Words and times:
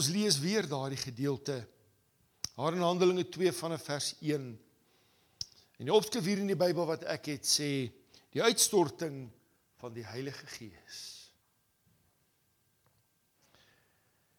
ons 0.00 0.08
lees 0.08 0.38
weer 0.40 0.64
daardie 0.64 1.00
gedeelte. 1.00 1.60
Daar 2.56 2.76
in 2.76 2.84
Handelinge 2.84 3.26
2 3.28 3.52
vanaf 3.52 3.84
vers 3.84 4.14
1. 4.24 4.44
En 5.76 5.88
die 5.88 5.92
opskrif 5.92 6.24
hier 6.24 6.40
in 6.40 6.48
die 6.48 6.56
Bybel 6.56 6.86
wat 6.88 7.04
ek 7.10 7.28
het 7.34 7.48
sê 7.48 7.68
die 8.32 8.40
uitstorting 8.40 9.26
van 9.80 9.92
die 9.92 10.04
Heilige 10.06 10.46
Gees. 10.54 11.00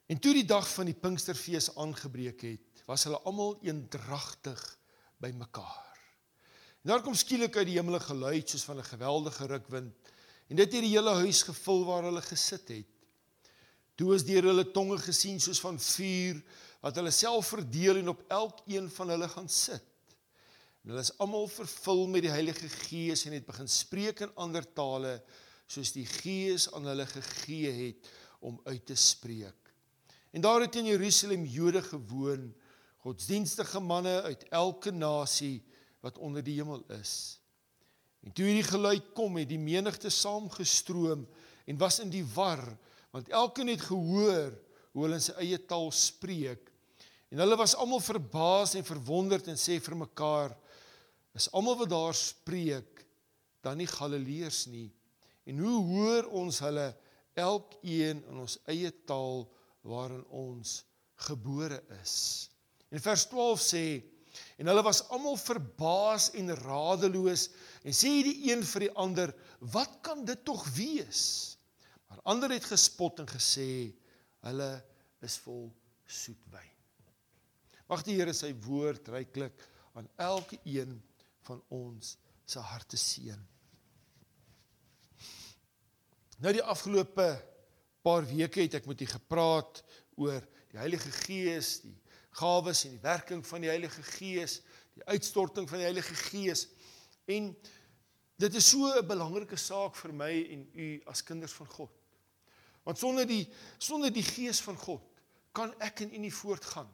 En 0.10 0.20
toe 0.22 0.34
die 0.36 0.48
dag 0.50 0.66
van 0.74 0.90
die 0.90 0.98
Pinksterfees 0.98 1.70
aangebreek 1.80 2.42
het, 2.48 2.82
was 2.90 3.06
hulle 3.06 3.22
almal 3.30 3.54
eendragtig 3.64 4.62
bymekaar. 5.22 6.00
En 6.82 6.96
daar 6.96 7.06
kom 7.06 7.14
skielik 7.16 7.60
uit 7.60 7.70
die 7.70 7.78
hemel 7.78 8.00
'n 8.00 8.10
geluid 8.10 8.50
soos 8.50 8.66
van 8.66 8.82
'n 8.82 8.92
geweldige 8.94 9.46
rukwind 9.46 9.94
en 10.50 10.56
dit 10.56 10.74
het 10.74 10.84
die 10.84 10.96
hele 10.98 11.14
huis 11.22 11.44
gevul 11.44 11.86
waar 11.86 12.04
hulle 12.04 12.22
gesit 12.22 12.68
het. 12.68 12.91
Toe 14.02 14.16
is 14.18 14.24
deur 14.26 14.48
hulle 14.50 14.64
tonge 14.74 14.98
gesien 14.98 15.38
soos 15.38 15.60
van 15.62 15.76
vuur 15.78 16.40
wat 16.82 16.96
hulle 16.98 17.12
self 17.14 17.52
verdeel 17.54 18.00
en 18.00 18.10
op 18.16 18.24
elkeen 18.34 18.88
van 18.90 19.12
hulle 19.14 19.28
gaan 19.30 19.50
sit. 19.54 20.16
En 20.82 20.90
hulle 20.90 21.04
is 21.06 21.14
almal 21.22 21.46
vervul 21.54 22.08
met 22.10 22.26
die 22.26 22.34
Heilige 22.34 22.66
Gees 22.88 23.28
en 23.30 23.36
het 23.38 23.46
begin 23.46 23.70
spreek 23.70 24.24
in 24.26 24.34
ander 24.42 24.66
tale 24.66 25.20
soos 25.70 25.94
die 25.94 26.08
Gees 26.10 26.66
aan 26.74 26.90
hulle 26.90 27.06
gegee 27.14 27.76
het 27.78 28.10
om 28.42 28.58
uit 28.66 28.82
te 28.90 28.98
spreek. 28.98 29.70
En 30.34 30.42
daar 30.42 30.66
het 30.66 30.82
in 30.82 30.90
Jerusalem 30.90 31.46
Jode 31.46 31.84
gewoon, 31.86 32.50
godsdienstige 33.06 33.80
manne 33.86 34.22
uit 34.26 34.50
elke 34.50 34.90
nasie 34.92 35.60
wat 36.02 36.18
onder 36.18 36.42
die 36.42 36.58
hemel 36.58 36.82
is. 36.98 37.38
En 38.26 38.34
toe 38.34 38.50
hierdie 38.50 38.66
geluid 38.66 39.14
kom, 39.14 39.38
het 39.38 39.50
die 39.50 39.62
menigte 39.62 40.10
saamgestroom 40.10 41.28
en 41.70 41.78
was 41.78 42.02
in 42.02 42.10
die 42.10 42.26
war, 42.34 42.66
want 43.12 43.30
elkeen 43.30 43.72
het 43.74 43.84
gehoor 43.86 44.52
hoe 44.92 45.06
hulle 45.06 45.20
in 45.20 45.24
sy 45.24 45.36
eie 45.44 45.60
taal 45.68 45.92
spreek. 45.96 46.68
En 47.32 47.40
hulle 47.44 47.58
was 47.60 47.76
almal 47.80 48.04
verbaas 48.04 48.76
en 48.76 48.88
verwonderd 48.88 49.48
en 49.52 49.60
sê 49.60 49.80
vir 49.80 49.96
mekaar: 49.96 50.56
"Is 51.36 51.52
almal 51.52 51.78
wat 51.84 51.90
daar 51.90 52.16
spreek 52.16 53.06
dan 53.64 53.78
nie 53.78 53.88
Galileërs 53.88 54.66
nie? 54.68 54.90
En 55.46 55.60
hoe 55.60 55.80
hoor 55.88 56.28
ons 56.44 56.60
hulle 56.60 56.92
elkeen 57.36 58.24
in 58.28 58.38
ons 58.46 58.60
eie 58.68 58.92
taal?" 59.06 59.48
waarin 59.82 60.24
ons 60.30 60.82
gebore 61.28 61.82
is. 62.02 62.16
En 62.92 63.02
vers 63.02 63.26
12 63.30 63.64
sê 63.66 63.86
en 64.62 64.70
hulle 64.70 64.84
was 64.86 65.04
almal 65.12 65.36
verbaas 65.40 66.30
en 66.40 66.54
radeloos 66.56 67.50
en 67.84 67.96
sê 67.96 68.12
die 68.24 68.52
een 68.52 68.62
vir 68.68 68.86
die 68.88 68.94
ander 69.00 69.34
wat 69.74 69.98
kan 70.06 70.24
dit 70.28 70.40
tog 70.48 70.64
wees? 70.78 71.51
Maar 72.12 72.20
ander 72.34 72.52
het 72.52 72.66
gespot 72.68 73.22
en 73.24 73.28
gesê 73.30 73.94
hulle 74.44 74.72
is 75.24 75.38
vol 75.46 75.70
soet 76.04 76.42
wyn. 76.52 76.74
Mag 77.88 78.04
die 78.04 78.18
Here 78.18 78.34
sy 78.36 78.50
woord 78.66 79.08
ryklik 79.14 79.64
aan 79.96 80.10
elke 80.20 80.60
een 80.68 80.98
van 81.48 81.62
ons 81.72 82.18
se 82.44 82.60
harte 82.60 83.00
seën. 83.00 83.40
Nou 86.44 86.52
die 86.52 86.64
afgelope 86.74 87.30
paar 88.04 88.28
weke 88.28 88.66
het 88.66 88.76
ek 88.82 88.90
met 88.92 89.06
u 89.06 89.08
gepraat 89.08 89.80
oor 90.20 90.44
die 90.74 90.82
Heilige 90.82 91.14
Gees, 91.24 91.78
die 91.86 91.96
gawes 92.42 92.84
en 92.90 92.98
die 92.98 93.06
werking 93.06 93.46
van 93.48 93.64
die 93.64 93.72
Heilige 93.72 94.04
Gees, 94.18 94.58
die 94.98 95.08
uitstorting 95.08 95.70
van 95.70 95.80
die 95.80 95.88
Heilige 95.88 96.18
Gees. 96.28 96.66
En 97.32 97.54
dit 98.36 98.60
is 98.60 98.68
so 98.68 98.92
'n 99.00 99.08
belangrike 99.08 99.56
saak 99.56 99.96
vir 99.96 100.14
my 100.14 100.34
en 100.58 100.68
u 100.76 101.02
as 101.08 101.24
kinders 101.24 101.56
van 101.56 101.72
God. 101.72 102.01
Want 102.84 102.98
sonder 102.98 103.28
die 103.28 103.46
sonder 103.78 104.14
die 104.14 104.26
Gees 104.26 104.62
van 104.62 104.78
God 104.78 105.06
kan 105.52 105.74
ek 105.84 106.06
en 106.06 106.14
u 106.14 106.18
nie 106.24 106.34
voortgaan 106.34 106.90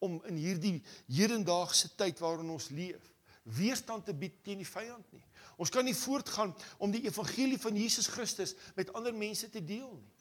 om 0.00 0.16
in 0.26 0.36
hierdie 0.40 0.78
hedendaagse 1.12 1.92
tyd 1.94 2.18
waarin 2.18 2.50
ons 2.50 2.70
leef 2.72 3.10
weerstand 3.56 4.04
te 4.04 4.14
bied 4.14 4.36
teen 4.44 4.60
die 4.60 4.68
vyand 4.68 5.12
nie. 5.14 5.22
Ons 5.60 5.72
kan 5.72 5.84
nie 5.84 5.96
voortgaan 5.96 6.52
om 6.78 6.92
die 6.92 7.02
evangelie 7.06 7.58
van 7.60 7.76
Jesus 7.76 8.08
Christus 8.10 8.54
met 8.76 8.92
ander 8.96 9.14
mense 9.16 9.48
te 9.50 9.62
deel 9.64 9.90
nie. 9.96 10.19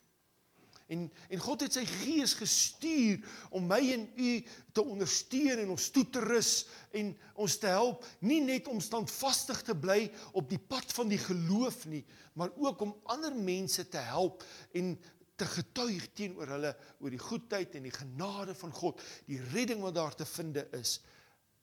En 0.89 1.05
en 1.29 1.41
God 1.43 1.61
het 1.65 1.75
sy 1.77 1.83
gees 1.85 2.33
gestuur 2.39 3.21
om 3.53 3.67
my 3.69 3.79
en 3.93 4.07
u 4.17 4.31
te 4.73 4.81
ondersteun 4.81 5.61
en 5.61 5.75
ons 5.75 5.89
toe 5.93 6.05
te 6.09 6.23
rus 6.23 6.53
en 6.97 7.11
ons 7.37 7.57
te 7.61 7.69
help 7.69 8.07
nie 8.25 8.39
net 8.41 8.67
om 8.71 8.81
standvastig 8.81 9.61
te 9.67 9.75
bly 9.77 10.07
op 10.33 10.49
die 10.49 10.61
pad 10.61 10.89
van 10.97 11.11
die 11.11 11.21
geloof 11.21 11.85
nie, 11.91 12.01
maar 12.33 12.49
ook 12.57 12.81
om 12.87 12.97
ander 13.13 13.35
mense 13.37 13.85
te 13.85 14.01
help 14.09 14.43
en 14.73 14.95
te 15.39 15.47
getuig 15.47 16.09
teenoor 16.17 16.55
hulle 16.55 16.73
oor 16.99 17.13
die 17.13 17.21
goedheid 17.21 17.77
en 17.77 17.85
die 17.87 17.95
genade 17.95 18.55
van 18.59 18.73
God, 18.75 19.03
die 19.29 19.39
redding 19.53 19.83
wat 19.85 19.95
daar 19.95 20.17
te 20.17 20.27
vind 20.27 20.57
is 20.75 20.99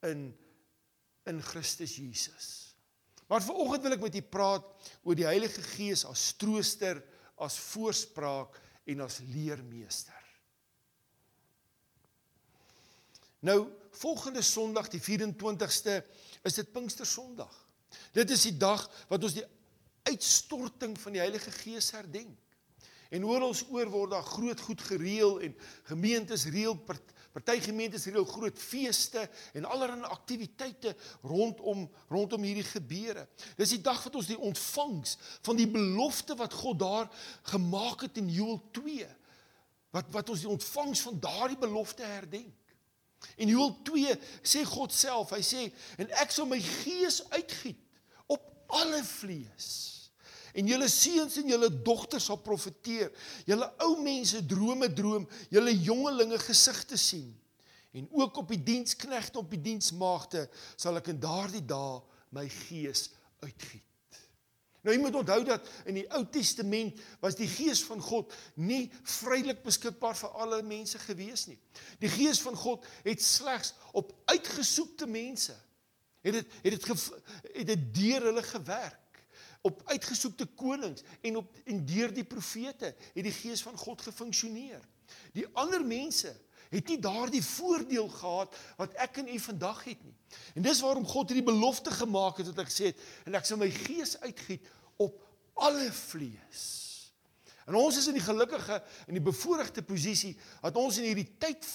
in 0.07 0.31
in 1.27 1.41
Christus 1.43 1.97
Jesus. 1.99 2.77
Maar 3.27 3.43
vanoggend 3.43 3.83
wil 3.83 3.97
ek 3.97 4.03
met 4.05 4.15
u 4.15 4.23
praat 4.23 4.67
oor 5.03 5.19
die 5.19 5.27
Heilige 5.27 5.63
Gees 5.75 6.05
as 6.07 6.29
trooster, 6.39 7.01
as 7.43 7.57
voorspraak 7.73 8.55
en 8.87 9.03
as 9.05 9.19
leermeester. 9.33 10.23
Nou, 13.47 13.67
volgende 13.91 14.43
Sondag, 14.43 14.89
die 14.91 15.03
24ste, 15.03 16.01
is 16.47 16.59
dit 16.59 16.73
Pinkstersondag. 16.73 17.53
Dit 18.17 18.31
is 18.31 18.47
die 18.49 18.57
dag 18.57 18.87
wat 19.11 19.23
ons 19.27 19.37
die 19.37 19.47
uitstorting 20.07 20.97
van 21.01 21.17
die 21.17 21.23
Heilige 21.23 21.53
Gees 21.61 21.91
herdenk. 21.95 22.39
En 23.15 23.27
oor 23.27 23.45
ons 23.47 23.63
oor 23.71 23.91
word 23.91 24.15
daar 24.17 24.27
groot 24.27 24.61
goed 24.67 24.83
gereël 24.83 25.39
en 25.47 25.55
gemeentes 25.91 26.47
reël 26.51 26.75
Party 27.37 27.61
gemeentes 27.61 28.05
het 28.05 28.17
ook 28.17 28.29
groot 28.29 28.59
feeste 28.59 29.29
en 29.53 29.65
allerlei 29.65 30.09
aktiwiteite 30.09 30.97
rondom 31.23 31.91
rondom 32.09 32.43
hierdie 32.43 32.65
gebeure. 32.65 33.27
Dis 33.59 33.75
die 33.75 33.81
dag 33.85 34.01
wat 34.07 34.15
ons 34.17 34.31
die 34.31 34.39
ontvangs 34.39 35.19
van 35.45 35.59
die 35.59 35.69
belofte 35.69 36.37
wat 36.37 36.57
God 36.57 36.79
daar 36.81 37.11
gemaak 37.53 38.07
het 38.07 38.17
in 38.17 38.31
Joël 38.33 38.63
2. 38.73 39.09
Wat 39.93 40.09
wat 40.17 40.33
ons 40.33 40.47
die 40.47 40.49
ontvangs 40.49 41.01
van 41.05 41.21
daardie 41.21 41.61
belofte 41.61 42.09
herdenk. 42.09 42.57
In 43.37 43.53
Joël 43.53 43.77
2 43.85 44.17
sê 44.41 44.65
God 44.65 44.97
self, 44.97 45.35
hy 45.37 45.43
sê 45.45 45.69
en 46.01 46.09
ek 46.25 46.33
sal 46.33 46.49
my 46.49 46.61
gees 46.61 47.21
uitgiet 47.37 47.85
op 48.33 48.49
alle 48.81 49.05
vlees 49.05 49.96
en 50.57 50.71
julle 50.71 50.89
seuns 50.89 51.37
en 51.41 51.51
julle 51.53 51.69
dogters 51.85 52.29
sal 52.31 52.41
profeteer. 52.45 53.11
Julle 53.49 53.69
ou 53.85 53.97
mense 54.03 54.41
drome 54.49 54.89
droom, 54.97 55.27
julle 55.53 55.75
jongelinge 55.75 56.39
gesigte 56.43 56.99
sien. 57.01 57.35
En 57.97 58.09
ook 58.13 58.43
op 58.43 58.53
die 58.53 58.63
diensknegte 58.63 59.41
op 59.41 59.51
die 59.53 59.61
diensmaagde 59.61 60.47
sal 60.77 61.01
ek 61.01 61.13
in 61.13 61.21
daardie 61.21 61.65
dae 61.65 62.01
my 62.37 62.45
gees 62.53 63.11
uitgiet. 63.45 63.85
Nou 64.87 64.95
jy 64.95 65.01
moet 65.03 65.17
onthou 65.19 65.41
dat 65.49 65.67
in 65.91 65.97
die 65.99 66.07
Ou 66.15 66.23
Testament 66.31 67.01
was 67.19 67.35
die 67.35 67.49
gees 67.51 67.81
van 67.89 67.99
God 68.05 68.35
nie 68.55 68.85
vrylik 69.17 69.65
beskikbaar 69.65 70.15
vir 70.15 70.37
alle 70.45 70.61
mense 70.63 71.01
gewees 71.03 71.49
nie. 71.51 71.59
Die 71.99 72.11
gees 72.13 72.39
van 72.45 72.55
God 72.55 72.87
het 73.03 73.25
slegs 73.25 73.73
op 73.99 74.13
uitgesoekte 74.31 75.09
mense 75.11 75.57
het 76.27 76.39
dit 76.39 76.55
het 76.63 76.87
dit 76.87 76.95
het 77.57 77.67
dit 77.73 77.83
deur 77.99 78.29
hulle 78.31 78.45
gewerk 78.47 79.03
op 79.67 79.83
uitgesoekte 79.91 80.47
konings 80.59 81.05
en 81.27 81.41
op 81.43 81.57
en 81.65 81.85
deur 81.87 82.13
die 82.15 82.27
profete 82.27 82.93
het 82.95 83.25
die 83.27 83.35
gees 83.35 83.63
van 83.67 83.77
God 83.79 84.05
gefunksioneer. 84.07 84.83
Die 85.35 85.47
ander 85.59 85.85
mense 85.87 86.33
het 86.71 86.89
nie 86.91 86.99
daardie 87.03 87.43
voordeel 87.45 88.09
gehad 88.11 88.57
wat 88.79 88.97
ek 89.03 89.21
en 89.23 89.31
u 89.31 89.39
vandag 89.43 89.85
het 89.87 90.03
nie. 90.03 90.15
En 90.55 90.67
dis 90.67 90.83
waarom 90.83 91.07
God 91.07 91.31
hierdie 91.31 91.47
belofte 91.47 91.95
gemaak 91.95 92.41
het 92.43 92.51
wat 92.51 92.65
ek 92.65 92.73
gesê 92.73 92.91
het 92.93 93.05
en 93.27 93.39
ek 93.39 93.47
sal 93.49 93.61
my 93.61 93.71
gees 93.71 94.17
uitgiet 94.23 94.67
op 95.03 95.23
alle 95.67 95.89
vlees. 95.95 96.65
En 97.67 97.79
ons 97.79 97.99
is 97.99 98.07
in 98.07 98.19
die 98.19 98.23
gelukkige 98.25 98.79
en 99.07 99.17
die 99.19 99.25
bevoordeelde 99.25 99.83
posisie 99.87 100.37
dat 100.63 100.79
ons 100.79 101.01
in 101.01 101.09
hierdie 101.11 101.31
tyd 101.43 101.67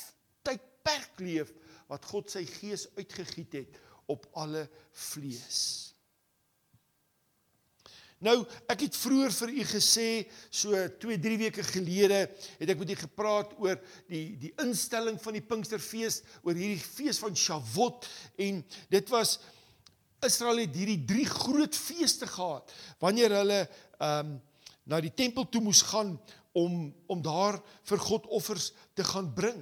tydperk 0.48 1.20
leef 1.22 1.52
wat 1.92 2.08
God 2.08 2.32
sy 2.32 2.46
gees 2.48 2.88
uitgegiet 2.96 3.60
het 3.60 3.82
op 4.12 4.28
alle 4.40 4.64
vlees. 5.12 5.91
Nou, 8.22 8.44
ek 8.70 8.84
het 8.86 8.98
vroeër 9.02 9.34
vir 9.34 9.52
u 9.58 9.64
gesê 9.66 10.08
so 10.54 10.78
2, 11.02 11.18
3 11.24 11.38
weke 11.42 11.64
gelede 11.66 12.20
het 12.60 12.70
ek 12.70 12.78
met 12.78 12.94
u 12.94 12.98
gepraat 13.00 13.56
oor 13.58 13.80
die 14.12 14.36
die 14.44 14.52
instelling 14.62 15.18
van 15.24 15.38
die 15.38 15.42
Pinksterfees, 15.42 16.20
oor 16.46 16.54
hierdie 16.54 16.84
fees 16.84 17.18
van 17.22 17.34
Shavuot 17.34 18.06
en 18.46 18.62
dit 18.94 19.10
was 19.10 19.40
Israel 20.22 20.62
het 20.62 20.78
hierdie 20.78 21.02
drie 21.10 21.26
groot 21.26 21.74
feeste 21.74 22.30
gehad 22.30 22.70
wanneer 23.02 23.40
hulle 23.42 23.60
ehm 23.66 24.32
um, 24.36 24.40
na 24.92 24.98
die 25.00 25.14
tempel 25.14 25.46
toe 25.50 25.62
moes 25.62 25.84
gaan 25.86 26.16
om 26.58 26.90
om 27.10 27.20
daar 27.22 27.60
vir 27.90 28.00
God 28.02 28.26
offers 28.34 28.72
te 28.98 29.06
gaan 29.06 29.30
bring. 29.34 29.62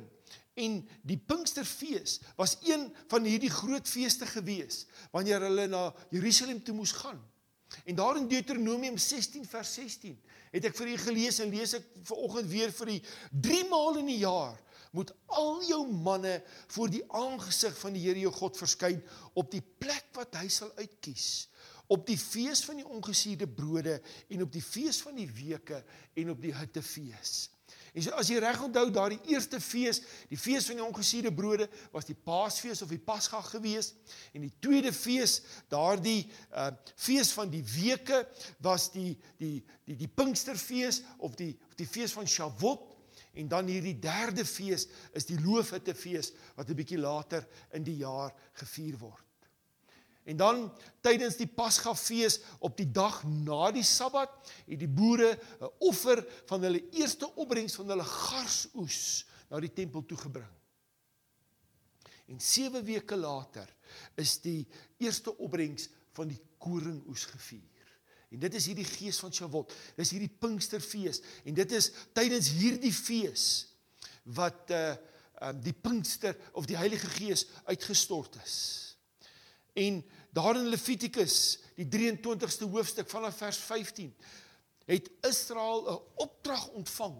En 0.59 0.79
die 1.07 1.17
Pinksterfees 1.17 2.19
was 2.39 2.57
een 2.65 2.87
van 3.11 3.27
hierdie 3.27 3.51
groot 3.51 3.87
feeste 3.87 4.27
gewees 4.27 4.85
wanneer 5.11 5.43
hulle 5.47 5.67
na 5.71 5.83
Jerusalem 6.11 6.63
toe 6.63 6.75
moes 6.75 6.95
gaan. 6.95 7.19
En 7.85 7.95
daar 7.95 8.17
in 8.17 8.27
Deuteronomium 8.27 8.97
16 8.97 9.45
vers 9.45 9.73
16 9.73 10.17
het 10.51 10.65
ek 10.65 10.77
vir 10.79 10.93
u 10.93 10.97
gelees 10.97 11.39
en 11.43 11.53
lees 11.53 11.75
ek 11.77 11.85
vanoggend 12.09 12.49
weer 12.49 12.73
vir 12.73 12.95
u. 12.95 12.97
3 13.49 13.67
maal 13.69 14.01
in 14.01 14.09
die 14.09 14.21
jaar 14.23 14.57
moet 14.91 15.13
al 15.37 15.61
jou 15.67 15.83
manne 15.91 16.39
voor 16.73 16.89
die 16.89 17.03
aangesig 17.13 17.75
van 17.77 17.93
die 17.93 18.07
Here 18.07 18.23
jou 18.23 18.33
God 18.33 18.57
verskyn 18.57 19.03
op 19.37 19.51
die 19.53 19.61
plek 19.61 20.09
wat 20.17 20.39
hy 20.41 20.47
sal 20.49 20.71
uitkies 20.81 21.49
op 21.89 22.05
die 22.05 22.17
fees 22.21 22.61
van 22.67 22.77
die 22.77 22.85
ongesuurde 22.85 23.47
brode 23.49 23.95
en 24.29 24.43
op 24.45 24.51
die 24.53 24.61
fees 24.61 25.01
van 25.01 25.15
die 25.17 25.29
weke 25.33 25.81
en 26.21 26.29
op 26.35 26.41
die 26.41 26.53
hittefees. 26.53 27.49
En 27.93 28.03
so 28.03 28.13
as 28.19 28.29
jy 28.29 28.39
reg 28.41 28.61
onthou 28.61 28.85
daardie 28.93 29.19
eerste 29.31 29.59
fees, 29.63 30.01
die 30.29 30.37
fees 30.37 30.67
van 30.69 30.79
die 30.79 30.85
ongesuurde 30.85 31.31
brode 31.33 31.69
was 31.93 32.05
die 32.05 32.17
Paasfees 32.17 32.83
of 32.85 32.91
die 32.91 33.01
Pasga 33.01 33.41
gewees 33.47 33.93
en 34.33 34.45
die 34.45 34.53
tweede 34.61 34.93
fees, 34.93 35.39
daardie 35.71 36.21
uh 36.51 36.69
fees 36.95 37.31
van 37.33 37.49
die 37.49 37.63
weke 37.63 38.21
was 38.65 38.89
die 38.93 39.15
die 39.39 39.57
die 39.85 39.97
die 40.03 40.11
Pinksterfees 40.11 41.01
of 41.17 41.35
die 41.39 41.55
of 41.67 41.75
die 41.79 41.89
fees 41.89 42.13
van 42.17 42.27
Shavuot 42.27 42.95
en 43.39 43.47
dan 43.47 43.69
hierdie 43.71 43.97
derde 44.01 44.45
fees 44.45 44.87
is 45.17 45.27
die 45.29 45.39
Loofhuttefees 45.39 46.33
wat 46.55 46.69
'n 46.69 46.75
bietjie 46.75 46.99
later 46.99 47.47
in 47.73 47.83
die 47.83 47.97
jaar 47.97 48.33
gevier 48.53 48.97
word. 48.97 49.28
En 50.29 50.37
dan 50.37 50.67
tydens 51.01 51.39
die 51.39 51.47
Pasgafees 51.49 52.37
op 52.61 52.77
die 52.77 52.89
dag 52.93 53.23
na 53.25 53.71
die 53.73 53.85
Sabbat 53.85 54.51
het 54.67 54.77
die 54.77 54.89
boere 54.89 55.31
'n 55.33 55.71
offer 55.89 56.21
van 56.45 56.61
hulle 56.63 56.83
eerste 56.91 57.29
opbrengs 57.35 57.75
van 57.75 57.89
hulle 57.89 58.05
garsoes 58.05 59.25
na 59.49 59.59
die 59.59 59.73
tempel 59.73 60.05
toe 60.05 60.17
gebring. 60.17 60.53
En 62.29 62.39
7 62.39 62.83
weke 62.85 63.15
later 63.17 63.69
is 64.15 64.37
die 64.41 64.67
eerste 64.97 65.37
opbrengs 65.37 65.89
van 66.13 66.27
die 66.27 66.41
koringoes 66.57 67.25
gevier. 67.25 67.87
En 68.29 68.39
dit 68.39 68.53
is 68.53 68.65
hierdie 68.69 68.85
gees 68.85 69.17
van 69.19 69.33
Shavuot. 69.33 69.73
Dis 69.97 70.11
hierdie 70.13 70.29
Pinksterfees 70.29 71.21
en 71.43 71.53
dit 71.57 71.71
is 71.71 71.91
tydens 72.13 72.51
hierdie 72.53 72.93
fees 72.93 73.45
wat 74.23 74.69
uh 74.69 74.93
um, 75.41 75.61
die 75.63 75.73
Pinkster 75.73 76.35
of 76.51 76.65
die 76.65 76.77
Heilige 76.77 77.07
Gees 77.07 77.47
uitgestort 77.63 78.35
is. 78.43 78.57
En 79.73 80.03
daar 80.35 80.55
in 80.55 80.69
Levitikus, 80.69 81.59
die 81.75 81.87
23ste 81.87 82.69
hoofstuk 82.69 83.09
vanaf 83.09 83.37
vers 83.37 83.57
15, 83.57 84.13
het 84.89 85.09
Israel 85.27 85.83
'n 85.91 85.99
opdrag 86.15 86.67
ontvang 86.67 87.17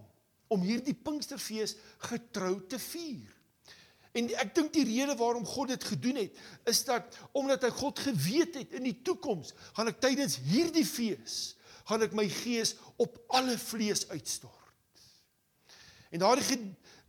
om 0.48 0.62
hierdie 0.62 0.94
Pinksterfees 0.94 1.76
getrou 1.98 2.66
te 2.68 2.80
vier. 2.80 3.30
En 4.12 4.30
ek 4.42 4.56
dink 4.56 4.74
die 4.74 4.86
rede 4.86 5.16
waarom 5.16 5.46
God 5.46 5.68
dit 5.68 5.84
gedoen 5.84 6.16
het, 6.16 6.38
is 6.66 6.84
dat 6.84 7.18
omdat 7.32 7.62
hy 7.62 7.70
God 7.70 8.00
geweet 8.00 8.56
het 8.56 8.74
in 8.74 8.84
die 8.84 9.02
toekoms 9.06 9.54
gaan 9.78 9.88
ek 9.88 10.02
tydens 10.02 10.40
hierdie 10.50 10.86
fees 10.86 11.56
gaan 11.90 12.06
ek 12.06 12.14
my 12.18 12.28
gees 12.30 12.76
op 13.02 13.18
alle 13.28 13.58
vlees 13.58 14.08
uitstort. 14.10 14.56
En 16.10 16.22
daardie 16.22 16.58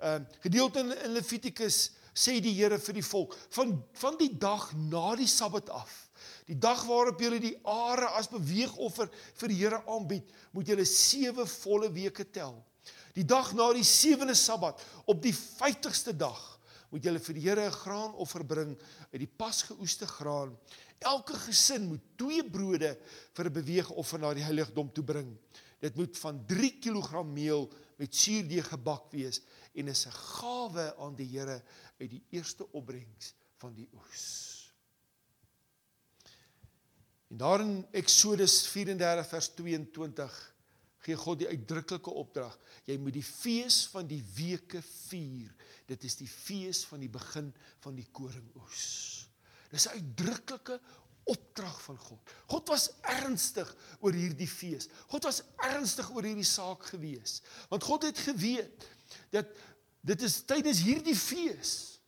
uh, 0.00 0.20
gedeelte 0.40 0.80
in 0.80 1.12
Levitikus 1.12 1.90
sê 2.20 2.36
die 2.44 2.52
Here 2.58 2.78
vir 2.78 2.98
die 3.00 3.06
volk 3.06 3.36
van 3.56 3.76
van 4.02 4.18
die 4.20 4.32
dag 4.38 4.70
na 4.76 5.14
die 5.16 5.28
Sabbat 5.30 5.70
af 5.72 5.92
die 6.50 6.58
dag 6.58 6.82
waarop 6.88 7.20
julle 7.22 7.38
die 7.40 7.56
are 7.68 8.10
as 8.18 8.28
beweegoffer 8.30 9.08
vir 9.40 9.52
die 9.52 9.60
Here 9.62 9.80
aanbied 9.88 10.28
moet 10.52 10.68
julle 10.68 10.84
7 10.84 11.46
volle 11.46 11.90
weke 11.94 12.26
tel. 12.34 12.58
Die 13.14 13.26
dag 13.26 13.52
na 13.58 13.70
die 13.74 13.86
7de 13.86 14.34
Sabbat 14.38 14.82
op 15.10 15.22
die 15.22 15.34
50ste 15.34 16.14
dag 16.16 16.40
moet 16.90 17.06
julle 17.06 17.22
vir 17.22 17.38
die 17.38 17.44
Here 17.46 17.66
'n 17.66 17.78
graanoffer 17.84 18.44
bring 18.44 18.76
uit 19.12 19.20
die 19.20 19.30
pasgeoeste 19.30 20.06
graan. 20.06 20.56
Elke 20.98 21.34
gesin 21.46 21.86
moet 21.88 22.02
twee 22.18 22.42
brode 22.42 22.98
vir 23.34 23.44
'n 23.46 23.52
beweegoffer 23.52 24.18
na 24.18 24.34
die 24.34 24.44
heiligdom 24.44 24.92
toe 24.92 25.04
bring. 25.04 25.38
Dit 25.80 25.96
moet 25.96 26.18
van 26.18 26.44
3 26.46 26.78
kg 26.80 27.24
meel 27.24 27.70
met 27.96 28.14
suurdeeg 28.14 28.68
gebak 28.68 29.12
wees 29.12 29.40
en 29.74 29.88
is 29.88 30.06
'n 30.06 30.12
gawe 30.12 30.96
aan 30.98 31.14
die 31.16 31.26
Here 31.26 31.62
uit 32.00 32.10
die 32.10 32.22
eerste 32.36 32.66
opbrengs 32.72 33.34
van 33.60 33.74
die 33.76 33.88
oes. 33.94 34.28
En 37.30 37.36
daar 37.36 37.60
in 37.62 37.86
Eksodus 37.94 38.64
34 38.72 39.28
vers 39.28 39.48
22 39.54 40.38
gee 41.04 41.16
God 41.16 41.38
die 41.40 41.48
uitdruklike 41.48 42.10
opdrag: 42.10 42.56
jy 42.84 42.96
moet 43.00 43.14
die 43.16 43.24
fees 43.24 43.84
van 43.92 44.08
die 44.10 44.22
weke 44.34 44.82
vier. 44.82 45.52
Dit 45.88 46.04
is 46.04 46.18
die 46.18 46.28
fees 46.28 46.82
van 46.90 47.00
die 47.00 47.12
begin 47.12 47.52
van 47.84 47.94
die 47.96 48.08
koringoes. 48.12 48.88
Dis 49.70 49.86
'n 49.86 50.00
uitdruklike 50.00 50.80
opdrag 51.30 51.82
van 51.82 51.98
God. 51.98 52.32
God 52.46 52.68
was 52.68 52.90
ernstig 53.00 53.68
oor 54.00 54.12
hierdie 54.16 54.48
fees. 54.48 54.88
God 55.06 55.28
was 55.28 55.42
ernstig 55.56 56.10
oor 56.10 56.26
hierdie 56.26 56.46
saak 56.48 56.88
gewees. 56.90 57.42
Want 57.68 57.86
God 57.86 58.02
het 58.08 58.18
geweet 58.18 58.88
dat 59.30 59.46
dit 60.00 60.22
is 60.22 60.40
tydens 60.48 60.82
hierdie 60.84 61.16
fees 61.16 62.00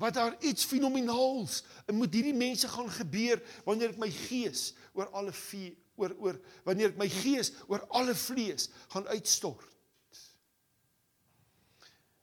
wat 0.00 0.16
daar 0.16 0.36
iets 0.40 0.64
fenomenaals 0.64 1.60
met 1.92 2.14
hierdie 2.14 2.36
mense 2.36 2.68
gaan 2.68 2.88
gebeur 2.92 3.42
wanneer 3.66 3.92
ek 3.92 4.00
my 4.00 4.08
gees 4.12 4.70
oor 4.96 5.10
alle 5.16 5.32
vee, 5.36 5.74
oor 6.00 6.14
oor 6.16 6.38
wanneer 6.64 6.94
ek 6.94 7.00
my 7.00 7.08
gees 7.12 7.52
oor 7.68 7.84
alle 8.00 8.14
vlees 8.16 8.70
gaan 8.94 9.08
uitstort. 9.12 9.68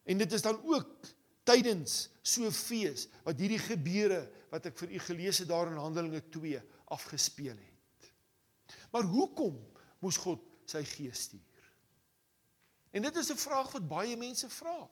En 0.08 0.18
dit 0.18 0.34
is 0.34 0.42
dan 0.42 0.58
ook 0.64 0.90
tydens 1.48 2.08
so 2.26 2.50
fees 2.52 3.06
wat 3.28 3.40
hierdie 3.40 3.62
gebeure 3.62 4.24
wat 4.52 4.70
ek 4.72 4.78
vir 4.82 4.96
u 4.96 5.02
gelees 5.10 5.42
het 5.44 5.52
daar 5.52 5.70
in 5.70 5.80
Handelinge 5.80 6.24
2 6.34 6.62
afgespeel 6.96 7.56
het. 7.56 8.12
Maar 8.92 9.06
hoekom 9.12 9.60
moes 10.04 10.18
God 10.24 10.42
sy 10.68 10.82
gees 10.88 11.28
stuur? 11.28 11.44
En 12.92 13.02
dit 13.02 13.16
is 13.16 13.32
'n 13.32 13.38
vraag 13.38 13.72
wat 13.72 13.88
baie 13.88 14.18
mense 14.18 14.50
vra. 14.50 14.90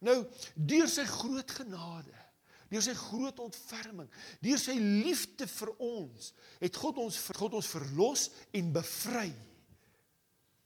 Nou, 0.00 0.26
deur 0.54 0.88
sy 0.88 1.04
groot 1.04 1.50
genade, 1.50 2.16
deur 2.68 2.82
sy 2.82 2.94
groot 2.94 3.38
ontferming, 3.38 4.08
deur 4.40 4.58
sy 4.58 4.78
liefde 4.78 5.46
vir 5.46 5.72
ons, 5.76 6.32
het 6.60 6.76
God 6.76 6.96
ons 7.02 7.18
God 7.36 7.54
ons 7.58 7.66
verlos 7.66 8.30
en 8.56 8.72
bevry. 8.72 9.34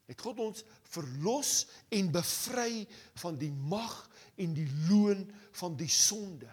Het 0.05 0.20
God 0.20 0.38
ons 0.44 0.64
verlos 0.93 1.66
en 1.88 2.11
bevry 2.12 2.84
van 3.22 3.38
die 3.40 3.52
mag 3.52 3.94
en 4.37 4.52
die 4.55 4.69
loon 4.90 5.25
van 5.56 5.76
die 5.81 5.90
sonde. 5.90 6.50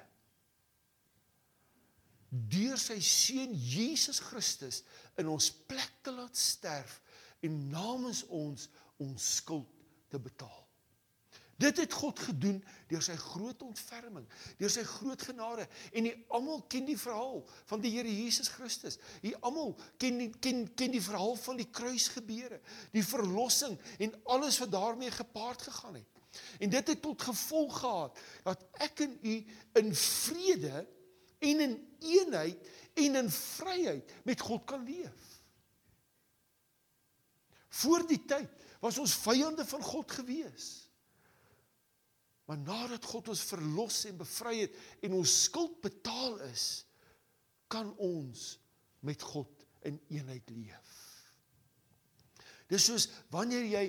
Deur 2.31 2.79
sy 2.79 3.01
seun 3.03 3.51
Jesus 3.53 4.21
Christus 4.23 4.85
in 5.19 5.27
ons 5.27 5.49
plek 5.67 5.97
te 6.01 6.13
laat 6.15 6.37
sterf 6.39 7.01
en 7.43 7.57
namens 7.73 8.23
ons 8.31 8.69
ons 9.01 9.35
skuld 9.41 9.69
te 10.11 10.19
betaal. 10.21 10.61
Dit 11.61 11.77
het 11.77 11.93
God 11.93 12.19
gedoen 12.19 12.57
deur 12.89 13.03
sy 13.05 13.15
groot 13.21 13.61
ontferming, 13.61 14.25
deur 14.57 14.71
sy 14.73 14.81
groot 14.87 15.21
genade 15.29 15.67
en 15.91 16.07
nie 16.07 16.13
almal 16.33 16.63
ken 16.71 16.87
die 16.87 16.97
verhaal 16.97 17.43
van 17.69 17.83
die 17.83 17.91
Here 17.93 18.09
Jesus 18.09 18.49
Christus. 18.49 18.97
Nie 19.21 19.35
almal 19.45 19.75
ken 20.01 20.17
die, 20.23 20.29
ken 20.41 20.63
ken 20.77 20.95
die 20.95 21.03
verhaal 21.03 21.35
van 21.43 21.59
die 21.61 21.67
kruisgebeure, 21.69 22.61
die 22.95 23.05
verlossing 23.05 23.77
en 24.01 24.15
alles 24.33 24.57
wat 24.63 24.73
daarmee 24.73 25.13
gepaard 25.13 25.61
gegaan 25.67 25.99
het. 25.99 26.21
En 26.63 26.71
dit 26.71 26.87
het 26.93 27.01
tot 27.03 27.21
gevolg 27.21 27.79
gehad 27.83 28.19
dat 28.47 28.65
ek 28.87 29.03
en 29.05 29.17
u 29.21 29.35
in 29.83 29.93
vrede 30.01 30.85
en 31.41 31.65
in 31.67 31.77
eenheid 31.99 32.71
en 32.93 33.21
in 33.21 33.29
vryheid 33.29 34.15
met 34.25 34.41
God 34.41 34.65
kan 34.65 34.83
leef. 34.87 35.29
Voor 37.81 38.07
die 38.07 38.19
tyd 38.27 38.49
was 38.81 38.97
ons 39.01 39.13
vyande 39.23 39.65
van 39.65 39.83
God 39.85 40.11
gewees. 40.11 40.69
Maar 42.49 42.57
nadat 42.57 43.05
God 43.05 43.29
ons 43.31 43.43
verlos 43.51 44.01
en 44.09 44.17
bevry 44.19 44.55
het 44.63 44.77
en 45.05 45.19
ons 45.21 45.35
skuld 45.45 45.77
betaal 45.85 46.39
is, 46.49 46.65
kan 47.71 47.93
ons 48.01 48.57
met 49.05 49.21
God 49.21 49.65
in 49.87 50.01
eenheid 50.11 50.49
leef. 50.51 50.97
Dis 52.71 52.87
soos 52.89 53.07
wanneer 53.31 53.67
jy 53.69 53.85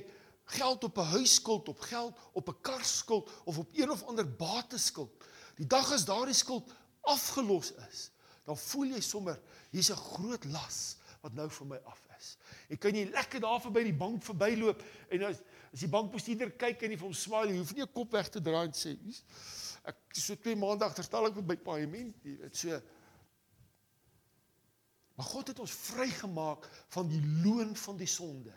geld 0.58 0.84
op 0.84 0.98
'n 0.98 1.12
huisskuld, 1.16 1.68
op 1.68 1.80
geld 1.80 2.18
op 2.32 2.48
'n 2.48 2.60
karskuld 2.60 3.30
of 3.44 3.58
op 3.58 3.70
een 3.72 3.90
of 3.90 4.02
ander 4.02 4.28
bateskuld. 4.36 5.24
Die 5.56 5.66
dag 5.66 5.92
as 5.92 6.04
daardie 6.04 6.34
skuld 6.34 6.72
afgelos 7.00 7.72
is, 7.90 8.10
dan 8.44 8.58
voel 8.58 8.94
jy 8.94 9.00
sommer 9.00 9.40
hier's 9.70 9.90
'n 9.90 9.96
groot 9.96 10.44
las 10.44 10.96
wat 11.20 11.32
nou 11.32 11.50
vir 11.50 11.66
my 11.66 11.76
af 11.76 12.02
is. 12.22 12.36
Ek 12.72 12.80
kan 12.82 12.96
jy 12.96 13.08
lekker 13.10 13.42
daar 13.42 13.60
verby 13.64 13.84
die 13.88 13.98
bank 14.04 14.22
verbyloop 14.30 14.86
en 15.10 15.28
as 15.30 15.42
as 15.72 15.80
die 15.80 15.88
bankbestuurder 15.88 16.50
kyk 16.60 16.82
en 16.84 16.92
hy 16.92 16.96
vir 17.00 17.08
hom 17.08 17.14
smaal, 17.16 17.48
jy 17.48 17.56
hoef 17.56 17.70
nie 17.72 17.82
'n 17.82 17.92
kop 17.94 18.12
weg 18.12 18.28
te 18.28 18.40
draai 18.44 18.66
en 18.66 18.74
sê, 18.76 18.92
"Ek 19.84 19.96
so 20.12 20.36
twee 20.36 20.54
maande 20.54 20.84
agterstal 20.84 21.26
ek 21.26 21.46
by 21.46 21.56
paaiement." 21.56 22.14
Dit 22.22 22.56
so 22.56 22.80
Maar 25.14 25.26
God 25.26 25.48
het 25.48 25.58
ons 25.58 25.72
vrygemaak 25.72 26.68
van 26.88 27.08
die 27.08 27.22
loon 27.44 27.76
van 27.76 27.96
die 27.96 28.08
sonde. 28.08 28.52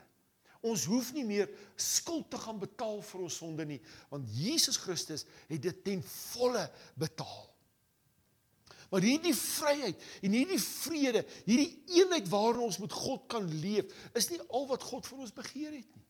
Ons 0.66 0.86
hoef 0.90 1.12
nie 1.14 1.26
meer 1.26 1.50
skuld 1.76 2.30
te 2.32 2.40
gaan 2.42 2.60
betaal 2.60 3.02
vir 3.06 3.22
ons 3.22 3.36
sonde 3.38 3.66
nie, 3.70 3.82
want 4.10 4.30
Jesus 4.34 4.80
Christus 4.82 5.26
het 5.50 5.62
dit 5.62 5.84
ten 5.84 6.02
volle 6.04 6.64
betaal. 6.98 7.44
Maar 8.92 9.06
hierdie 9.06 9.36
vryheid 9.36 10.02
en 10.22 10.38
hierdie 10.38 10.62
vrede, 10.62 11.26
hierdie 11.46 11.84
eenheid 12.00 12.30
waarin 12.32 12.68
ons 12.68 12.80
met 12.84 12.94
God 12.94 13.26
kan 13.32 13.48
leef, 13.62 13.94
is 14.14 14.30
nie 14.32 14.42
al 14.50 14.68
wat 14.70 14.86
God 14.86 15.08
vir 15.10 15.24
ons 15.26 15.36
begeer 15.36 15.72
het 15.74 15.88
nie. 15.96 16.06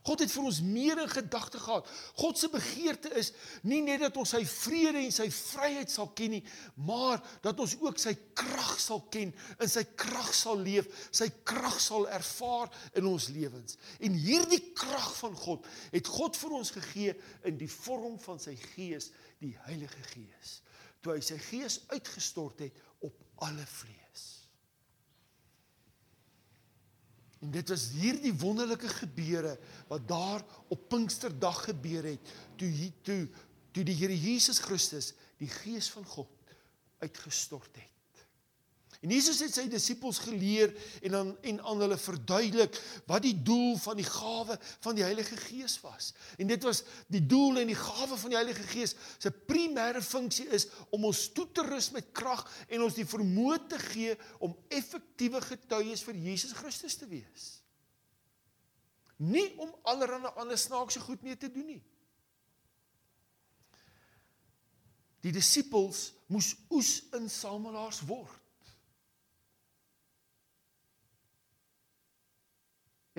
God 0.00 0.22
het 0.24 0.30
vir 0.32 0.46
ons 0.48 0.60
meer 0.64 1.00
in 1.02 1.10
gedagte 1.12 1.58
gehad. 1.60 1.88
God 2.16 2.38
se 2.40 2.48
begeerte 2.48 3.10
is 3.20 3.32
nie 3.68 3.82
net 3.84 4.00
dat 4.00 4.16
ons 4.16 4.32
sy 4.32 4.40
vrede 4.48 5.02
en 5.02 5.12
sy 5.12 5.26
vryheid 5.34 5.92
sal 5.92 6.08
ken 6.16 6.32
nie, 6.38 6.42
maar 6.88 7.20
dat 7.44 7.60
ons 7.60 7.74
ook 7.82 8.00
sy 8.00 8.14
krag 8.38 8.78
sal 8.80 9.02
ken, 9.12 9.34
in 9.60 9.72
sy 9.72 9.84
krag 10.00 10.30
sal 10.36 10.60
leef, 10.64 10.88
sy 11.12 11.28
krag 11.44 11.76
sal 11.84 12.08
ervaar 12.08 12.72
in 12.96 13.10
ons 13.10 13.28
lewens. 13.34 13.76
En 14.00 14.16
hierdie 14.16 14.62
krag 14.72 15.10
van 15.18 15.36
God 15.36 15.68
het 15.92 16.08
God 16.08 16.40
vir 16.40 16.56
ons 16.62 16.72
gegee 16.78 17.16
in 17.50 17.60
die 17.60 17.70
vorm 17.70 18.16
van 18.24 18.40
sy 18.40 18.56
Gees, 18.70 19.12
die 19.44 19.52
Heilige 19.66 20.00
Gees. 20.14 20.60
Toe 21.00 21.16
hy 21.16 21.22
sy 21.24 21.38
Gees 21.40 21.80
uitgestort 21.92 22.60
het 22.64 22.76
op 23.06 23.16
alle 23.46 23.66
vlees. 23.66 24.26
En 27.40 27.50
dit 27.54 27.68
was 27.72 27.86
hierdie 27.96 28.34
wonderlike 28.36 28.88
gebeure 28.88 29.54
wat 29.88 30.08
daar 30.08 30.44
op 30.68 30.88
Pinksterdag 30.92 31.64
gebeur 31.70 32.10
het 32.12 32.34
toe 32.60 32.92
toe 33.02 33.22
toe 33.72 33.84
die 33.86 33.94
Here 33.96 34.16
Jesus 34.18 34.58
Christus 34.58 35.12
die 35.38 35.48
gees 35.48 35.88
van 35.94 36.04
God 36.04 36.28
uitgestort 37.00 37.76
het. 37.78 37.99
En 39.00 39.08
Jesus 39.08 39.38
het 39.40 39.54
sy 39.56 39.62
disippels 39.72 40.18
geleer 40.20 40.74
en 41.00 41.14
dan 41.14 41.28
en 41.48 41.60
aan 41.64 41.78
hulle 41.80 41.96
verduidelik 41.96 42.74
wat 43.08 43.22
die 43.24 43.36
doel 43.42 43.78
van 43.80 43.96
die 43.96 44.04
gawe 44.04 44.58
van 44.84 44.98
die 44.98 45.04
Heilige 45.06 45.38
Gees 45.40 45.78
was. 45.80 46.10
En 46.36 46.50
dit 46.50 46.66
was 46.68 46.82
die 47.08 47.22
doel 47.24 47.62
en 47.62 47.70
die 47.72 47.78
gawe 47.78 48.18
van 48.20 48.34
die 48.34 48.36
Heilige 48.36 48.66
Gees 48.68 48.92
se 49.16 49.32
primêre 49.32 50.02
funksie 50.04 50.44
is 50.52 50.66
om 50.92 51.06
ons 51.08 51.22
toe 51.32 51.46
te 51.48 51.64
rus 51.64 51.88
met 51.96 52.10
krag 52.12 52.44
en 52.68 52.84
ons 52.84 52.98
die 52.98 53.08
vermoë 53.08 53.56
te 53.72 53.78
gee 53.86 54.18
om 54.38 54.52
effektiewe 54.68 55.40
getuies 55.48 56.04
vir 56.04 56.20
Jesus 56.20 56.52
Christus 56.60 56.98
te 57.00 57.08
wees. 57.08 57.48
Nie 59.16 59.46
om 59.60 59.72
allerlei 59.88 60.28
ander 60.36 60.60
snaakse 60.60 61.00
goed 61.00 61.24
mee 61.24 61.40
te 61.40 61.48
doen 61.52 61.72
nie. 61.72 61.80
Die 65.24 65.32
disippels 65.32 66.10
moes 66.28 66.52
oes-insamelaars 66.68 68.04
word. 68.08 68.36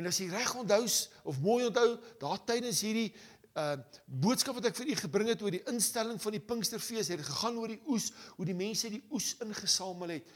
En 0.01 0.09
as 0.09 0.17
jy 0.17 0.31
reg 0.33 0.55
onthou 0.57 0.81
of 1.29 1.39
mooi 1.39 1.67
onthou, 1.67 1.93
daar 2.21 2.41
tydens 2.49 2.81
hierdie 2.81 3.11
uh 3.59 3.75
boodskap 4.07 4.55
wat 4.55 4.69
ek 4.69 4.77
vir 4.79 4.93
u 4.93 4.95
gebring 4.95 5.27
het 5.29 5.41
oor 5.43 5.51
die 5.53 5.65
instelling 5.67 6.21
van 6.23 6.33
die 6.33 6.41
Pinksterfees, 6.41 7.09
het 7.11 7.21
gegaan 7.27 7.59
oor 7.59 7.69
die 7.69 7.81
oes, 7.91 8.07
hoe 8.37 8.47
die 8.47 8.55
mense 8.55 8.89
die 8.89 9.03
oes 9.11 9.33
ingesamel 9.43 10.15
het 10.15 10.31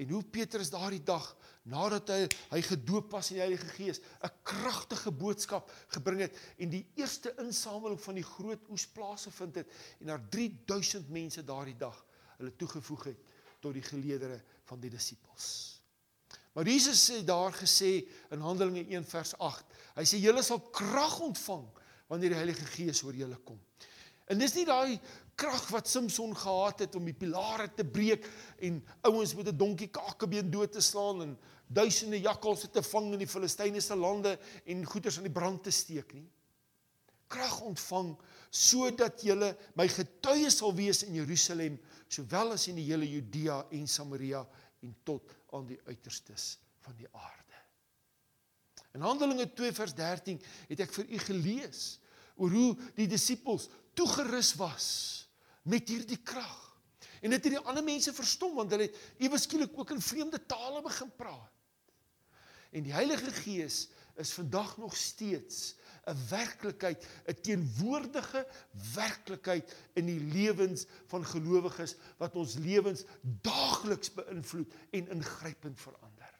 en 0.00 0.10
hoe 0.12 0.22
Petrus 0.24 0.72
daardie 0.72 1.02
dag 1.04 1.28
nadat 1.68 2.10
hy 2.12 2.18
hy 2.54 2.62
gedoop 2.64 3.12
was 3.12 3.30
in 3.30 3.38
die 3.38 3.44
Heilige 3.44 3.68
Gees, 3.76 4.00
'n 4.24 4.32
kragtige 4.42 5.12
boodskap 5.12 5.70
gebring 5.94 6.24
het 6.26 6.36
en 6.58 6.72
die 6.72 6.84
eerste 6.96 7.34
insameling 7.44 8.00
van 8.00 8.14
die 8.14 8.26
groot 8.26 8.68
oes 8.72 8.86
plaasgevind 8.86 9.62
het 9.62 9.72
en 10.00 10.12
daar 10.12 10.28
3000 10.30 11.08
mense 11.08 11.44
daardie 11.44 11.76
dag 11.76 12.04
hulle 12.38 12.56
toegevoeg 12.56 13.04
het 13.12 13.32
tot 13.60 13.74
die 13.74 13.84
geleedere 13.84 14.40
van 14.64 14.80
die 14.80 14.90
disippels. 14.90 15.75
Maar 16.56 16.64
Jesus 16.64 17.02
sê 17.04 17.20
daar 17.20 17.52
gesê 17.52 18.06
in 18.32 18.40
Handelinge 18.40 18.86
1 18.88 19.04
vers 19.04 19.34
8. 19.36 19.74
Hy 19.98 20.04
sê 20.08 20.16
julle 20.22 20.40
sal 20.40 20.62
krag 20.72 21.18
ontvang 21.20 21.66
wanneer 22.08 22.32
die 22.32 22.38
Heilige 22.38 22.64
Gees 22.72 23.02
oor 23.04 23.12
julle 23.12 23.36
kom. 23.44 23.58
En 24.24 24.40
dis 24.40 24.54
nie 24.56 24.64
daai 24.64 24.96
krag 25.36 25.66
wat 25.68 25.90
Samson 25.90 26.32
gehad 26.32 26.80
het 26.86 26.96
om 26.96 27.04
die 27.04 27.14
pilare 27.14 27.68
te 27.76 27.84
breek 27.84 28.24
en 28.64 28.80
ouens 29.04 29.34
met 29.36 29.52
'n 29.52 29.56
donkie 29.56 29.90
kakebeen 29.92 30.50
dood 30.50 30.72
te 30.72 30.80
slaan 30.80 31.22
en 31.22 31.36
duisende 31.68 32.20
jakkalse 32.24 32.70
te 32.70 32.82
vang 32.82 33.12
in 33.12 33.18
die 33.18 33.28
Filistyne 33.28 33.80
se 33.80 33.94
lande 33.94 34.38
en 34.64 34.84
goederes 34.84 35.18
aan 35.18 35.28
die 35.28 35.38
brand 35.40 35.62
te 35.62 35.70
steek 35.70 36.14
nie. 36.14 36.30
Krag 37.28 37.60
ontvang 37.60 38.16
sodat 38.50 39.20
julle 39.20 39.56
my 39.74 39.88
getuies 39.88 40.56
sal 40.56 40.74
wees 40.74 41.02
in 41.02 41.14
Jerusalem 41.14 41.78
sowel 42.08 42.52
as 42.52 42.68
in 42.68 42.76
die 42.76 42.88
hele 42.88 43.04
Judea 43.04 43.66
en 43.70 43.86
Samaria 43.86 44.46
en 44.84 44.96
tot 45.02 45.34
aan 45.56 45.66
die 45.68 45.80
uiterstes 45.86 46.56
van 46.84 46.96
die 46.98 47.08
aarde. 47.12 47.42
In 48.96 49.04
Handelinge 49.04 49.48
2 49.52 49.72
vers 49.76 49.94
13 49.94 50.40
het 50.68 50.82
ek 50.86 50.94
vir 50.96 51.10
u 51.12 51.18
gelees 51.26 51.82
oor 52.36 52.52
hoe 52.52 52.70
die 52.96 53.08
disippels 53.08 53.68
toegerus 53.96 54.54
was 54.60 54.88
met 55.68 55.88
hierdie 55.88 56.20
krag. 56.24 56.62
En 57.20 57.32
dit 57.32 57.44
het 57.44 57.56
die 57.56 57.64
ander 57.64 57.84
mense 57.84 58.12
verstom 58.16 58.54
want 58.56 58.72
hulle 58.72 58.88
het 58.88 59.24
ewe 59.24 59.40
skielik 59.40 59.76
ook 59.76 59.92
in 59.96 60.04
vreemde 60.04 60.40
tale 60.48 60.82
begin 60.84 61.12
praat. 61.16 61.52
En 62.76 62.84
die 62.84 62.92
Heilige 62.92 63.32
Gees 63.42 63.86
is 64.20 64.32
vandag 64.36 64.76
nog 64.80 64.96
steeds 64.96 65.74
'n 66.06 66.28
werklikheid, 66.28 67.06
'n 67.26 67.40
teenwoordige 67.42 68.46
werklikheid 68.94 69.74
in 69.94 70.06
die 70.06 70.20
lewens 70.20 70.86
van 71.06 71.26
gelowiges 71.26 71.96
wat 72.18 72.36
ons 72.36 72.54
lewens 72.54 73.04
daagliks 73.22 74.12
beïnvloed 74.14 74.72
en 74.90 75.08
ingrypend 75.08 75.80
verander. 75.80 76.32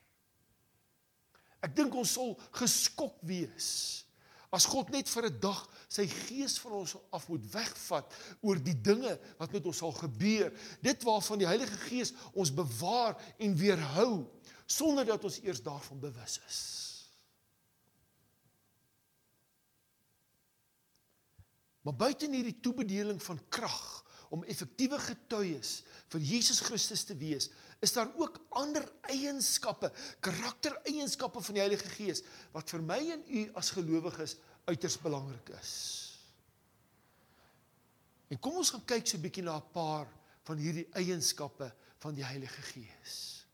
Ek 1.61 1.75
dink 1.76 1.94
ons 1.94 2.12
sal 2.12 2.37
geskok 2.50 3.18
wees 3.26 4.06
as 4.54 4.64
God 4.70 4.90
net 4.94 5.08
vir 5.11 5.26
'n 5.26 5.40
dag 5.40 5.68
sy 5.88 6.06
gees 6.06 6.58
van 6.58 6.73
ons 6.73 6.94
af 7.11 7.28
moet 7.28 7.44
wegvat 7.52 8.14
oor 8.40 8.56
die 8.62 8.80
dinge 8.80 9.18
wat 9.38 9.52
met 9.52 9.66
ons 9.66 9.76
sal 9.76 9.92
gebeur. 9.92 10.52
Dit 10.80 11.02
waarvan 11.02 11.38
die 11.38 11.46
Heilige 11.46 11.76
Gees 11.90 12.12
ons 12.32 12.54
bewaar 12.54 13.18
en 13.38 13.56
weerhou 13.56 14.30
sonder 14.66 15.04
dat 15.04 15.25
ons 15.25 15.40
eers 15.42 15.62
daarvan 15.62 16.00
bewus 16.00 16.40
is. 16.46 16.85
Maar 21.86 21.94
buite 21.94 22.26
hierdie 22.26 22.58
toebedeling 22.60 23.20
van 23.22 23.38
krag 23.48 23.82
om 24.34 24.42
effektiewe 24.50 24.98
getuies 24.98 25.84
vir 26.10 26.24
Jesus 26.32 26.58
Christus 26.66 27.04
te 27.06 27.14
wees, 27.14 27.46
is 27.84 27.92
daar 27.94 28.10
ook 28.18 28.40
ander 28.58 28.82
eienskappe, 29.06 29.92
karaktereienskappe 30.24 31.42
van 31.46 31.54
die 31.54 31.62
Heilige 31.62 31.92
Gees 31.92 32.24
wat 32.54 32.72
vir 32.74 32.82
my 32.82 32.98
en 33.14 33.22
u 33.22 33.44
as 33.60 33.70
gelowiges 33.76 34.34
uiters 34.66 34.98
belangrik 34.98 35.52
is. 35.60 35.74
En 38.34 38.40
kom 38.42 38.58
ons 38.58 38.72
gaan 38.74 38.86
kyk 38.90 39.06
so 39.06 39.16
'n 39.16 39.22
bietjie 39.22 39.44
na 39.46 39.56
'n 39.56 39.70
paar 39.72 40.08
van 40.42 40.58
hierdie 40.58 40.88
eienskappe 40.90 41.70
van 42.02 42.14
die 42.14 42.24
Heilige 42.24 42.62
Gees. 42.62 43.46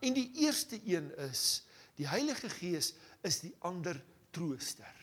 En 0.00 0.14
die 0.14 0.32
eerste 0.34 0.80
een 0.82 1.14
is 1.30 1.62
die 1.94 2.08
Heilige 2.08 2.48
Gees 2.48 2.94
is 3.22 3.40
die 3.40 3.54
ander 3.60 4.02
trooster. 4.30 5.01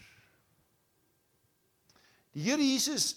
Die 2.36 2.46
Here 2.46 2.62
Jesus 2.64 3.16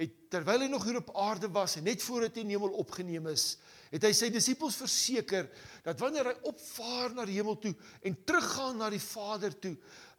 het 0.00 0.14
terwyl 0.32 0.64
hy 0.64 0.68
nog 0.72 0.84
hier 0.88 1.00
op 1.00 1.12
aarde 1.18 1.50
was 1.52 1.76
en 1.76 1.84
net 1.84 2.02
voor 2.02 2.24
hy 2.24 2.30
in 2.40 2.52
hemel 2.54 2.76
opgeneem 2.80 3.26
is, 3.32 3.58
het 3.90 4.04
hy 4.06 4.12
sy 4.16 4.30
disippels 4.32 4.78
verseker 4.80 5.48
dat 5.84 6.00
wanneer 6.00 6.30
hy 6.30 6.36
opvaar 6.48 7.12
na 7.16 7.26
die 7.28 7.36
hemel 7.36 7.58
toe 7.60 7.74
en 8.06 8.16
teruggaan 8.24 8.80
na 8.80 8.88
die 8.92 9.02
Vader 9.02 9.56
toe, 9.60 9.74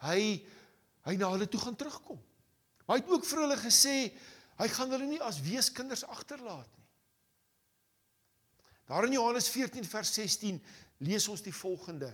hy 0.05 0.21
hy 1.07 1.15
na 1.17 1.31
hulle 1.33 1.47
toe 1.49 1.57
gaan 1.63 1.77
terugkom. 1.79 2.19
Maar 2.85 2.99
hy 2.99 3.01
het 3.01 3.09
ook 3.09 3.25
vir 3.25 3.39
hulle 3.41 3.57
gesê 3.57 3.95
hy 4.61 4.67
gaan 4.69 4.91
hulle 4.93 5.07
nie 5.09 5.21
as 5.25 5.39
weeskinders 5.41 6.03
agterlaat 6.05 6.69
nie. 6.77 6.87
Daar 8.91 9.07
in 9.07 9.15
Johannes 9.15 9.47
14 9.49 9.87
vers 9.87 10.11
16 10.13 10.59
lees 11.07 11.25
ons 11.31 11.41
die 11.41 11.55
volgende. 11.55 12.11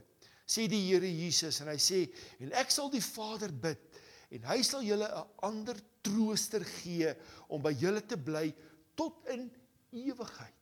Sê 0.47 0.69
die 0.71 0.85
Here 0.85 1.09
Jesus 1.09 1.59
en 1.63 1.71
hy 1.73 1.79
sê 1.83 2.05
en 2.39 2.53
ek 2.55 2.71
sal 2.71 2.87
die 2.93 3.03
Vader 3.03 3.51
bid 3.51 3.99
en 4.37 4.47
hy 4.47 4.61
sal 4.63 4.85
julle 4.85 5.07
'n 5.07 5.27
ander 5.49 5.81
trooster 6.07 6.65
gee 6.81 7.13
om 7.47 7.61
by 7.63 7.75
julle 7.77 8.01
te 8.01 8.17
bly 8.17 8.49
tot 8.97 9.27
in 9.33 9.49
ewigheid. 9.93 10.53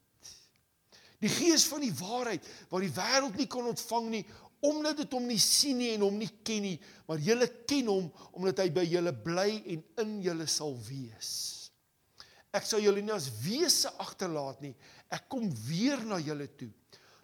Die 1.24 1.32
gees 1.32 1.64
van 1.72 1.82
die 1.82 1.94
waarheid 1.96 2.46
wat 2.70 2.84
die 2.84 2.94
wêreld 2.94 3.38
nie 3.40 3.48
kon 3.50 3.72
ontvang 3.72 4.10
nie 4.12 4.26
omdat 4.66 5.04
dit 5.04 5.12
hom 5.14 5.28
nie 5.30 5.42
sien 5.42 5.78
nie 5.78 5.92
en 5.94 6.06
hom 6.08 6.16
nie 6.18 6.32
ken 6.48 6.64
nie, 6.66 6.78
maar 7.06 7.22
julle 7.22 7.46
ken 7.70 7.90
hom 7.92 8.08
omdat 8.34 8.64
hy 8.64 8.72
by 8.74 8.86
julle 8.88 9.12
bly 9.26 9.50
en 9.76 9.84
in 10.02 10.16
julle 10.26 10.48
sal 10.50 10.74
wees. 10.88 11.32
Ek 12.56 12.66
sal 12.66 12.82
julle 12.82 13.04
nie 13.04 13.14
as 13.14 13.28
wese 13.44 13.92
agterlaat 14.02 14.64
nie. 14.64 14.74
Ek 15.14 15.28
kom 15.30 15.50
weer 15.68 16.02
na 16.08 16.18
julle 16.24 16.48
toe. 16.58 16.72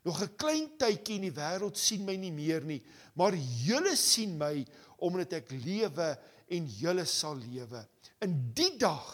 Nog 0.05 0.21
'n 0.21 0.35
klein 0.37 0.67
tydjie 0.77 1.15
en 1.17 1.25
die 1.29 1.37
wêreld 1.37 1.77
sien 1.77 2.05
my 2.05 2.15
nie 2.17 2.33
meer 2.33 2.61
nie, 2.65 2.81
maar 3.15 3.33
julle 3.33 3.95
sien 3.95 4.37
my 4.37 4.65
omdat 4.97 5.33
ek 5.33 5.51
lewe 5.51 6.17
en 6.49 6.67
julle 6.67 7.05
sal 7.05 7.37
lewe. 7.37 7.85
In 8.21 8.37
die 8.57 8.75
dag 8.77 9.09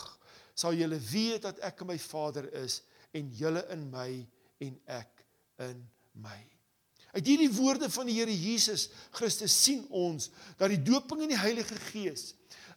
sal 0.58 0.76
julle 0.76 1.00
weet 1.00 1.46
dat 1.46 1.62
ek 1.66 1.84
in 1.84 1.92
my 1.94 2.00
Vader 2.02 2.50
is 2.64 2.82
en 3.16 3.30
julle 3.38 3.64
in 3.74 3.88
my 3.94 4.10
en 4.64 4.80
ek 4.98 5.24
in 5.64 5.82
my. 6.24 6.40
Uit 7.16 7.26
hierdie 7.26 7.52
woorde 7.56 7.90
van 7.90 8.10
die 8.10 8.18
Here 8.18 8.34
Jesus 8.34 8.90
Christus 9.16 9.56
sien 9.64 9.86
ons 9.96 10.30
dat 10.60 10.70
die 10.74 10.82
dooping 10.82 11.24
in 11.26 11.34
die 11.34 11.40
Heilige 11.40 11.78
Gees 11.90 12.34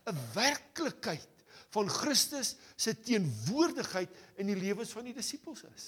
'n 0.06 0.16
werklikheid 0.34 1.28
van 1.70 1.88
Christus 1.88 2.56
se 2.76 2.94
teenwoordigheid 3.00 4.10
in 4.36 4.46
die 4.46 4.56
lewens 4.56 4.90
van 4.90 5.04
die 5.04 5.14
disippels 5.14 5.62
is. 5.74 5.86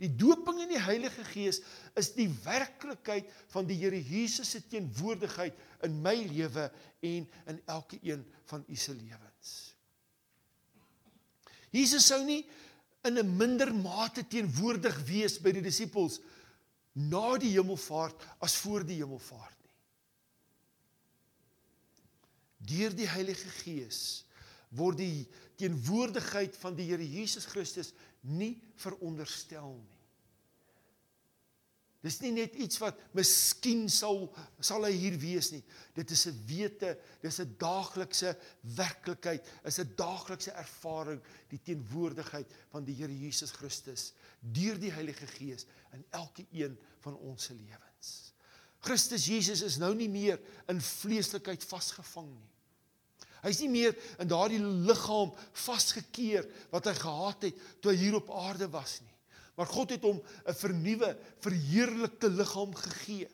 Die 0.00 0.10
doping 0.12 0.60
in 0.60 0.74
die 0.74 0.82
Heilige 0.82 1.24
Gees 1.30 1.62
is 1.96 2.10
die 2.16 2.28
werklikheid 2.44 3.30
van 3.52 3.68
die 3.68 3.78
Here 3.80 3.96
Jesus 3.96 4.50
se 4.52 4.60
teenwoordigheid 4.68 5.56
in 5.86 5.96
my 6.04 6.14
lewe 6.28 6.68
en 7.00 7.24
in 7.52 7.60
elke 7.64 7.98
een 8.02 8.24
van 8.50 8.64
u 8.68 8.76
se 8.76 8.92
lewens. 8.94 9.54
Jesus 11.72 12.06
sou 12.06 12.22
nie 12.24 12.44
in 13.06 13.18
'n 13.18 13.36
minder 13.36 13.74
mate 13.74 14.26
teenwoordig 14.28 14.96
wees 15.08 15.38
by 15.40 15.52
die 15.52 15.62
disippels 15.62 16.20
na 16.92 17.36
die 17.38 17.52
hemelvaart 17.52 18.22
as 18.40 18.56
voor 18.56 18.84
die 18.84 19.00
hemelvaart 19.00 19.58
nie. 19.64 19.76
Deur 22.58 22.96
die 22.96 23.08
Heilige 23.08 23.48
Gees 23.62 24.24
word 24.76 24.98
die 24.98 25.26
teenwoordigheid 25.56 26.56
van 26.56 26.76
die 26.76 26.88
Here 26.90 27.04
Jesus 27.04 27.46
Christus 27.46 27.92
nie 28.26 28.56
veronderstel 28.82 29.76
nie. 29.78 29.96
Dis 32.06 32.20
nie 32.22 32.30
net 32.36 32.54
iets 32.60 32.78
wat 32.78 32.98
miskien 33.16 33.88
sal 33.90 34.28
sal 34.62 34.84
hy 34.86 34.92
hier 34.94 35.16
wees 35.18 35.48
nie. 35.50 35.62
Dit 35.96 36.12
is 36.14 36.26
'n 36.28 36.36
wete, 36.46 36.98
dis 37.22 37.40
'n 37.40 37.56
daaglikse 37.58 38.36
werklikheid, 38.76 39.42
is 39.64 39.78
'n 39.80 39.90
daaglikse 39.96 40.52
ervaring 40.52 41.20
die 41.48 41.58
teenwoordigheid 41.58 42.46
van 42.70 42.84
die 42.84 42.94
Here 42.94 43.12
Jesus 43.12 43.50
Christus 43.50 44.12
deur 44.40 44.78
die 44.78 44.92
Heilige 44.92 45.26
Gees 45.26 45.66
in 45.92 46.04
elke 46.10 46.46
een 46.52 46.78
van 47.00 47.16
ons 47.16 47.44
se 47.44 47.54
lewens. 47.54 48.32
Christus 48.80 49.26
Jesus 49.26 49.62
is 49.62 49.78
nou 49.78 49.94
nie 49.94 50.08
meer 50.08 50.40
in 50.68 50.80
vleeslikheid 50.80 51.64
vasgevang 51.64 52.28
nie. 52.28 52.55
Hy's 53.46 53.60
nie 53.62 53.70
meer 53.70 53.94
in 54.18 54.28
daardie 54.30 54.58
liggaam 54.60 55.30
vasgekeer 55.66 56.48
wat 56.72 56.88
hy 56.90 56.94
gehad 56.98 57.46
het 57.46 57.60
toe 57.80 57.92
hy 57.92 57.98
hier 58.00 58.18
op 58.18 58.32
aarde 58.34 58.66
was 58.72 58.98
nie. 59.04 59.14
Maar 59.56 59.70
God 59.70 59.94
het 59.94 60.02
hom 60.04 60.18
'n 60.20 60.54
vernuwe, 60.54 61.16
verheerlikte 61.40 62.28
liggaam 62.28 62.74
gegee. 62.74 63.28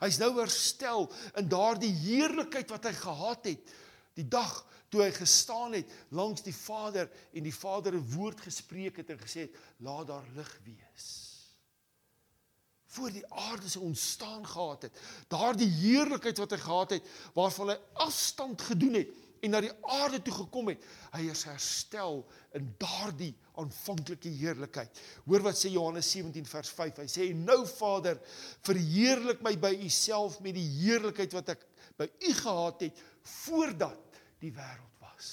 Hy's 0.00 0.18
nou 0.18 0.32
herstel 0.40 1.10
in 1.36 1.48
daardie 1.48 1.92
heerlikheid 1.92 2.70
wat 2.70 2.84
hy 2.88 2.92
gehad 2.96 3.44
het 3.44 3.74
die 4.16 4.28
dag 4.28 4.66
toe 4.90 5.04
hy 5.04 5.10
gestaan 5.14 5.76
het 5.76 5.90
langs 6.10 6.42
die 6.42 6.56
Vader 6.56 7.10
en 7.32 7.42
die 7.42 7.54
Vader 7.54 7.94
'n 7.94 8.10
woord 8.16 8.40
gespreek 8.40 8.96
het 8.96 9.10
en 9.10 9.20
gesê 9.20 9.46
het 9.46 9.56
laat 9.78 10.06
daar 10.06 10.26
lig 10.34 10.60
wees. 10.64 11.29
Voor 12.90 13.12
die 13.14 13.26
aarde 13.28 13.68
se 13.70 13.80
ontstaan 13.80 14.46
gehad 14.46 14.82
het, 14.88 15.00
daardie 15.30 15.68
heerlikheid 15.70 16.38
wat 16.42 16.54
hy 16.56 16.60
gehad 16.62 16.94
het 16.96 17.10
waarvan 17.36 17.74
hy 17.74 17.76
afstand 18.02 18.62
gedoen 18.66 18.98
het 18.98 19.12
en 19.40 19.54
na 19.54 19.60
die 19.64 19.72
aarde 19.88 20.20
toe 20.24 20.34
gekom 20.36 20.68
het, 20.72 20.82
hy 21.14 21.22
is 21.32 21.46
herstel 21.48 22.20
in 22.56 22.66
daardie 22.80 23.32
aanvanklike 23.60 24.32
heerlikheid. 24.36 25.00
Hoor 25.24 25.44
wat 25.46 25.58
sê 25.58 25.72
Johannes 25.72 26.10
17 26.12 26.48
vers 26.48 26.72
5. 26.76 27.00
Hy 27.04 27.08
sê: 27.08 27.28
"Nou 27.36 27.62
Vader, 27.68 28.20
verheerlik 28.66 29.40
my 29.44 29.54
by 29.60 29.72
U 29.86 29.88
self 29.88 30.40
met 30.44 30.56
die 30.58 30.66
heerlikheid 30.82 31.32
wat 31.36 31.54
ek 31.56 31.66
by 32.00 32.08
U 32.28 32.34
gehad 32.42 32.84
het 32.88 33.02
voordat 33.44 34.20
die 34.44 34.52
wêreld 34.52 35.00
was." 35.00 35.30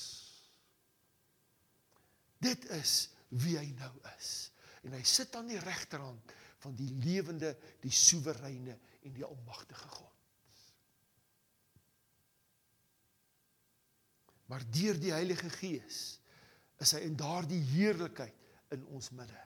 Dit 2.40 2.70
is 2.78 3.10
wie 3.44 3.58
hy 3.58 3.74
nou 3.76 3.92
is. 4.18 4.52
En 4.88 4.94
hy 4.96 5.04
sit 5.04 5.36
aan 5.36 5.50
die 5.50 5.60
regterhand 5.60 6.36
van 6.68 6.76
die 6.76 6.92
lewende, 7.00 7.54
die 7.80 7.94
soewereine 7.94 8.76
en 9.08 9.14
die 9.16 9.24
almagtige 9.26 9.88
God. 9.88 10.16
Maar 14.48 14.64
deur 14.72 15.00
die 15.00 15.12
Heilige 15.12 15.50
Gees 15.60 16.02
is 16.84 16.94
hy 16.96 17.02
in 17.08 17.16
daardie 17.20 17.62
heerlikheid 17.72 18.36
in 18.76 18.84
ons 18.96 19.10
midde. 19.16 19.40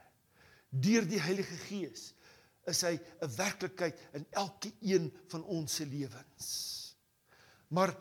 Deur 0.70 1.06
die 1.10 1.22
Heilige 1.22 1.58
Gees 1.68 2.12
is 2.70 2.82
hy 2.86 2.98
'n 2.98 3.36
werklikheid 3.38 3.98
in 4.18 4.26
elke 4.30 4.72
een 4.82 5.10
van 5.30 5.44
ons 5.44 5.76
se 5.76 5.86
lewens. 5.86 6.50
Maar 7.70 7.96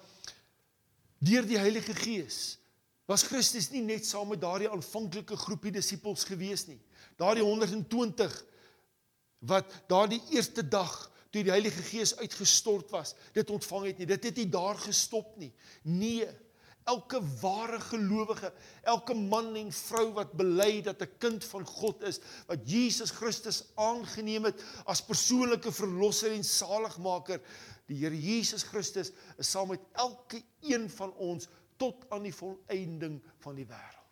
deur 1.19 1.47
die 1.47 1.59
Heilige 1.59 1.95
Gees 1.95 2.59
was 3.05 3.23
Christus 3.23 3.71
nie 3.71 3.83
net 3.83 4.07
saam 4.07 4.29
met 4.29 4.41
daardie 4.41 4.71
aanvanklike 4.71 5.37
groepie 5.37 5.73
disippels 5.73 6.25
gewees 6.25 6.67
nie. 6.67 6.81
Daardie 7.17 7.45
120 7.45 8.45
wat 9.41 9.73
daardie 9.89 10.23
eerste 10.35 10.63
dag 10.69 11.11
toe 11.31 11.45
die 11.47 11.53
Heilige 11.53 11.83
Gees 11.87 12.17
uitgestort 12.19 12.91
was, 12.91 13.15
dit 13.33 13.51
ontvang 13.51 13.91
het 13.91 13.99
nie. 14.01 14.09
Dit 14.11 14.25
het 14.25 14.39
nie 14.41 14.49
daar 14.51 14.79
gestop 14.83 15.37
nie. 15.39 15.53
Nee, 15.87 16.27
elke 16.91 17.21
ware 17.41 17.79
gelowige, 17.81 18.51
elke 18.83 19.15
man 19.15 19.53
en 19.57 19.71
vrou 19.73 20.09
wat 20.17 20.33
bely 20.39 20.81
dat 20.83 21.03
'n 21.03 21.19
kind 21.19 21.45
van 21.45 21.67
God 21.67 22.03
is, 22.03 22.21
wat 22.47 22.65
Jesus 22.65 23.11
Christus 23.11 23.65
aangeneem 23.75 24.45
het 24.45 24.63
as 24.85 25.05
persoonlike 25.05 25.73
verlosser 25.73 26.33
en 26.33 26.45
saligmaker, 26.45 27.41
die 27.87 27.97
Here 27.97 28.17
Jesus 28.17 28.63
Christus 28.63 29.13
is 29.39 29.51
saam 29.51 29.69
met 29.69 29.81
elke 29.93 30.43
een 30.61 30.91
van 30.91 31.13
ons 31.15 31.49
tot 31.77 32.05
aan 32.09 32.23
die 32.23 32.35
volëinding 32.35 33.21
van 33.39 33.55
die 33.55 33.67
wêreld. 33.67 34.10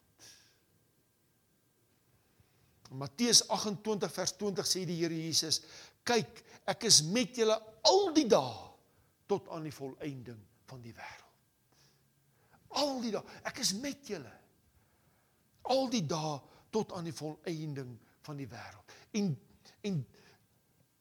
Matteus 2.97 3.43
28 3.49 4.13
vers 4.13 4.35
20 4.41 4.67
sê 4.67 4.85
die 4.89 4.97
Here 5.03 5.15
Jesus: 5.15 5.61
"Kyk, 6.05 6.45
ek 6.67 6.85
is 6.89 7.03
met 7.03 7.37
julle 7.37 7.57
al 7.85 8.13
die 8.17 8.27
dae 8.27 8.69
tot 9.29 9.49
aan 9.53 9.67
die 9.69 9.75
volëinding 9.75 10.41
van 10.67 10.81
die 10.83 10.95
wêreld." 10.97 11.27
Al 12.81 13.01
die 13.01 13.13
dae. 13.13 13.25
Ek 13.49 13.61
is 13.65 13.73
met 13.81 14.07
julle. 14.09 14.33
Al 15.73 15.89
die 15.93 16.05
dae 16.07 16.39
tot 16.75 16.93
aan 16.93 17.09
die 17.09 17.17
volëinding 17.17 17.95
van 18.27 18.41
die 18.41 18.49
wêreld. 18.49 18.97
En 19.17 19.37
en 19.87 20.01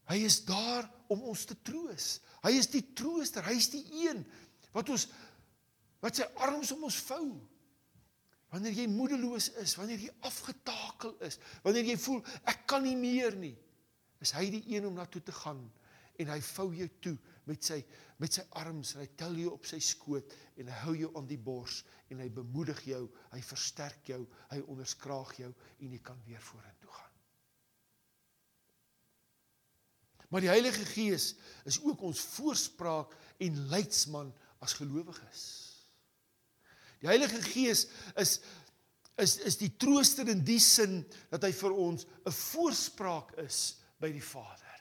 hy 0.08 0.18
is 0.24 0.38
daar 0.46 0.86
om 1.12 1.24
ons 1.28 1.46
te 1.50 1.56
troos. 1.66 2.20
Hy 2.46 2.54
is 2.60 2.70
die 2.72 2.84
trooster. 2.96 3.44
Hy 3.44 3.56
is 3.58 3.70
die 3.74 3.84
een 4.06 4.22
wat 4.76 4.92
ons 4.94 5.08
wat 6.04 6.20
sy 6.20 6.28
arms 6.46 6.72
om 6.76 6.86
ons 6.88 7.00
vou. 7.08 7.26
Wanneer 8.54 8.78
jy 8.80 8.88
moedeloos 8.88 9.50
is, 9.60 9.76
wanneer 9.76 10.00
jy 10.00 10.12
afgetakel 10.28 11.18
is, 11.28 11.40
wanneer 11.66 11.90
jy 11.90 11.98
voel 12.00 12.22
ek 12.48 12.64
kan 12.70 12.86
nie 12.86 12.96
meer 12.96 13.36
nie, 13.36 13.56
is 14.24 14.32
hy 14.38 14.48
die 14.54 14.64
een 14.72 14.88
om 14.88 14.96
na 14.98 15.06
toe 15.12 15.22
te 15.22 15.36
gaan 15.36 15.66
en 16.18 16.32
hy 16.32 16.38
vou 16.56 16.72
jou 16.74 16.88
toe 17.04 17.18
met 17.46 17.64
sy 17.64 17.82
met 18.18 18.34
sy 18.34 18.42
arms 18.58 18.96
en 18.96 19.04
hy 19.04 19.10
tel 19.20 19.36
jou 19.38 19.52
op 19.54 19.68
sy 19.70 19.78
skoot 19.84 20.32
en 20.58 20.72
hy 20.72 20.78
hou 20.88 20.96
jou 20.98 21.10
aan 21.20 21.28
die 21.30 21.38
bors 21.38 21.84
en 22.10 22.24
hy 22.24 22.32
bemoedig 22.34 22.80
jou, 22.90 23.04
hy 23.30 23.42
versterk 23.46 24.10
jou, 24.10 24.24
hy 24.50 24.58
onderskraag 24.66 25.36
jou 25.44 25.52
en 25.52 25.94
jy 25.94 26.00
kan 26.02 26.18
weer 26.26 26.42
vorentoe 26.42 26.90
gaan. 26.96 27.14
Maar 30.34 30.44
die 30.44 30.52
Heilige 30.52 30.86
Gees 30.90 31.36
is 31.70 31.78
ook 31.84 32.02
ons 32.04 32.24
voorspraak 32.34 33.14
en 33.44 33.62
leidsman 33.70 34.34
as 34.66 34.74
gelowiges. 34.80 35.46
Die 37.02 37.10
Heilige 37.10 37.42
Gees 37.42 37.88
is 38.16 38.40
is 39.18 39.38
is 39.50 39.58
die 39.58 39.72
trooster 39.82 40.30
in 40.30 40.44
die 40.46 40.60
sin 40.62 41.00
dat 41.32 41.42
hy 41.48 41.52
vir 41.52 41.74
ons 41.74 42.06
'n 42.06 42.32
voorspraak 42.32 43.34
is 43.42 43.78
by 44.00 44.12
die 44.14 44.22
Vader. 44.22 44.76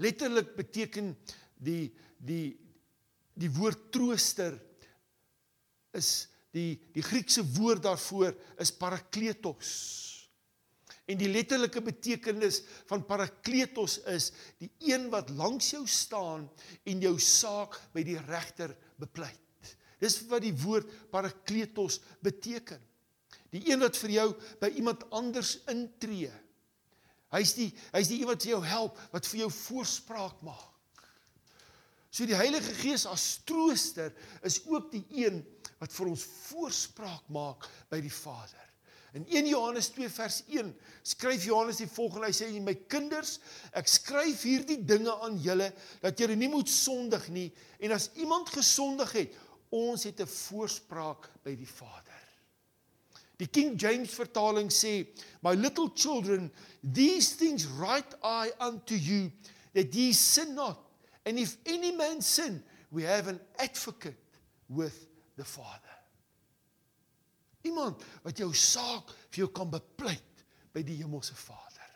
Letterlik 0.00 0.56
beteken 0.56 1.16
die 1.56 1.92
die 2.16 2.56
die 3.36 3.50
woord 3.52 3.92
trooster 3.92 4.56
is 5.92 6.28
die 6.52 6.80
die 6.92 7.04
Griekse 7.04 7.44
woord 7.56 7.84
daarvoor 7.84 8.32
is 8.58 8.72
parakletos. 8.72 9.72
En 11.06 11.18
die 11.20 11.28
letterlike 11.30 11.80
betekenis 11.86 12.62
van 12.88 13.04
parakletos 13.06 14.00
is 14.10 14.32
die 14.58 14.70
een 14.90 15.06
wat 15.12 15.30
langs 15.30 15.70
jou 15.70 15.84
staan 15.86 16.48
en 16.84 17.00
jou 17.04 17.14
saak 17.22 17.78
by 17.92 18.02
die 18.02 18.18
regter 18.18 18.74
bepleit. 18.98 19.45
Dis 20.06 20.20
wat 20.30 20.44
die 20.46 20.54
woord 20.54 20.90
parakletos 21.10 22.00
beteken. 22.24 22.80
Die 23.54 23.64
een 23.70 23.82
wat 23.82 23.98
vir 23.98 24.14
jou 24.16 24.28
by 24.62 24.70
iemand 24.78 25.06
anders 25.14 25.56
intree. 25.70 26.32
Hy's 27.34 27.56
die 27.58 27.70
hy's 27.90 28.10
die 28.10 28.20
een 28.22 28.30
wat 28.30 28.46
jou 28.46 28.60
help, 28.62 28.98
wat 29.12 29.26
vir 29.26 29.44
jou 29.44 29.50
voorspraak 29.52 30.42
maak. 30.46 30.72
So 32.10 32.24
die 32.28 32.38
Heilige 32.38 32.72
Gees 32.78 33.04
as 33.08 33.42
trooster 33.44 34.14
is 34.46 34.62
ook 34.70 34.88
die 34.94 35.04
een 35.24 35.42
wat 35.80 35.92
vir 35.92 36.12
ons 36.14 36.22
voorspraak 36.46 37.26
maak 37.34 37.66
by 37.90 38.00
die 38.00 38.12
Vader. 38.12 38.62
In 39.16 39.24
1 39.32 39.48
Johannes 39.48 39.88
2 39.94 40.08
vers 40.12 40.42
1 40.52 40.70
skryf 41.06 41.44
Johannes 41.48 41.78
die 41.80 41.88
volgende, 41.88 42.28
hy 42.28 42.36
sê 42.36 42.48
my 42.60 42.74
kinders, 42.90 43.38
ek 43.76 43.88
skryf 43.88 44.42
hierdie 44.44 44.78
dinge 44.84 45.12
aan 45.24 45.38
julle 45.40 45.70
dat 46.02 46.20
julle 46.20 46.36
nie 46.36 46.50
moet 46.52 46.68
sondig 46.72 47.28
nie 47.32 47.46
en 47.80 47.94
as 47.96 48.10
iemand 48.20 48.52
gesondig 48.52 49.14
het, 49.16 49.38
ons 49.70 50.04
het 50.04 50.20
'n 50.20 50.26
voorspraak 50.26 51.30
by 51.42 51.54
die 51.56 51.68
Vader. 51.68 52.22
Die 53.36 53.48
King 53.48 53.80
James 53.80 54.14
vertaling 54.14 54.70
sê, 54.72 55.06
"My 55.42 55.54
little 55.54 55.90
children, 55.94 56.52
these 56.82 57.36
things 57.36 57.66
write 57.66 58.16
I 58.22 58.52
unto 58.58 58.94
you, 58.94 59.30
that 59.74 59.94
ye 59.94 60.12
sin 60.12 60.54
not. 60.54 60.78
And 61.24 61.38
if 61.38 61.56
any 61.66 61.92
man 61.92 62.22
sin, 62.22 62.64
we 62.90 63.02
have 63.02 63.28
an 63.28 63.40
advocate 63.58 64.16
with 64.66 65.06
the 65.36 65.44
Father." 65.44 65.96
Iemand 67.62 68.02
wat 68.22 68.38
jou 68.38 68.54
saak 68.54 69.10
vir 69.30 69.44
jou 69.44 69.52
kan 69.52 69.70
bepleit 69.70 70.44
by 70.72 70.82
die 70.82 70.96
hemelse 70.96 71.34
Vader. 71.34 71.90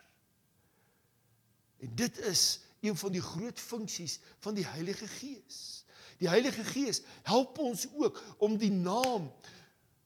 En 1.81 1.95
dit 1.95 2.17
is 2.17 2.59
een 2.81 2.97
van 2.97 3.11
die 3.11 3.21
groot 3.21 3.59
funksies 3.59 4.19
van 4.39 4.53
die 4.53 4.65
Heilige 4.65 5.07
Gees. 5.07 5.80
Die 6.21 6.29
Heilige 6.29 6.63
Gees 6.63 7.01
help 7.25 7.57
ons 7.57 7.87
ook 7.97 8.21
om 8.37 8.57
die 8.61 8.71
naam 8.71 9.31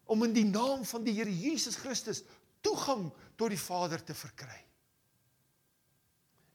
om 0.05 0.21
in 0.23 0.35
die 0.35 0.45
naam 0.45 0.83
van 0.85 1.03
die 1.03 1.15
Here 1.17 1.31
Jesus 1.33 1.75
Christus 1.81 2.21
toegang 2.61 3.09
tot 3.35 3.49
die 3.49 3.59
Vader 3.59 4.03
te 4.05 4.13
verkry. 4.13 4.59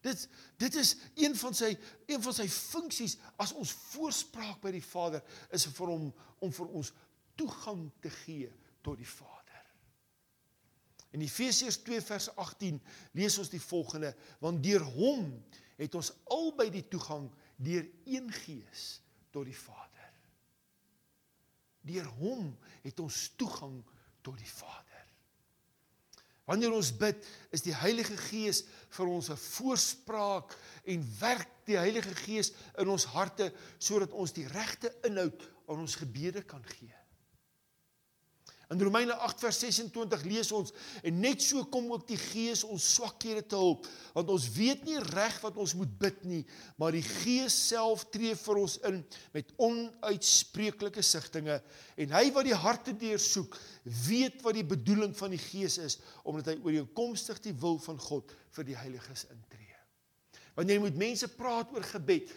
Dit 0.01 0.29
dit 0.57 0.79
is 0.81 0.95
een 1.19 1.37
van 1.37 1.57
sy 1.57 1.75
een 2.07 2.23
van 2.25 2.37
sy 2.37 2.47
funksies 2.49 3.19
as 3.43 3.53
ons 3.53 3.75
voorspraak 3.91 4.63
by 4.63 4.73
die 4.73 4.85
Vader 4.85 5.21
is 5.53 5.67
vir 5.67 5.93
hom 5.93 6.09
om 6.41 6.55
vir 6.57 6.73
ons 6.81 6.95
toegang 7.37 7.85
te 8.01 8.13
gee 8.23 8.49
tot 8.87 8.97
die 8.97 9.09
Vader. 9.09 9.37
In 11.11 11.27
Efesiërs 11.27 11.83
2 11.85 12.01
vers 12.07 12.31
18 12.39 12.81
lees 13.19 13.37
ons 13.43 13.51
die 13.53 13.61
volgende: 13.61 14.15
Want 14.41 14.63
deur 14.65 14.87
hom 14.95 15.27
het 15.77 15.95
ons 15.99 16.15
albei 16.31 16.71
die 16.73 16.87
toegang 16.89 17.29
deur 17.61 17.85
een 18.07 18.33
gees 18.45 19.01
tot 19.31 19.47
die 19.49 19.57
Vader. 19.57 20.13
Deur 21.81 22.07
hom 22.21 22.53
het 22.83 23.01
ons 23.01 23.31
toegang 23.41 23.81
tot 24.23 24.39
die 24.39 24.51
Vader. 24.51 24.87
Wanneer 26.51 26.75
ons 26.75 26.91
bid, 26.99 27.23
is 27.55 27.63
die 27.63 27.75
Heilige 27.75 28.17
Gees 28.19 28.65
vir 28.97 29.07
ons 29.07 29.31
'n 29.31 29.37
voorspraak 29.37 30.57
en 30.85 31.07
werk 31.21 31.49
die 31.65 31.79
Heilige 31.79 32.15
Gees 32.15 32.53
in 32.79 32.89
ons 32.89 33.05
harte 33.05 33.53
sodat 33.79 34.11
ons 34.11 34.33
die 34.33 34.47
regte 34.47 34.91
inhoud 35.07 35.41
aan 35.69 35.79
ons 35.87 35.95
gebede 35.95 36.43
kan 36.43 36.65
gee. 36.65 37.00
In 38.71 38.79
Romeine 38.79 39.17
8 39.19 39.41
vers 39.43 39.59
26 39.59 40.21
lees 40.31 40.53
ons 40.55 40.71
en 41.03 41.17
net 41.19 41.43
so 41.43 41.65
kom 41.75 41.89
ook 41.91 42.05
die 42.07 42.19
Gees 42.21 42.61
ons 42.63 42.85
swakhede 42.95 43.43
te 43.51 43.59
help 43.59 43.89
want 44.15 44.29
ons 44.31 44.45
weet 44.55 44.85
nie 44.87 45.01
reg 45.09 45.41
wat 45.43 45.57
ons 45.59 45.75
moet 45.75 45.97
bid 45.99 46.21
nie 46.31 46.43
maar 46.79 46.95
die 46.95 47.03
Gees 47.03 47.57
self 47.73 48.05
tree 48.15 48.37
vir 48.39 48.61
ons 48.63 48.77
in 48.87 49.01
met 49.35 49.51
onuitspreeklike 49.59 51.03
sigtinge 51.03 51.57
en 51.99 52.15
hy 52.15 52.23
wat 52.37 52.47
die 52.47 52.61
harte 52.67 52.95
deursoek 52.95 53.59
weet 54.07 54.39
wat 54.47 54.55
die 54.61 54.69
bedoeling 54.77 55.17
van 55.19 55.35
die 55.35 55.43
Gees 55.43 55.81
is 55.83 55.99
omdat 56.23 56.53
hy 56.53 56.57
ooreenkomstig 56.63 57.43
die 57.49 57.57
wil 57.65 57.81
van 57.83 57.99
God 58.07 58.31
vir 58.55 58.71
die 58.71 58.79
heiliges 58.79 59.27
intree. 59.33 59.75
Wanneer 60.55 60.79
jy 60.79 60.85
met 60.85 61.03
mense 61.09 61.31
praat 61.35 61.75
oor 61.75 61.91
gebed 61.91 62.31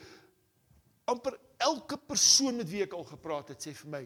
amper 1.13 1.37
elke 1.61 2.01
persoon 2.09 2.57
met 2.57 2.73
wie 2.73 2.81
ek 2.87 2.97
al 2.97 3.05
gepraat 3.05 3.53
het 3.53 3.61
sê 3.61 3.77
vir 3.83 3.95
my 3.99 4.03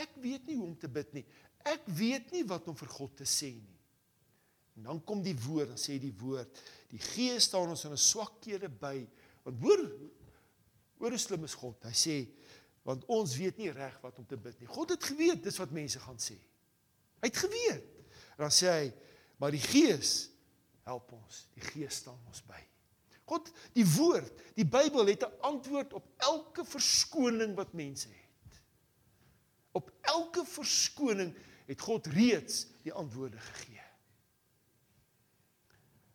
ek 0.00 0.16
weet 0.22 0.46
nie 0.46 0.56
hoe 0.56 0.68
om 0.70 0.76
te 0.78 0.88
bid 0.88 1.12
nie 1.18 1.26
Ek 1.68 1.84
weet 1.86 2.30
nie 2.32 2.44
wat 2.48 2.68
om 2.68 2.76
vir 2.76 2.88
God 2.88 3.16
te 3.16 3.24
sê 3.28 3.52
nie. 3.54 3.78
En 4.76 4.86
dan 4.88 5.00
kom 5.04 5.20
die 5.22 5.36
woord, 5.36 5.74
dan 5.74 5.80
sê 5.80 5.98
die 6.00 6.14
woord, 6.16 6.60
die 6.88 7.02
Gees 7.02 7.50
staan 7.50 7.68
ons 7.68 7.84
in 7.84 7.92
'n 7.92 8.00
swakhede 8.00 8.68
by. 8.68 9.06
Want 9.44 9.60
hoor, 9.60 9.82
hoor 10.98 11.10
hoe 11.10 11.18
slim 11.18 11.44
is 11.44 11.54
God. 11.54 11.84
Hy 11.84 11.92
sê 11.92 12.16
want 12.82 13.04
ons 13.12 13.36
weet 13.36 13.58
nie 13.60 13.70
reg 13.70 13.98
wat 14.00 14.18
om 14.18 14.26
te 14.26 14.38
bid 14.40 14.58
nie. 14.60 14.66
God 14.70 14.94
het 14.94 15.04
geweet 15.04 15.42
dis 15.44 15.58
wat 15.60 15.70
mense 15.70 16.00
gaan 16.00 16.18
sê. 16.18 16.38
Hy 17.20 17.28
het 17.28 17.36
geweet. 17.36 17.84
En 18.38 18.46
dan 18.46 18.54
sê 18.54 18.72
hy, 18.72 18.92
maar 19.36 19.52
die 19.52 19.62
Gees 19.62 20.30
help 20.88 21.12
ons. 21.12 21.44
Die 21.54 21.64
Gees 21.64 22.00
staan 22.00 22.18
ons 22.30 22.42
by. 22.48 22.60
God, 23.30 23.50
die 23.76 23.86
woord, 23.86 24.32
die 24.56 24.66
Bybel 24.66 25.06
het 25.06 25.22
'n 25.22 25.40
antwoord 25.46 25.92
op 25.92 26.06
elke 26.16 26.64
verskoning 26.64 27.54
wat 27.54 27.72
mense 27.72 28.08
het. 28.08 28.62
Op 29.72 29.92
elke 30.00 30.44
verskoning 30.44 31.36
het 31.70 31.80
God 31.86 32.06
reeds 32.10 32.64
die 32.82 32.92
antwoorde 32.92 33.38
gegee. 33.38 33.84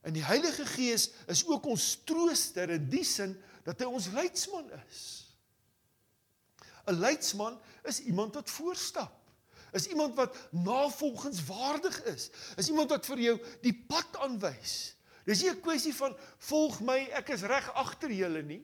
En 0.05 0.13
die 0.13 0.23
Heilige 0.25 0.65
Gees 0.69 1.09
is 1.31 1.45
ook 1.47 1.65
ons 1.71 1.85
trooster 2.05 2.69
in 2.75 2.89
die 2.91 3.05
sin 3.07 3.33
dat 3.65 3.79
hy 3.81 3.87
ons 3.89 4.11
leidsman 4.13 4.67
is. 4.83 5.03
'n 6.85 6.99
Leidsman 6.99 7.55
is 7.83 8.03
iemand 8.05 8.35
wat 8.35 8.49
voorstap. 8.49 9.13
Is 9.73 9.87
iemand 9.87 10.15
wat 10.15 10.35
navolgenswaardig 10.51 12.03
is. 12.03 12.29
Is 12.55 12.69
iemand 12.69 12.89
wat 12.89 13.05
vir 13.05 13.19
jou 13.19 13.39
die 13.61 13.73
pad 13.73 14.17
aanwys. 14.21 14.95
Dis 15.25 15.41
nie 15.41 15.49
'n 15.49 15.61
kwessie 15.61 15.93
van 15.93 16.15
volg 16.37 16.79
my, 16.81 16.99
ek 17.17 17.29
is 17.29 17.41
reg 17.41 17.73
agter 17.73 18.11
julle 18.11 18.43
nie. 18.43 18.61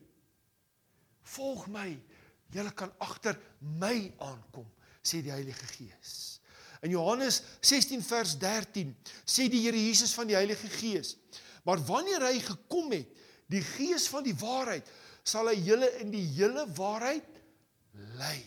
Volg 1.24 1.68
my, 1.68 2.00
julle 2.54 2.72
kan 2.72 2.94
agter 3.00 3.40
my 3.60 4.14
aankom, 4.18 4.70
sê 5.02 5.22
die 5.22 5.32
Heilige 5.32 5.66
Gees. 5.66 6.41
In 6.82 6.90
Johannes 6.90 7.42
16 7.62 8.02
vers 8.02 8.38
13 8.42 8.96
sê 9.26 9.46
die 9.52 9.62
Here 9.68 9.78
Jesus 9.78 10.16
van 10.18 10.30
die 10.30 10.38
Heilige 10.38 10.70
Gees: 10.80 11.16
"Maar 11.64 11.82
wanneer 11.86 12.26
hy 12.26 12.40
gekom 12.42 12.90
het, 12.92 13.10
die 13.52 13.62
Gees 13.62 14.08
van 14.10 14.26
die 14.26 14.36
waarheid, 14.36 14.88
sal 15.24 15.52
hy 15.52 15.60
julle 15.62 15.90
in 16.02 16.10
die 16.10 16.26
hele 16.34 16.66
waarheid 16.74 17.28
lei. 18.18 18.42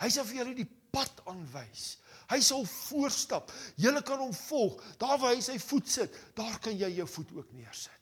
Hy 0.00 0.08
sal 0.10 0.26
vir 0.26 0.40
julle 0.40 0.56
die 0.58 0.68
pad 0.90 1.22
aanwys. 1.30 2.00
Hy 2.30 2.40
sal 2.42 2.64
voorstap. 2.66 3.52
Julle 3.76 4.02
kan 4.02 4.18
hom 4.18 4.34
volg. 4.34 4.82
Daar 4.98 5.18
waar 5.18 5.34
hy 5.34 5.42
sy 5.44 5.58
voet 5.58 5.88
sit, 5.90 6.14
daar 6.34 6.58
kan 6.58 6.74
jy 6.74 6.90
jou 6.98 7.06
voet 7.06 7.32
ook 7.38 7.52
neersit." 7.54 8.00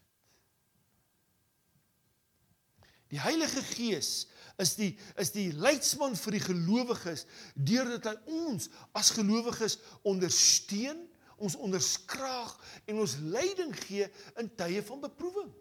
Die 3.08 3.20
Heilige 3.20 3.62
Gees 3.74 4.26
is 4.58 4.74
die 4.78 4.90
is 5.22 5.30
die 5.34 5.50
leidsman 5.54 6.16
vir 6.18 6.34
die 6.38 6.42
gelowiges 6.42 7.24
deurdat 7.54 8.08
hy 8.10 8.40
ons 8.40 8.66
as 8.98 9.12
gelowiges 9.14 9.78
ondersteun, 10.08 11.04
ons 11.38 11.54
onderskraag 11.62 12.56
en 12.90 13.02
ons 13.04 13.14
leiding 13.22 13.70
gee 13.86 14.08
in 14.42 14.50
tye 14.58 14.82
van 14.82 15.04
beproewing. 15.04 15.52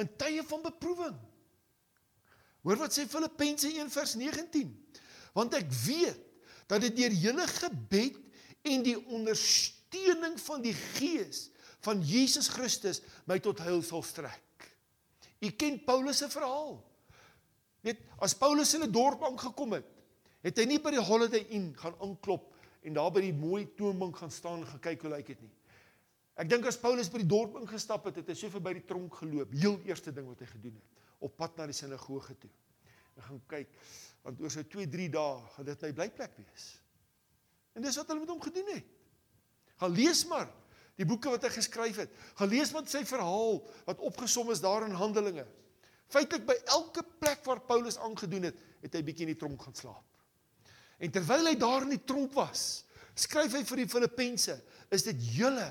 In 0.00 0.08
tye 0.16 0.44
van 0.48 0.64
beproewing. 0.64 1.18
Hoor 2.64 2.80
wat 2.80 2.96
sê 2.96 3.04
Filippense 3.08 3.68
1:19. 3.68 4.72
Want 5.36 5.54
ek 5.60 5.68
weet 5.84 6.24
dat 6.68 6.80
dit 6.84 6.96
deur 6.96 7.12
julle 7.12 7.46
gebed 7.52 8.16
en 8.68 8.82
die 8.84 8.96
ondersteuning 9.06 10.40
van 10.40 10.64
die 10.64 10.74
Gees 10.74 11.48
van 11.84 12.00
Jesus 12.02 12.48
Christus 12.48 13.02
my 13.28 13.38
tot 13.40 13.60
heil 13.62 13.82
sal 13.84 14.02
strek. 14.02 14.47
U 15.38 15.50
ken 15.50 15.78
Paulus 15.84 16.18
se 16.18 16.28
verhaal. 16.30 16.78
Net 17.86 18.00
as 18.18 18.34
Paulus 18.34 18.74
in 18.74 18.82
'n 18.82 18.92
dorp 18.92 19.22
aangekom 19.22 19.72
het, 19.72 19.86
het 20.42 20.58
hy 20.58 20.64
nie 20.64 20.78
by 20.78 20.90
die 20.90 21.04
Holiday 21.04 21.46
Inn 21.54 21.74
gaan 21.76 21.94
inklop 22.02 22.54
en 22.82 22.92
daar 22.92 23.10
by 23.12 23.20
die 23.20 23.34
mooi 23.34 23.66
toonbank 23.76 24.16
gaan 24.16 24.30
staan 24.30 24.60
en 24.60 24.66
gekyk 24.66 25.02
hoe 25.02 25.10
lyk 25.10 25.26
dit 25.26 25.40
nie. 25.40 25.54
Ek 26.38 26.48
dink 26.48 26.66
as 26.66 26.78
Paulus 26.78 27.10
by 27.10 27.18
die 27.18 27.26
dorp 27.26 27.56
ingestap 27.58 28.04
het, 28.04 28.16
het 28.16 28.28
hy 28.28 28.34
so 28.34 28.50
verby 28.50 28.72
die 28.78 28.86
tronk 28.86 29.14
geloop, 29.14 29.52
heel 29.52 29.80
eerste 29.84 30.12
ding 30.14 30.26
wat 30.26 30.38
hy 30.40 30.46
gedoen 30.46 30.74
het, 30.74 31.02
op 31.18 31.36
pad 31.36 31.56
na 31.58 31.66
die 31.66 31.74
sinagoge 31.74 32.36
toe. 32.38 32.50
Hy 33.16 33.22
gaan 33.22 33.40
kyk 33.50 33.68
want 34.22 34.40
oor 34.40 34.50
so 34.50 34.62
2-3 34.62 35.08
dae 35.14 35.42
gaan 35.54 35.66
dit 35.66 35.82
my 35.82 35.92
blyplek 35.92 36.36
wees. 36.36 36.68
En 37.74 37.82
dis 37.82 37.96
wat 37.96 38.08
hulle 38.10 38.20
met 38.20 38.28
hom 38.28 38.40
gedoen 38.42 38.70
het. 38.74 38.88
Gaan 39.78 39.94
lees 39.94 40.24
maar 40.26 40.50
die 40.98 41.06
boeke 41.06 41.30
wat 41.30 41.46
hy 41.46 41.52
geskryf 41.54 42.00
het. 42.02 42.12
Gelees 42.40 42.72
wat 42.74 42.90
sy 42.90 43.04
verhaal 43.06 43.60
wat 43.86 44.02
opgesom 44.04 44.50
is 44.54 44.62
daar 44.64 44.86
in 44.88 44.96
Handelinge. 44.98 45.46
Feitelik 46.10 46.46
by 46.48 46.56
elke 46.74 47.04
plek 47.20 47.44
waar 47.46 47.60
Paulus 47.68 47.98
aangedoen 48.02 48.48
het, 48.48 48.60
het 48.82 48.94
hy 48.96 49.02
bietjie 49.06 49.26
in 49.28 49.34
die 49.34 49.40
tronk 49.40 49.62
gaan 49.62 49.76
slaap. 49.76 50.04
En 50.98 51.12
terwyl 51.14 51.50
hy 51.50 51.54
daar 51.60 51.84
in 51.86 51.94
die 51.94 52.04
tronk 52.08 52.32
was, 52.34 52.84
skryf 53.18 53.54
hy 53.54 53.62
vir 53.66 53.82
die 53.84 53.90
Filippense, 53.90 54.56
is 54.94 55.04
dit 55.06 55.20
julle 55.36 55.68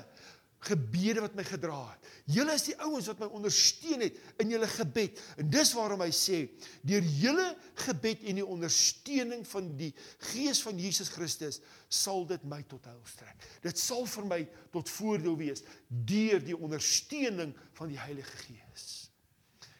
gebede 0.66 1.22
wat 1.22 1.36
my 1.38 1.44
gedra 1.46 1.78
het. 1.92 2.06
Julle 2.34 2.54
is 2.58 2.64
die 2.66 2.76
ouens 2.82 3.06
wat 3.10 3.20
my 3.22 3.28
ondersteun 3.38 4.02
het 4.02 4.16
in 4.42 4.50
julle 4.52 4.68
gebed. 4.70 5.20
En 5.38 5.50
dis 5.52 5.70
waarom 5.76 6.02
hy 6.02 6.10
sê, 6.14 6.40
deur 6.86 7.04
julle 7.20 7.46
gebed 7.84 8.24
en 8.28 8.40
die 8.40 8.46
ondersteuning 8.46 9.44
van 9.48 9.70
die 9.78 9.92
Gees 10.32 10.60
van 10.66 10.80
Jesus 10.82 11.12
Christus 11.14 11.60
sal 11.88 12.26
dit 12.28 12.42
my 12.50 12.60
tot 12.68 12.88
heil 12.90 13.04
strek. 13.08 13.46
Dit 13.64 13.78
sal 13.80 14.06
vir 14.10 14.26
my 14.28 14.40
tot 14.74 14.90
voordeel 14.98 15.38
wees 15.38 15.62
deur 15.88 16.42
die 16.44 16.56
ondersteuning 16.58 17.54
van 17.78 17.92
die 17.94 18.00
Heilige 18.00 18.42
Gees. 18.42 18.88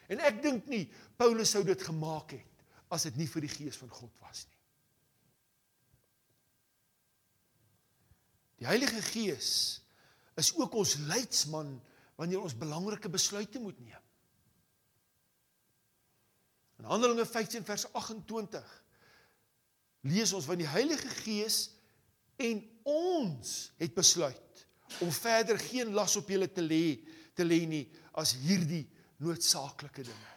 En 0.09 0.23
ek 0.25 0.39
dink 0.45 0.71
nie 0.71 0.87
Paulus 1.21 1.51
sou 1.53 1.65
dit 1.67 1.83
gemaak 1.85 2.39
het 2.39 2.95
as 2.95 3.05
dit 3.11 3.19
nie 3.21 3.29
vir 3.29 3.45
die 3.45 3.53
Gees 3.53 3.77
van 3.77 3.91
God 3.93 4.15
was 4.23 4.47
nie. 4.47 4.57
Die 8.63 8.67
Heilige 8.67 9.03
Gees 9.13 9.51
is 10.39 10.53
ook 10.55 10.77
ons 10.79 10.97
leidsman 11.09 11.77
wanneer 12.19 12.43
ons 12.43 12.57
belangrike 12.59 13.11
besluite 13.11 13.61
moet 13.63 13.79
neem. 13.83 14.05
In 16.79 16.87
Handelinge 16.87 17.27
15 17.27 17.65
vers 17.67 17.87
28 17.93 18.69
lees 20.07 20.33
ons 20.33 20.47
van 20.47 20.61
die 20.61 20.69
Heilige 20.71 21.11
Gees 21.25 21.59
en 22.39 22.63
ons 22.87 23.55
het 23.81 23.95
besluit 23.95 24.67
om 25.03 25.11
verder 25.13 25.59
geen 25.59 25.91
las 25.95 26.17
op 26.17 26.31
julle 26.31 26.49
te 26.51 26.63
lê 26.63 26.99
te 27.39 27.47
lê 27.47 27.61
nie 27.71 27.85
as 28.19 28.35
hierdie 28.43 28.85
noodsaaklike 29.23 30.03
dinge. 30.07 30.35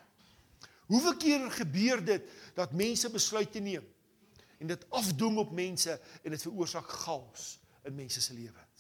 Hoeveel 0.91 1.15
keer 1.17 1.47
gebeur 1.55 2.01
dit 2.05 2.25
dat 2.57 2.73
mense 2.77 3.09
besluite 3.13 3.61
neem 3.63 3.85
en 4.61 4.73
dit 4.73 4.83
afdwing 4.93 5.39
op 5.41 5.53
mense 5.55 5.93
en 6.21 6.33
dit 6.33 6.43
veroorsaak 6.45 6.89
chaos 7.05 7.55
in 7.87 7.95
mense 7.97 8.21
se 8.21 8.33
lewens. 8.37 8.70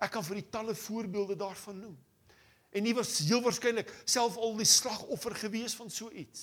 Ek 0.00 0.14
kan 0.14 0.24
vir 0.24 0.40
die 0.40 0.48
talle 0.52 0.74
voorbeelde 0.74 1.36
daarvan 1.38 1.78
noem. 1.80 1.98
En 2.70 2.84
nie 2.86 2.94
was 2.94 3.18
heel 3.18 3.42
waarskynlik 3.42 3.90
self 4.08 4.38
al 4.38 4.56
die 4.60 4.68
slagoffer 4.68 5.34
gewees 5.42 5.74
van 5.76 5.90
so 5.90 6.10
iets. 6.10 6.42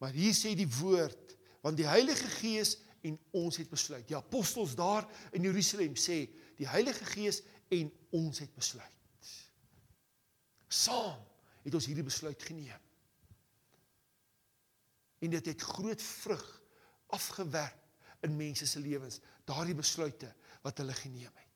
Maar 0.00 0.16
hier 0.16 0.34
sê 0.36 0.52
die 0.56 0.68
woord, 0.78 1.36
want 1.64 1.78
die 1.78 1.88
Heilige 1.88 2.28
Gees 2.40 2.76
en 3.06 3.18
ons 3.36 3.56
het 3.60 3.70
besluit. 3.70 4.06
Die 4.08 4.16
apostels 4.16 4.74
daar 4.76 5.06
in 5.36 5.46
Jerusalem 5.46 5.96
sê 6.00 6.24
die 6.58 6.68
Heilige 6.68 7.04
Gees 7.12 7.42
en 7.72 7.90
ons 8.16 8.40
het 8.42 8.52
besluit. 8.56 8.92
Saam 10.68 11.22
het 11.66 11.74
ons 11.74 11.86
hierdie 11.88 12.06
besluit 12.06 12.42
geneem. 12.42 12.82
En 15.24 15.32
dit 15.32 15.48
het 15.52 15.62
groot 15.62 16.02
vrug 16.02 16.44
afgewerp 17.14 18.26
in 18.26 18.36
mense 18.36 18.66
se 18.66 18.80
lewens, 18.80 19.20
daardie 19.48 19.76
besluite 19.76 20.32
wat 20.66 20.82
hulle 20.82 20.94
geneem 20.98 21.30
het. 21.30 21.46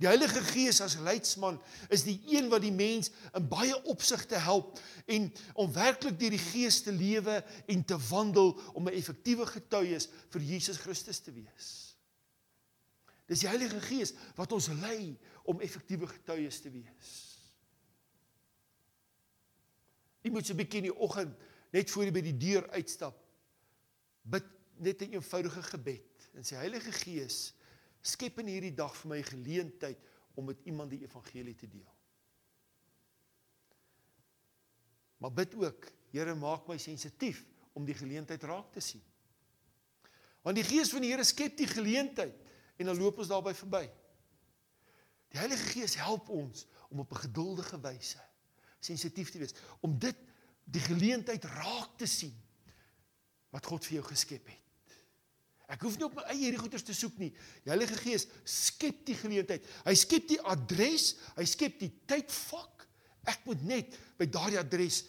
Die 0.00 0.08
Heilige 0.08 0.40
Gees 0.40 0.78
as 0.80 0.96
leidsman 1.04 1.58
is 1.92 2.06
die 2.06 2.16
een 2.32 2.48
wat 2.48 2.62
die 2.64 2.72
mens 2.72 3.10
in 3.36 3.48
baie 3.52 3.76
opsigte 3.92 4.38
help 4.40 4.78
en 5.04 5.26
om 5.60 5.72
werklik 5.74 6.16
deur 6.20 6.32
die 6.32 6.40
Gees 6.40 6.78
te 6.86 6.94
lewe 6.94 7.42
en 7.68 7.84
te 7.84 7.98
wandel 8.08 8.54
om 8.72 8.88
'n 8.88 8.96
effektiewe 8.96 9.46
getuie 9.46 9.98
vir 10.32 10.40
Jesus 10.40 10.78
Christus 10.80 11.20
te 11.20 11.32
wees. 11.32 11.68
Dis 13.28 13.44
die 13.44 13.48
Heilige 13.48 13.80
Gees 13.80 14.14
wat 14.36 14.52
ons 14.52 14.68
lei 14.80 15.18
om 15.44 15.60
effektiewe 15.60 16.06
getuies 16.06 16.60
te 16.60 16.70
wees. 16.70 17.10
Jy 20.22 20.30
moet 20.30 20.46
so 20.46 20.52
'n 20.52 20.56
bietjie 20.56 20.80
in 20.80 20.88
die 20.88 20.96
oggend 20.96 21.36
net 21.72 21.90
voor 21.90 22.04
jy 22.04 22.10
by 22.12 22.20
die 22.20 22.38
deur 22.38 22.70
uitstap 22.70 23.20
bid 24.22 24.44
net 24.78 25.02
'n 25.02 25.12
eenvoudige 25.12 25.62
gebed 25.62 26.09
en 26.34 26.46
sê 26.46 26.58
Heilige 26.60 26.92
Gees 26.92 27.52
skep 28.00 28.40
in 28.40 28.48
hierdie 28.48 28.74
dag 28.74 28.94
vir 28.96 29.10
my 29.12 29.20
geleentheid 29.26 30.10
om 30.38 30.48
met 30.48 30.60
iemand 30.64 30.92
die 30.92 31.02
evangelie 31.04 31.54
te 31.58 31.68
deel. 31.68 31.88
Maar 35.20 35.32
bid 35.32 35.54
ook, 35.54 35.90
Here 36.10 36.34
maak 36.34 36.64
my 36.66 36.74
sensitief 36.82 37.44
om 37.78 37.84
die 37.86 37.94
geleentheid 37.94 38.42
raak 38.42 38.72
te 38.74 38.80
sien. 38.82 39.02
Want 40.42 40.58
die 40.58 40.64
Gees 40.66 40.90
van 40.90 41.04
die 41.04 41.12
Here 41.12 41.22
skep 41.24 41.54
die 41.60 41.68
geleentheid 41.70 42.34
en 42.80 42.90
dan 42.90 42.98
loop 42.98 43.20
ons 43.22 43.30
daarby 43.30 43.52
verby. 43.54 43.84
Die 45.30 45.38
Heilige 45.38 45.68
Gees 45.76 45.94
help 46.00 46.32
ons 46.34 46.66
om 46.90 47.04
op 47.04 47.12
'n 47.12 47.22
geduldige 47.28 47.78
wyse 47.80 48.22
sensitief 48.80 49.30
te 49.30 49.38
wees 49.38 49.54
om 49.80 49.98
dit 49.98 50.16
die 50.64 50.80
geleentheid 50.80 51.44
raak 51.44 51.96
te 52.00 52.06
sien 52.06 52.34
wat 53.50 53.66
God 53.66 53.84
vir 53.86 54.00
jou 54.00 54.04
geskep 54.08 54.46
het. 54.46 54.59
Ek 55.70 55.84
hoef 55.86 55.96
nie 55.98 56.06
op 56.08 56.16
my 56.18 56.24
eie 56.32 56.40
hierdie 56.40 56.58
goeders 56.58 56.84
te 56.86 56.94
soek 56.96 57.18
nie. 57.20 57.30
Die 57.62 57.70
Heilige 57.70 57.98
Gees 58.00 58.26
skep 58.48 59.04
die 59.06 59.14
geleentheid. 59.14 59.66
Hy 59.86 59.94
skep 59.98 60.26
die 60.32 60.40
adres, 60.50 61.12
hy 61.36 61.46
skep 61.46 61.78
die 61.78 61.92
tydvak. 62.10 62.86
Ek 63.30 63.44
moet 63.46 63.62
net 63.68 63.98
by 64.18 64.26
daardie 64.26 64.58
adres 64.58 65.04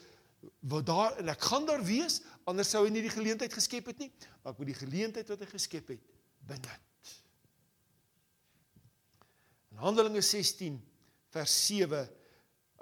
wat 0.70 0.86
daar 0.90 1.18
en 1.22 1.30
ek 1.30 1.44
gaan 1.52 1.68
daar 1.70 1.84
wees, 1.86 2.20
anders 2.50 2.72
sou 2.74 2.84
hy 2.86 2.94
nie 2.94 3.04
die 3.06 3.14
geleentheid 3.14 3.54
geskep 3.54 3.92
het 3.92 4.00
nie, 4.02 4.10
maar 4.42 4.56
ek 4.56 4.62
moet 4.62 4.72
die 4.72 4.80
geleentheid 4.80 5.30
wat 5.30 5.44
hy 5.44 5.50
geskep 5.52 5.92
het 5.94 6.08
benut. 6.50 7.12
In 9.72 9.84
Handelinge 9.84 10.24
16 10.26 10.80
vers 11.32 11.58
7 11.68 12.02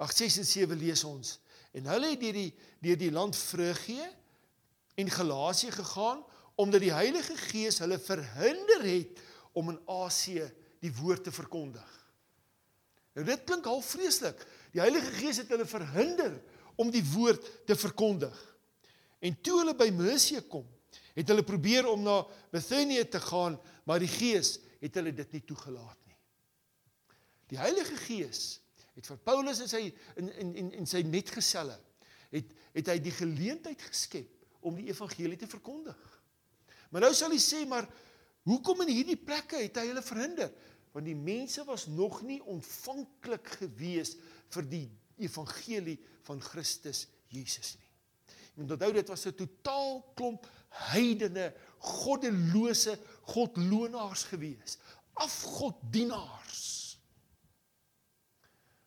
ag 0.00 0.14
6 0.16 0.40
en 0.40 0.48
7 0.48 0.80
lees 0.80 1.04
ons 1.04 1.36
en 1.76 1.92
hulle 1.92 2.14
het 2.14 2.22
deur 2.24 2.38
die 2.40 2.50
deur 2.82 2.98
die 2.98 3.12
land 3.12 3.36
Frigië 3.36 4.08
en 5.00 5.12
Galasië 5.12 5.70
gegaan 5.76 6.24
omdat 6.60 6.84
die 6.84 6.92
Heilige 6.92 7.36
Gees 7.48 7.80
hulle 7.80 7.98
verhinder 8.02 8.84
het 8.84 9.20
om 9.56 9.72
in 9.72 9.80
Asië 9.88 10.44
die 10.80 10.92
woord 10.96 11.24
te 11.24 11.32
verkondig. 11.32 11.88
Nou 13.16 13.24
dit 13.26 13.44
klink 13.48 13.66
al 13.66 13.82
vreeslik. 13.84 14.42
Die 14.74 14.82
Heilige 14.82 15.12
Gees 15.18 15.40
het 15.42 15.50
hulle 15.52 15.66
verhinder 15.68 16.36
om 16.80 16.92
die 16.92 17.04
woord 17.12 17.46
te 17.68 17.76
verkondig. 17.76 18.36
En 19.20 19.36
toe 19.44 19.58
hulle 19.60 19.74
by 19.76 19.90
Mysië 19.92 20.44
kom, 20.48 20.64
het 21.16 21.28
hulle 21.28 21.44
probeer 21.44 21.88
om 21.90 22.04
na 22.04 22.22
Bithynië 22.52 23.04
te 23.10 23.20
gaan, 23.20 23.58
maar 23.84 24.00
die 24.00 24.10
Gees 24.10 24.58
het 24.80 24.96
hulle 24.96 25.12
dit 25.16 25.36
nie 25.36 25.42
toegelaat 25.44 25.98
nie. 26.08 26.16
Die 27.52 27.58
Heilige 27.60 27.98
Gees 28.06 28.60
het 28.94 29.08
vir 29.10 29.20
Paulus 29.26 29.60
en 29.64 29.70
sy 29.70 29.82
in 30.20 30.30
in 30.30 30.54
en, 30.62 30.72
en 30.80 30.88
sy 30.88 31.02
metgeselle 31.08 31.76
het 32.30 32.56
het 32.70 32.92
hy 32.92 32.96
die 33.02 33.14
geleentheid 33.14 33.82
geskep 33.82 34.64
om 34.64 34.76
die 34.78 34.88
evangelie 34.92 35.38
te 35.40 35.48
verkondig. 35.50 35.98
Maar 36.90 37.06
nou 37.06 37.12
sal 37.14 37.34
hy 37.34 37.40
sê, 37.42 37.62
maar 37.68 37.86
hoekom 38.48 38.82
in 38.84 38.94
hierdie 38.94 39.18
plekke 39.18 39.62
het 39.62 39.78
hy 39.78 39.86
hulle 39.90 40.02
verhinder? 40.02 40.50
Want 40.90 41.06
die 41.06 41.16
mense 41.18 41.64
was 41.68 41.86
nog 41.86 42.22
nie 42.26 42.40
ontvanklik 42.50 43.46
gewees 43.60 44.16
vir 44.50 44.66
die 44.66 44.86
evangelie 45.22 45.98
van 46.26 46.40
Christus 46.42 47.06
Jesus 47.30 47.76
nie. 47.78 47.86
Jy 48.56 48.64
moet 48.64 48.74
onthou 48.74 48.92
dit 48.92 49.08
was 49.08 49.26
'n 49.26 49.36
totaal 49.38 50.02
klomp 50.18 50.46
heidene, 50.90 51.52
goddelose, 51.78 52.98
godlonaars 53.22 54.24
gewees, 54.30 54.78
afgoddienaars. 55.14 56.98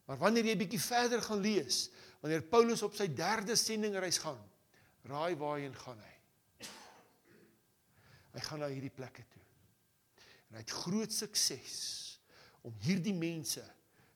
Maar 0.06 0.18
wanneer 0.18 0.46
jy 0.46 0.58
bietjie 0.58 0.82
verder 0.82 1.22
gaan 1.22 1.40
lees, 1.40 1.90
wanneer 2.22 2.44
Paulus 2.44 2.84
op 2.84 2.96
sy 2.96 3.08
derde 3.08 3.56
sendingreis 3.56 4.18
gaan, 4.18 4.40
raai 5.08 5.36
waarheen 5.36 5.76
gaan 5.76 6.00
hy? 6.00 6.13
Hy 8.34 8.42
gaan 8.48 8.64
na 8.64 8.70
hierdie 8.72 8.94
plekke 8.94 9.26
toe. 9.30 9.44
En 10.50 10.58
hy 10.58 10.64
het 10.64 10.76
groot 10.84 11.14
sukses 11.14 11.78
om 12.66 12.76
hierdie 12.86 13.16
mense 13.16 13.64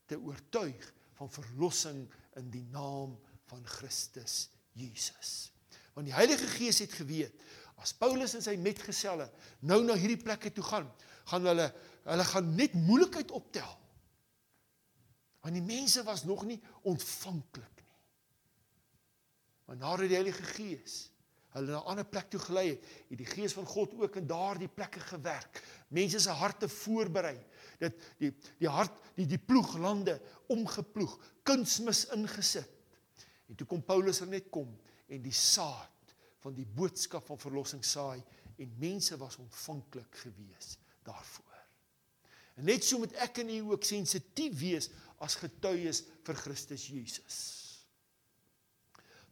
te 0.07 0.17
oortuig 0.17 0.91
van 1.17 1.31
verlossing 1.33 2.03
in 2.39 2.51
die 2.53 2.65
naam 2.71 3.17
van 3.49 3.63
Christus 3.77 4.47
Jesus. 4.77 5.49
Want 5.95 6.09
die 6.09 6.15
Heilige 6.15 6.47
Gees 6.57 6.83
het 6.83 6.93
geweet 6.93 7.33
as 7.81 7.93
Paulus 7.97 8.33
en 8.37 8.41
sy 8.45 8.55
metgeselle 8.61 9.27
nou 9.65 9.79
na 9.85 9.97
hierdie 9.97 10.21
plekke 10.21 10.49
toe 10.53 10.65
gaan, 10.65 10.87
gaan 11.29 11.45
hulle 11.49 11.67
hulle 12.07 12.25
gaan 12.29 12.53
net 12.55 12.75
moeilikheid 12.77 13.33
optel. 13.35 13.73
Want 15.43 15.57
die 15.57 15.65
mense 15.65 16.03
was 16.07 16.23
nog 16.23 16.45
nie 16.47 16.57
ontvanklik 16.87 17.81
nie. 17.81 17.97
Maar 19.67 19.79
nadat 19.81 20.07
die 20.07 20.15
Heilige 20.15 20.45
Gees 20.55 20.95
hulle 21.57 21.73
na 21.73 21.81
'n 21.81 21.89
ander 21.93 22.05
plek 22.05 22.29
toe 22.29 22.39
gelei 22.39 22.69
het, 22.69 22.85
het 23.09 23.17
die 23.17 23.29
gees 23.29 23.53
van 23.53 23.65
God 23.65 23.93
ook 23.93 24.15
in 24.15 24.27
daardie 24.27 24.67
plekke 24.67 24.99
gewerk. 24.99 25.63
Mense 25.89 26.19
se 26.19 26.29
harte 26.29 26.69
voorberei. 26.69 27.37
Dit 27.79 27.93
die 28.17 28.33
die 28.59 28.69
hart 28.69 28.93
die 29.15 29.25
die 29.25 29.41
ploeglande 29.41 30.21
omgeploeg, 30.47 31.19
kunsmis 31.43 32.05
ingesit. 32.15 32.69
En 33.47 33.55
toe 33.55 33.67
kom 33.67 33.83
Paulus 33.83 34.21
er 34.21 34.27
net 34.27 34.49
kom 34.49 34.77
en 35.07 35.21
die 35.21 35.35
saad 35.35 36.15
van 36.39 36.53
die 36.53 36.65
boodskap 36.65 37.25
van 37.25 37.39
verlossing 37.39 37.83
saai 37.85 38.23
en 38.57 38.75
mense 38.79 39.17
was 39.17 39.37
ontvanklik 39.37 40.15
gewees 40.23 40.77
daarvoor. 41.03 41.55
En 42.57 42.65
net 42.65 42.83
so 42.83 42.97
moet 42.97 43.13
ek 43.21 43.43
en 43.43 43.49
u 43.49 43.59
ook 43.71 43.83
sensitief 43.85 44.59
wees 44.59 44.89
as 45.21 45.35
getuies 45.35 46.03
vir 46.25 46.35
Christus 46.35 46.87
Jesus. 46.89 47.37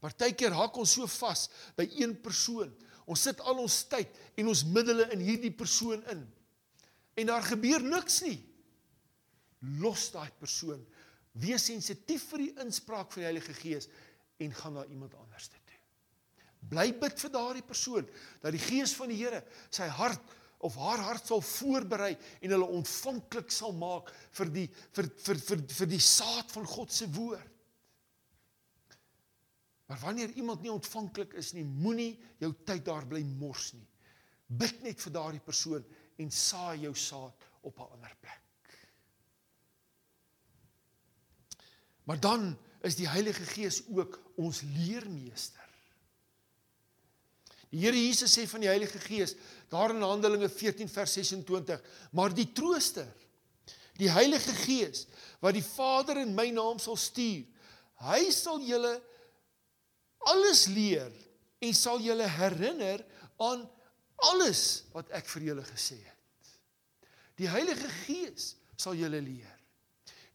Partykeer 0.06 0.54
hak 0.54 0.78
ons 0.78 0.96
so 1.00 1.10
vas 1.18 1.48
by 1.78 1.88
een 1.98 2.14
persoon. 2.22 2.70
Ons 3.10 3.26
sit 3.28 3.42
al 3.42 3.62
ons 3.62 3.78
tyd 3.90 4.14
en 4.38 4.54
ons 4.54 4.64
middele 4.70 5.10
in 5.16 5.24
hierdie 5.26 5.54
persoon 5.54 6.02
in. 6.14 6.24
En 7.18 7.32
daar 7.32 7.46
gebeur 7.46 7.84
niks 7.84 8.22
nie. 8.26 8.38
Los 9.82 10.12
daai 10.14 10.30
persoon. 10.40 10.82
Wees 11.42 11.68
sensitief 11.68 12.30
vir 12.32 12.46
die 12.46 12.54
inspraak 12.64 13.12
van 13.12 13.24
die 13.24 13.30
Heilige 13.32 13.56
Gees 13.58 13.90
en 14.40 14.54
gaan 14.56 14.78
na 14.78 14.86
iemand 14.92 15.16
anders 15.20 15.50
toe. 15.50 15.60
Bly 16.70 16.90
bid 16.98 17.20
vir 17.22 17.34
daardie 17.34 17.66
persoon 17.66 18.08
dat 18.42 18.54
die 18.56 18.62
Gees 18.62 18.96
van 18.98 19.12
die 19.12 19.20
Here 19.20 19.44
sy 19.74 19.88
hart 20.00 20.34
of 20.66 20.78
haar 20.82 21.04
hart 21.04 21.28
sal 21.30 21.44
voorberei 21.46 22.14
en 22.42 22.56
hulle 22.56 22.70
ontvanklik 22.80 23.52
sal 23.54 23.76
maak 23.78 24.10
vir 24.40 24.52
die 24.54 24.66
vir 24.98 25.10
vir 25.28 25.42
vir 25.50 25.62
vir 25.80 25.92
die 25.92 26.02
saad 26.02 26.54
van 26.56 26.66
God 26.72 26.94
se 26.96 27.10
woord. 27.18 27.52
Maar 29.86 30.00
wanneer 30.02 30.30
iemand 30.30 30.62
nie 30.62 30.72
ontvanklik 30.72 31.34
is 31.34 31.52
nie, 31.54 31.66
moenie 31.66 32.16
jou 32.42 32.52
tyd 32.66 32.86
daar 32.86 33.06
bly 33.08 33.22
mors 33.38 33.72
nie. 33.74 33.86
Bid 34.48 34.82
net 34.86 35.02
vir 35.02 35.14
daardie 35.14 35.44
persoon 35.46 35.86
en 36.22 36.32
saai 36.32 36.86
jou 36.86 36.96
saad 36.96 37.46
op 37.62 37.80
'n 37.80 37.92
ander 37.98 38.16
plek. 38.22 38.42
Maar 42.06 42.20
dan 42.20 42.58
is 42.82 42.96
die 42.96 43.10
Heilige 43.10 43.46
Gees 43.46 43.82
ook 43.88 44.20
ons 44.36 44.62
leermeester. 44.62 45.66
Die 47.70 47.82
Here 47.82 47.98
Jesus 47.98 48.38
sê 48.38 48.46
van 48.48 48.62
die 48.64 48.70
Heilige 48.70 49.00
Gees 49.00 49.36
daar 49.70 49.92
in 49.92 50.02
Handelinge 50.02 50.50
14 50.50 50.90
vers 50.90 51.14
26, 51.14 51.82
maar 52.12 52.34
die 52.34 52.52
Trooster, 52.54 53.10
die 53.98 54.12
Heilige 54.12 54.54
Gees 54.54 55.08
wat 55.42 55.54
die 55.54 55.66
Vader 55.66 56.22
in 56.22 56.36
my 56.36 56.50
naam 56.50 56.80
sal 56.80 56.96
stuur, 56.96 57.44
hy 58.06 58.22
sal 58.32 58.62
julle 58.64 59.02
alles 60.32 60.66
leer 60.72 61.12
en 61.64 61.74
sal 61.76 62.02
julle 62.04 62.28
herinner 62.30 63.04
aan 63.42 63.66
alles 64.32 64.86
wat 64.94 65.12
ek 65.16 65.28
vir 65.36 65.50
julle 65.52 65.66
gesê 65.68 65.98
het. 66.00 66.52
Die 67.40 67.50
Heilige 67.52 67.90
Gees 68.06 68.54
sal 68.80 68.96
julle 68.98 69.20
leer. 69.22 69.52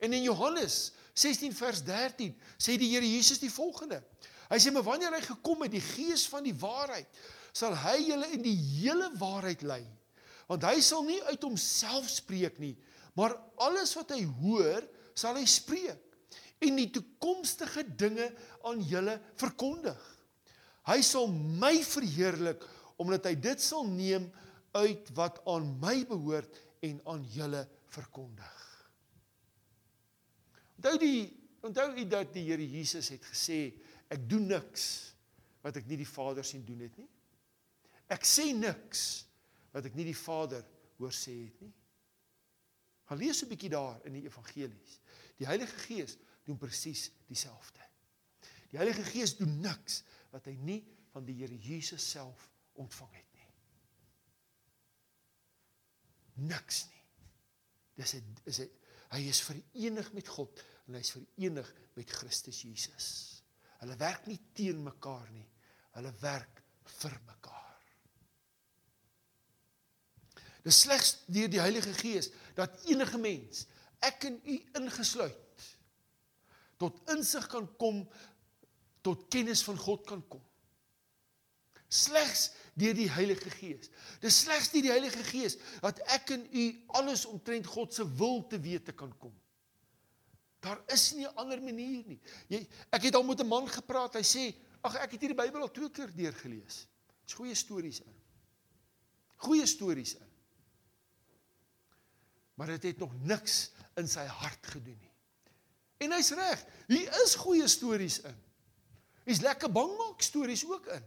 En 0.00 0.12
in 0.16 0.24
Johannes 0.24 0.90
16 1.16 1.54
vers 1.56 1.82
13 1.84 2.34
sê 2.60 2.76
die 2.80 2.90
Here 2.92 3.06
Jesus 3.06 3.40
die 3.40 3.52
volgende. 3.52 4.00
Hy 4.50 4.58
sê 4.60 4.72
maar 4.74 4.86
wanneer 4.86 5.14
hy 5.14 5.22
gekom 5.24 5.64
het, 5.64 5.74
die 5.74 5.84
Gees 5.84 6.26
van 6.30 6.44
die 6.44 6.56
waarheid, 6.56 7.08
sal 7.56 7.74
hy 7.84 7.96
julle 8.08 8.28
in 8.34 8.44
die 8.44 8.56
hele 8.56 9.10
waarheid 9.20 9.64
lei. 9.66 9.82
Want 10.50 10.64
hy 10.66 10.80
sal 10.82 11.04
nie 11.06 11.20
uit 11.28 11.44
homself 11.46 12.08
spreek 12.10 12.58
nie, 12.62 12.74
maar 13.18 13.36
alles 13.62 13.92
wat 13.98 14.14
hy 14.14 14.24
hoor, 14.40 14.86
sal 15.18 15.36
hy 15.38 15.46
spreek 15.50 16.09
en 16.60 16.76
die 16.76 16.90
toekomstige 16.92 17.84
dinge 17.96 18.26
aan 18.68 18.82
julle 18.84 19.16
verkondig. 19.40 20.00
Hy 20.88 21.00
sal 21.04 21.28
my 21.32 21.74
verheerlik 21.86 22.64
omdat 23.00 23.30
hy 23.30 23.34
dit 23.40 23.62
sal 23.64 23.86
neem 23.88 24.28
uit 24.76 25.12
wat 25.16 25.40
aan 25.48 25.70
my 25.80 25.96
behoort 26.08 26.58
en 26.84 27.00
aan 27.10 27.24
julle 27.32 27.62
verkondig. 27.92 28.58
Onthou 30.80 30.96
die 31.00 31.22
onthou 31.60 31.90
u 31.92 32.04
dat 32.08 32.30
die 32.32 32.46
Here 32.48 32.64
Jesus 32.64 33.10
het 33.12 33.24
gesê 33.28 33.66
ek 34.08 34.22
doen 34.28 34.46
niks 34.48 34.84
wat 35.60 35.76
ek 35.76 35.88
nie 35.90 35.98
die 36.00 36.08
Vader 36.08 36.46
sien 36.46 36.62
doen 36.64 36.86
het 36.86 36.94
nie. 36.96 37.08
Ek 38.10 38.24
sê 38.24 38.48
niks 38.56 39.26
wat 39.74 39.86
ek 39.86 39.96
nie 39.98 40.08
die 40.08 40.16
Vader 40.16 40.64
hoor 40.98 41.12
sê 41.14 41.34
het 41.44 41.60
nie. 41.60 41.72
Gaan 43.10 43.20
lees 43.20 43.42
'n 43.42 43.50
bietjie 43.50 43.70
daar 43.70 44.00
in 44.06 44.16
die 44.16 44.24
evangelies. 44.24 45.00
Die 45.36 45.46
Heilige 45.46 45.76
Gees 45.84 46.16
doen 46.50 46.58
presies 46.58 47.08
dieselfde. 47.30 47.86
Die 48.70 48.78
Heilige 48.78 49.06
Gees 49.06 49.36
doen 49.38 49.60
niks 49.62 50.02
wat 50.34 50.46
hy 50.50 50.56
nie 50.58 50.80
van 51.14 51.26
die 51.26 51.36
Here 51.40 51.56
Jesus 51.58 52.04
self 52.10 52.48
ontvang 52.78 53.14
het 53.14 53.30
nie. 53.38 53.48
Niks 56.50 56.84
nie. 56.90 57.04
Dis 57.98 58.14
'n 58.14 58.36
is 58.44 58.60
'n 58.60 58.70
hy 59.10 59.26
is 59.28 59.40
verenig 59.42 60.12
met 60.12 60.28
God 60.28 60.62
en 60.86 60.94
hy 60.94 61.00
is 61.00 61.10
verenig 61.10 61.74
met 61.94 62.10
Christus 62.10 62.62
Jesus. 62.62 63.06
Hulle 63.80 63.96
werk 63.96 64.26
nie 64.26 64.38
teen 64.54 64.82
mekaar 64.82 65.30
nie. 65.30 65.48
Hulle 65.96 66.12
werk 66.20 66.62
vir 67.00 67.20
mekaar. 67.26 67.60
Dis 70.62 70.80
slegs 70.80 71.16
deur 71.26 71.48
die 71.48 71.60
Heilige 71.60 71.92
Gees 71.96 72.30
dat 72.54 72.84
enige 72.84 73.18
mens, 73.18 73.66
ek 74.04 74.24
en 74.28 74.40
u 74.44 74.56
ingesluit, 74.80 75.36
tot 76.80 77.00
insig 77.12 77.44
kan 77.52 77.66
kom, 77.80 78.04
tot 79.04 79.28
kennis 79.32 79.62
van 79.66 79.76
God 79.80 80.06
kan 80.08 80.22
kom. 80.32 80.42
Slegs 81.90 82.50
deur 82.78 82.94
die 82.94 83.10
Heilige 83.10 83.50
Gees. 83.52 83.90
Dis 84.22 84.40
slegs 84.44 84.70
deur 84.72 84.86
die 84.86 84.92
Heilige 84.94 85.24
Gees 85.26 85.58
dat 85.82 86.00
ek 86.14 86.32
en 86.36 86.46
u 86.46 86.64
alles 87.00 87.26
omtrent 87.28 87.68
God 87.68 87.94
se 87.94 88.06
wil 88.16 88.44
te 88.48 88.60
wete 88.62 88.94
kan 88.96 89.12
kom. 89.18 89.34
Daar 90.60 90.80
is 90.92 91.12
nie 91.16 91.26
'n 91.26 91.36
ander 91.36 91.60
manier 91.62 92.04
nie. 92.06 92.20
Jy 92.48 92.68
ek 92.92 93.02
het 93.02 93.14
al 93.14 93.24
met 93.24 93.40
'n 93.40 93.48
man 93.48 93.68
gepraat. 93.68 94.14
Hy 94.14 94.22
sê, 94.22 94.54
"Ag, 94.82 94.94
ek 94.96 95.12
het 95.12 95.20
hierdie 95.20 95.42
Bybel 95.42 95.60
al 95.60 95.70
twee 95.70 95.90
keer 95.90 96.10
deurgelees." 96.14 96.86
Dit's 97.20 97.34
goeie 97.34 97.54
stories 97.54 98.00
in. 98.00 98.14
Goeie 99.36 99.66
stories 99.66 100.14
in. 100.14 100.30
Maar 102.54 102.66
dit 102.66 102.82
het 102.82 102.98
nog 102.98 103.12
niks 103.22 103.70
in 103.96 104.08
sy 104.08 104.24
hart 104.26 104.66
gedoen 104.66 104.98
nie. 105.00 105.09
En 106.00 106.14
hy's 106.16 106.30
reg. 106.36 106.62
Hier 106.88 107.16
is 107.24 107.34
goeie 107.38 107.66
stories 107.68 108.20
in. 108.24 108.36
Hier's 109.28 109.42
lekker 109.44 109.70
bangmaak 109.72 110.22
stories 110.24 110.64
ook 110.66 110.86
in. 110.94 111.04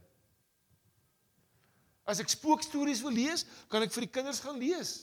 As 2.03 2.19
ek 2.21 2.29
spookstories 2.29 3.01
wil 3.01 3.15
lees, 3.15 3.45
kan 3.71 3.83
ek 3.85 3.93
vir 3.95 4.05
die 4.05 4.13
kinders 4.19 4.43
gaan 4.43 4.59
lees 4.61 4.93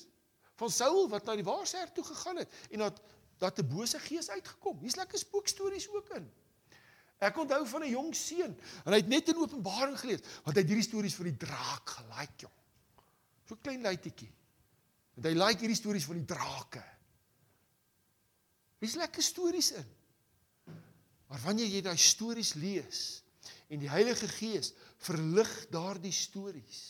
van 0.60 0.68
Saul 0.68 1.06
wat 1.08 1.24
na 1.24 1.38
die 1.38 1.46
waarsêer 1.46 1.88
toe 1.96 2.04
gegaan 2.04 2.42
het 2.42 2.58
en 2.68 2.84
dat 2.84 3.00
dat 3.40 3.58
'n 3.58 3.68
bose 3.72 3.98
gees 4.04 4.28
uitgekom. 4.28 4.78
Hier's 4.84 5.00
lekker 5.00 5.18
spookstories 5.18 5.88
ook 5.88 6.10
in. 6.18 6.30
Ek 7.18 7.36
onthou 7.36 7.66
van 7.66 7.82
'n 7.82 7.90
jong 7.90 8.14
seun 8.14 8.52
en 8.84 8.92
hy 8.92 9.00
het 9.00 9.08
net 9.08 9.28
in 9.28 9.36
Openbaring 9.36 9.98
gelees 9.98 10.20
want 10.44 10.56
hy 10.56 10.60
het 10.60 10.68
hierdie 10.68 10.88
stories 10.88 11.14
van 11.14 11.24
die 11.24 11.36
draak 11.36 11.88
gelike 11.88 12.36
jong. 12.36 12.58
So 13.48 13.56
klein 13.56 13.80
luitjie. 13.82 14.28
Want 15.14 15.26
hy 15.26 15.32
like 15.32 15.60
hierdie 15.60 15.76
stories 15.76 16.04
van 16.04 16.16
die 16.16 16.24
drake. 16.24 16.84
Dis 18.80 18.96
lekker 18.96 19.22
stories 19.22 19.72
in. 19.76 19.88
Maar 21.30 21.42
wanneer 21.44 21.68
jy 21.70 21.82
daai 21.84 21.98
stories 22.00 22.54
lees 22.58 23.20
en 23.70 23.78
die 23.78 23.90
Heilige 23.90 24.28
Gees 24.28 24.72
verlig 25.04 25.50
daardie 25.70 26.14
stories 26.14 26.80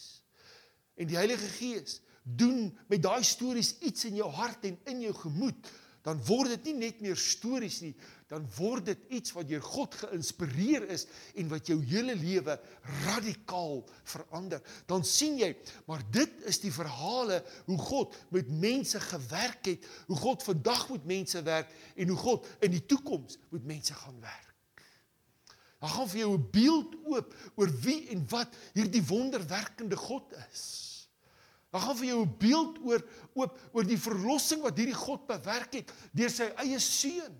en 1.00 1.10
die 1.10 1.18
Heilige 1.18 1.48
Gees 1.58 1.98
doen 2.22 2.70
met 2.88 3.02
daai 3.02 3.24
stories 3.24 3.74
iets 3.84 4.06
in 4.08 4.16
jou 4.20 4.30
hart 4.32 4.64
en 4.68 4.78
in 4.92 5.02
jou 5.04 5.12
gemoed, 5.16 5.68
dan 6.06 6.20
word 6.24 6.54
dit 6.54 6.70
nie 6.70 6.86
net 6.86 7.00
meer 7.04 7.18
stories 7.18 7.80
nie, 7.84 7.92
dan 8.30 8.44
word 8.56 8.86
dit 8.88 9.00
iets 9.18 9.34
wat 9.34 9.48
deur 9.50 9.62
God 9.64 9.96
geïnspireer 10.00 10.86
is 10.94 11.06
en 11.38 11.48
wat 11.50 11.68
jou 11.68 11.76
hele 11.82 12.14
lewe 12.16 12.56
radikaal 13.04 13.82
verander. 14.08 14.62
Dan 14.88 15.04
sien 15.04 15.36
jy, 15.40 15.50
maar 15.90 16.04
dit 16.14 16.44
is 16.48 16.60
die 16.62 16.72
verhale 16.72 17.40
hoe 17.66 17.78
God 17.90 18.14
met 18.32 18.52
mense 18.62 19.00
gewerk 19.10 19.72
het, 19.72 19.88
hoe 20.08 20.20
God 20.20 20.46
vandag 20.46 20.86
met 20.94 21.10
mense 21.10 21.42
werk 21.42 21.74
en 21.96 22.14
hoe 22.14 22.20
God 22.22 22.46
in 22.64 22.78
die 22.78 22.86
toekoms 22.86 23.40
met 23.50 23.66
mense 23.66 23.98
gaan 23.98 24.22
werk. 24.22 24.46
Dan 25.80 25.88
gaan 25.88 26.08
vir 26.12 26.20
jou 26.20 26.32
'n 26.36 26.50
beeld 26.52 26.94
oop 27.04 27.34
oor 27.56 27.70
wie 27.80 28.08
en 28.12 28.24
wat 28.28 28.56
hierdie 28.74 29.04
wonderwerkende 29.04 29.96
God 29.96 30.32
is. 30.52 30.89
Dan 31.70 31.80
gaan 31.80 31.96
vir 31.96 32.06
jou 32.06 32.22
'n 32.24 32.36
beeld 32.38 32.78
oor 32.82 33.02
oop 33.34 33.58
oor 33.72 33.84
die 33.86 33.98
verlossing 33.98 34.62
wat 34.62 34.76
hierdie 34.76 34.94
God 35.06 35.26
bewerk 35.26 35.72
het 35.72 35.92
deur 36.12 36.30
sy 36.30 36.50
eie 36.56 36.78
seun. 36.78 37.36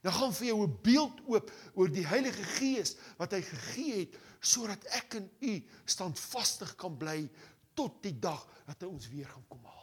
Dan 0.00 0.12
gaan 0.12 0.32
vir 0.32 0.46
jou 0.46 0.62
'n 0.64 0.78
beeld 0.82 1.20
oop 1.26 1.52
oor 1.74 1.88
die 1.88 2.06
Heilige 2.06 2.44
Gees 2.56 2.96
wat 3.18 3.32
hy 3.32 3.42
gegee 3.42 3.98
het 3.98 4.16
sodat 4.40 4.84
ek 4.84 5.14
en 5.14 5.30
u 5.40 5.64
standvastig 5.84 6.74
kan 6.76 6.96
bly 6.96 7.28
tot 7.74 8.02
die 8.02 8.18
dag 8.18 8.48
dat 8.66 8.80
hy 8.80 8.86
ons 8.86 9.08
weer 9.08 9.28
gaan 9.28 9.44
kom 9.48 9.64
haal. 9.64 9.79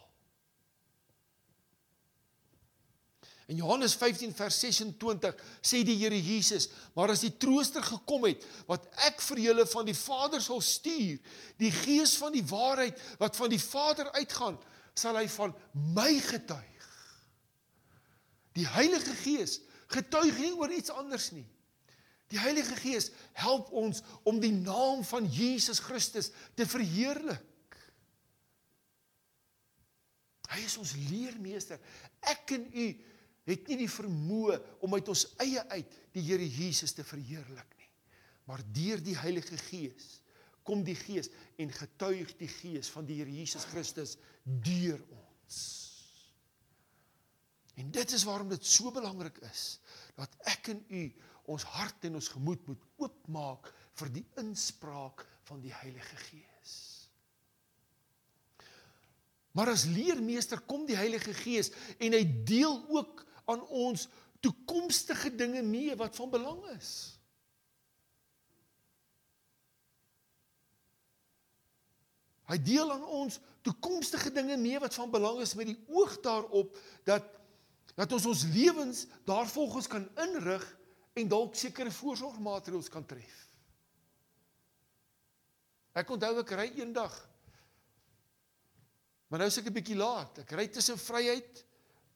In 3.48 3.56
Johannes 3.56 3.96
15 3.96 4.34
vers 4.36 4.60
26 4.60 5.36
sê 5.64 5.80
die 5.88 5.96
Here 5.96 6.18
Jesus: 6.20 6.68
"Maar 6.94 7.14
as 7.14 7.24
die 7.24 7.32
Trooster 7.32 7.84
gekom 7.84 8.26
het 8.28 8.44
wat 8.68 8.90
ek 9.08 9.22
vir 9.24 9.40
julle 9.40 9.66
van 9.72 9.88
die 9.88 9.96
Vader 9.96 10.42
sal 10.44 10.60
stuur, 10.62 11.20
die 11.56 11.72
Gees 11.72 12.18
van 12.20 12.36
die 12.36 12.44
waarheid 12.44 13.00
wat 13.22 13.40
van 13.40 13.50
die 13.50 13.62
Vader 13.62 14.12
uitgaan, 14.20 14.60
sal 14.94 15.16
hy 15.16 15.30
van 15.32 15.56
my 15.96 16.20
getuig." 16.20 16.92
Die 18.58 18.68
Heilige 18.68 19.16
Gees 19.24 19.62
getuig 19.88 20.38
nie 20.44 20.54
oor 20.58 20.72
iets 20.74 20.92
anders 20.92 21.32
nie. 21.32 21.48
Die 22.28 22.40
Heilige 22.40 22.76
Gees 22.76 23.12
help 23.40 23.72
ons 23.72 24.02
om 24.28 24.42
die 24.44 24.52
naam 24.52 25.06
van 25.08 25.28
Jesus 25.32 25.80
Christus 25.80 26.34
te 26.56 26.66
verheerlik. 26.68 27.46
Hy 30.52 30.64
is 30.66 30.76
ons 30.80 30.96
leermeester. 31.08 31.80
Ek 32.28 32.52
en 32.56 32.68
u 32.74 32.88
het 33.48 33.68
nie 33.70 33.80
die 33.84 33.92
vermoë 33.92 34.58
om 34.84 34.96
uit 34.98 35.10
ons 35.12 35.26
eie 35.44 35.64
uit 35.72 35.98
die 36.16 36.24
Here 36.28 36.48
Jesus 36.48 36.94
te 36.96 37.06
verheerlik 37.08 37.76
nie. 37.80 37.92
Maar 38.48 38.64
deur 38.76 39.04
die 39.04 39.16
Heilige 39.18 39.60
Gees 39.68 40.18
kom 40.68 40.84
die 40.84 40.98
Gees 41.00 41.30
en 41.60 41.72
getuig 41.72 42.34
die 42.40 42.50
Gees 42.52 42.92
van 42.92 43.08
die 43.08 43.22
Here 43.22 43.32
Jesus 43.32 43.68
Christus 43.72 44.18
deur 44.44 45.00
ons. 45.16 45.62
En 47.78 47.92
dit 47.94 48.14
is 48.18 48.26
waarom 48.28 48.50
dit 48.52 48.66
so 48.66 48.92
belangrik 48.92 49.40
is 49.48 49.78
dat 50.18 50.34
ek 50.50 50.74
en 50.74 50.84
u 50.90 51.04
ons 51.54 51.64
hart 51.78 52.08
en 52.10 52.18
ons 52.20 52.32
gemoed 52.34 52.66
moet 52.68 52.84
oopmaak 53.00 53.70
vir 54.02 54.12
die 54.18 54.26
inspraak 54.42 55.24
van 55.48 55.62
die 55.64 55.74
Heilige 55.74 56.18
Gees. 56.28 56.74
Maar 59.58 59.72
as 59.74 59.88
leermeester 59.90 60.60
kom 60.70 60.84
die 60.90 60.98
Heilige 60.98 61.34
Gees 61.34 61.72
en 61.98 62.14
hy 62.14 62.26
deel 62.46 62.76
ook 62.94 63.24
aan 63.48 63.64
ons 63.68 64.08
toekomstige 64.44 65.32
dinge 65.36 65.62
mee 65.66 65.96
wat 65.98 66.16
van 66.16 66.30
belang 66.32 66.60
is. 66.76 66.92
Hy 72.48 72.58
deel 72.64 72.92
aan 72.94 73.04
ons 73.04 73.40
toekomstige 73.66 74.32
dinge 74.32 74.56
mee 74.60 74.80
wat 74.80 74.96
van 74.96 75.12
belang 75.12 75.42
is 75.44 75.56
met 75.60 75.72
die 75.72 75.80
oog 75.92 76.20
daarop 76.24 76.78
dat 77.08 77.34
dat 77.98 78.12
ons 78.14 78.28
ons 78.30 78.44
lewens 78.54 79.08
daarvolgens 79.26 79.88
kan 79.90 80.04
inrig 80.22 80.64
en 81.18 81.32
dalk 81.32 81.56
sekere 81.58 81.90
voorsorgmaatreëls 81.90 82.92
kan 82.94 83.06
tref. 83.10 83.40
Ek 85.98 86.12
onthou 86.14 86.36
ek 86.44 86.54
ry 86.54 86.68
eendag 86.78 87.16
Maar 89.28 89.44
nou 89.44 89.50
is 89.52 89.58
ek 89.60 89.68
'n 89.68 89.76
bietjie 89.76 90.00
laat. 90.00 90.40
Ek 90.40 90.52
ry 90.56 90.68
tussen 90.72 90.98
Vryheid 90.98 91.66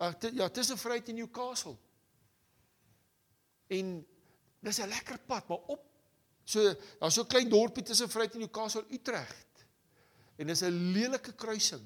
uh, 0.02 0.34
ja, 0.34 0.50
tussen 0.50 0.78
Vryheid 0.78 1.10
en 1.10 1.16
Newcastle. 1.16 1.78
En 3.68 4.08
dis 4.60 4.78
'n 4.78 4.88
lekker 4.88 5.20
pad, 5.20 5.48
maar 5.48 5.64
op 5.68 5.92
So 6.44 6.74
daar's 7.00 7.14
so 7.14 7.22
'n 7.22 7.28
klein 7.28 7.50
dorpie 7.50 7.84
tussen 7.84 8.10
Vryheid 8.10 8.34
en 8.34 8.40
Newcastle 8.40 8.86
Utrecht. 8.90 9.66
En 10.36 10.48
dis 10.48 10.62
'n 10.62 10.92
lelike 10.92 11.34
kruising. 11.34 11.82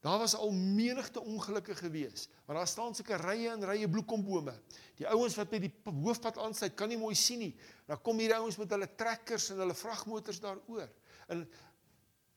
Daar 0.00 0.18
was 0.18 0.34
al 0.34 0.50
menigte 0.50 1.20
ongelukke 1.20 1.74
gewees, 1.74 2.28
want 2.44 2.58
daar 2.58 2.68
staan 2.68 2.94
seker 2.94 3.20
rye 3.20 3.50
en 3.50 3.64
rye 3.64 3.88
bloekombome. 3.88 4.54
Die 4.96 5.08
ouens 5.08 5.34
wat 5.36 5.50
by 5.50 5.58
die 5.58 5.72
hoofpad 5.84 6.38
aansluit, 6.38 6.74
kan 6.74 6.88
nie 6.88 6.96
mooi 6.98 7.14
sien 7.14 7.38
nie. 7.38 7.56
Dan 7.86 8.00
kom 8.00 8.18
hierdie 8.18 8.36
ouens 8.36 8.56
met 8.56 8.70
hulle 8.70 8.88
trekkers 8.96 9.50
en 9.50 9.58
hulle 9.58 9.74
vragmotors 9.74 10.40
daaroor. 10.40 10.88
En 11.28 11.48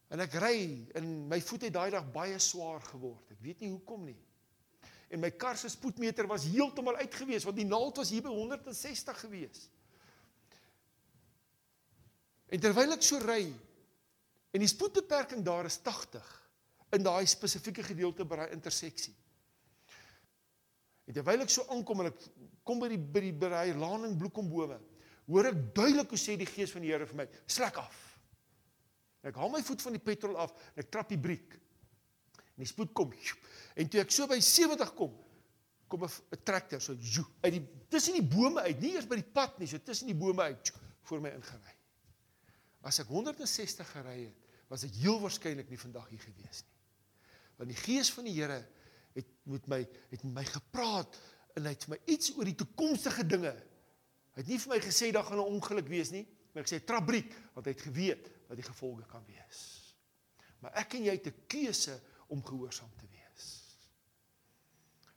en 0.10 0.20
ek 0.20 0.34
ry 0.34 0.88
en 0.94 1.28
my 1.28 1.42
voet 1.42 1.62
het 1.62 1.74
daai 1.74 1.90
dag 1.90 2.12
baie 2.12 2.40
swaar 2.40 2.82
geword. 2.82 3.33
Weet 3.44 3.64
nie 3.64 3.74
hoekom 3.74 4.06
nie. 4.08 4.20
En 5.14 5.22
my 5.22 5.30
kar 5.38 5.58
se 5.60 5.70
spoedmeter 5.70 6.28
was 6.30 6.48
heeltemal 6.50 6.98
uit 7.02 7.16
gewees 7.22 7.46
want 7.46 7.60
die 7.60 7.68
naald 7.68 8.00
was 8.00 8.12
hier 8.14 8.24
by 8.26 8.32
160 8.34 9.20
gewees. 9.26 9.68
En 12.54 12.62
terwyl 12.62 12.96
ek 12.96 13.04
so 13.06 13.20
ry 13.22 13.44
en 14.54 14.62
die 14.62 14.70
spoedbeperking 14.70 15.44
daar 15.46 15.68
is 15.70 15.80
80 15.82 16.32
in 16.94 17.06
daai 17.06 17.26
spesifieke 17.30 17.84
gedeelte 17.86 18.26
by 18.26 18.44
daai 18.44 18.56
interseksie. 18.56 19.16
En 21.10 21.16
terwyl 21.18 21.44
ek 21.44 21.52
so 21.52 21.66
aankom 21.74 22.04
en 22.04 22.12
ek 22.12 22.28
kom 22.64 22.80
by 22.80 22.92
die 22.94 23.02
by 23.02 23.24
die 23.26 23.34
by 23.36 23.50
daai 23.52 23.74
landing 23.76 24.16
bloekombome, 24.20 24.78
hoor 25.28 25.50
ek 25.50 25.60
duidelik 25.76 26.14
hoe 26.14 26.22
sê 26.22 26.38
die 26.40 26.48
gees 26.48 26.72
van 26.72 26.86
die 26.86 26.94
Here 26.94 27.08
vir 27.10 27.18
my, 27.24 27.28
"Slek 27.48 27.78
af." 27.82 27.98
En 29.24 29.30
ek 29.30 29.36
haal 29.36 29.50
my 29.50 29.62
voet 29.64 29.82
van 29.82 29.94
die 29.94 30.04
petrol 30.04 30.38
af 30.38 30.52
en 30.76 30.84
ek 30.84 30.92
trap 30.92 31.10
die 31.10 31.18
briek. 31.18 31.60
En 32.54 32.64
die 32.64 32.70
spoed 32.70 32.94
kom. 32.94 33.14
En 33.76 33.90
toe 33.90 34.02
ek 34.02 34.12
so 34.12 34.28
by 34.28 34.40
70 34.40 34.94
kom, 34.94 35.14
kom 35.88 36.04
'n 36.04 36.44
trekker 36.44 36.82
so 36.82 36.94
jo, 36.94 37.26
uit 37.42 37.54
die 37.54 37.64
tussen 37.90 38.14
die 38.14 38.26
bome 38.26 38.62
uit, 38.62 38.80
nie 38.80 38.94
eers 38.94 39.08
by 39.08 39.16
die 39.16 39.32
pad 39.34 39.60
nie, 39.60 39.68
so 39.68 39.78
tussen 39.78 40.08
die 40.08 40.18
bome 40.18 40.42
uit 40.42 40.74
voor 41.04 41.22
my 41.22 41.30
ingery. 41.30 41.76
As 42.82 43.00
ek 43.00 43.08
160 43.08 43.92
gery 43.92 44.26
het, 44.26 44.38
was 44.68 44.84
ek 44.84 44.94
heel 44.94 45.20
waarskynlik 45.22 45.70
nie 45.70 45.78
vandag 45.78 46.10
hier 46.10 46.20
gewees 46.20 46.64
nie 46.64 46.74
want 47.60 47.70
die 47.70 47.80
gees 47.80 48.12
van 48.14 48.28
die 48.28 48.36
Here 48.36 48.60
het 49.14 49.30
met 49.50 49.68
my 49.72 49.80
het 49.84 50.24
met 50.26 50.34
my 50.40 50.46
gepraat 50.48 51.20
en 51.54 51.68
hy 51.68 51.76
het 51.76 51.86
vir 51.86 51.94
my 51.96 52.00
iets 52.10 52.34
oor 52.34 52.50
die 52.50 52.58
toekomstige 52.58 53.26
dinge. 53.30 53.54
Hy 54.34 54.42
het 54.42 54.50
nie 54.50 54.58
vir 54.64 54.74
my 54.74 54.80
gesê 54.82 55.12
daar 55.14 55.28
gaan 55.28 55.40
'n 55.40 55.54
ongeluk 55.60 55.88
wees 55.88 56.10
nie, 56.12 56.26
maar 56.54 56.64
ek 56.64 56.72
sê 56.72 56.84
trabriek 56.84 57.32
want 57.54 57.66
hy 57.66 57.72
het 57.72 57.86
geweet 57.88 58.30
wat 58.50 58.58
die 58.58 58.66
gevolge 58.66 59.06
kan 59.06 59.24
wees. 59.28 59.60
Maar 60.60 60.74
ek 60.82 60.96
en 60.96 61.04
jy 61.06 61.12
het 61.12 61.28
'n 61.28 61.46
keuse 61.48 62.02
om 62.34 62.42
gehoorsaam 62.46 62.92
te 62.98 63.08
wees. 63.12 63.50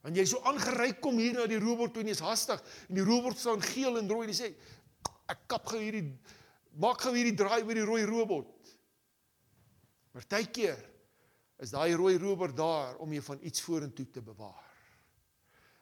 Want 0.04 0.18
jy 0.20 0.26
so 0.28 0.42
aangery 0.46 0.92
kom 1.02 1.18
hier 1.18 1.34
na 1.34 1.46
die 1.50 1.60
robot 1.62 1.94
toe 1.94 2.04
en 2.04 2.12
jy's 2.12 2.24
hastig 2.24 2.60
en 2.86 3.00
die 3.00 3.06
robot 3.06 3.40
staan 3.40 3.64
geel 3.64 3.98
en 3.98 4.10
rooi 4.10 4.26
en 4.26 4.34
hy 4.34 4.38
sê 4.38 4.52
ek 5.32 5.46
kap 5.50 5.66
gou 5.72 5.80
hierdie 5.82 6.12
maak 6.76 7.00
gou 7.02 7.14
hierdie 7.16 7.36
draai 7.38 7.62
oor 7.64 7.74
die 7.74 7.88
rooi 7.88 8.04
robot. 8.08 8.52
Partykeer 10.16 10.78
is 11.64 11.72
daai 11.72 11.96
rooi 11.96 12.16
rober 12.20 12.52
daar 12.52 12.98
om 13.00 13.12
jou 13.16 13.24
van 13.30 13.42
iets 13.48 13.64
vorentoe 13.64 14.06
te 14.12 14.22
bewaar. 14.24 14.64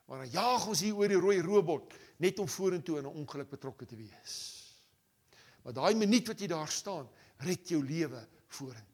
Maar 0.07 0.25
dan 0.25 0.33
jaag 0.35 0.67
ons 0.71 0.83
hier 0.85 0.97
oor 0.97 1.11
die 1.11 1.21
rooi 1.21 1.39
robot 1.43 1.95
net 2.23 2.39
om 2.39 2.49
vorentoe 2.49 2.99
in 3.01 3.07
'n 3.07 3.21
ongeluk 3.23 3.51
betrokke 3.51 3.87
te 3.87 3.97
wees. 3.97 4.35
Maar 5.65 5.73
daai 5.73 5.95
minuut 5.95 6.27
wat 6.29 6.41
jy 6.41 6.47
daar 6.47 6.69
staan, 6.69 7.09
red 7.37 7.69
jou 7.69 7.83
lewe 7.83 8.29
vorentoe. 8.49 8.94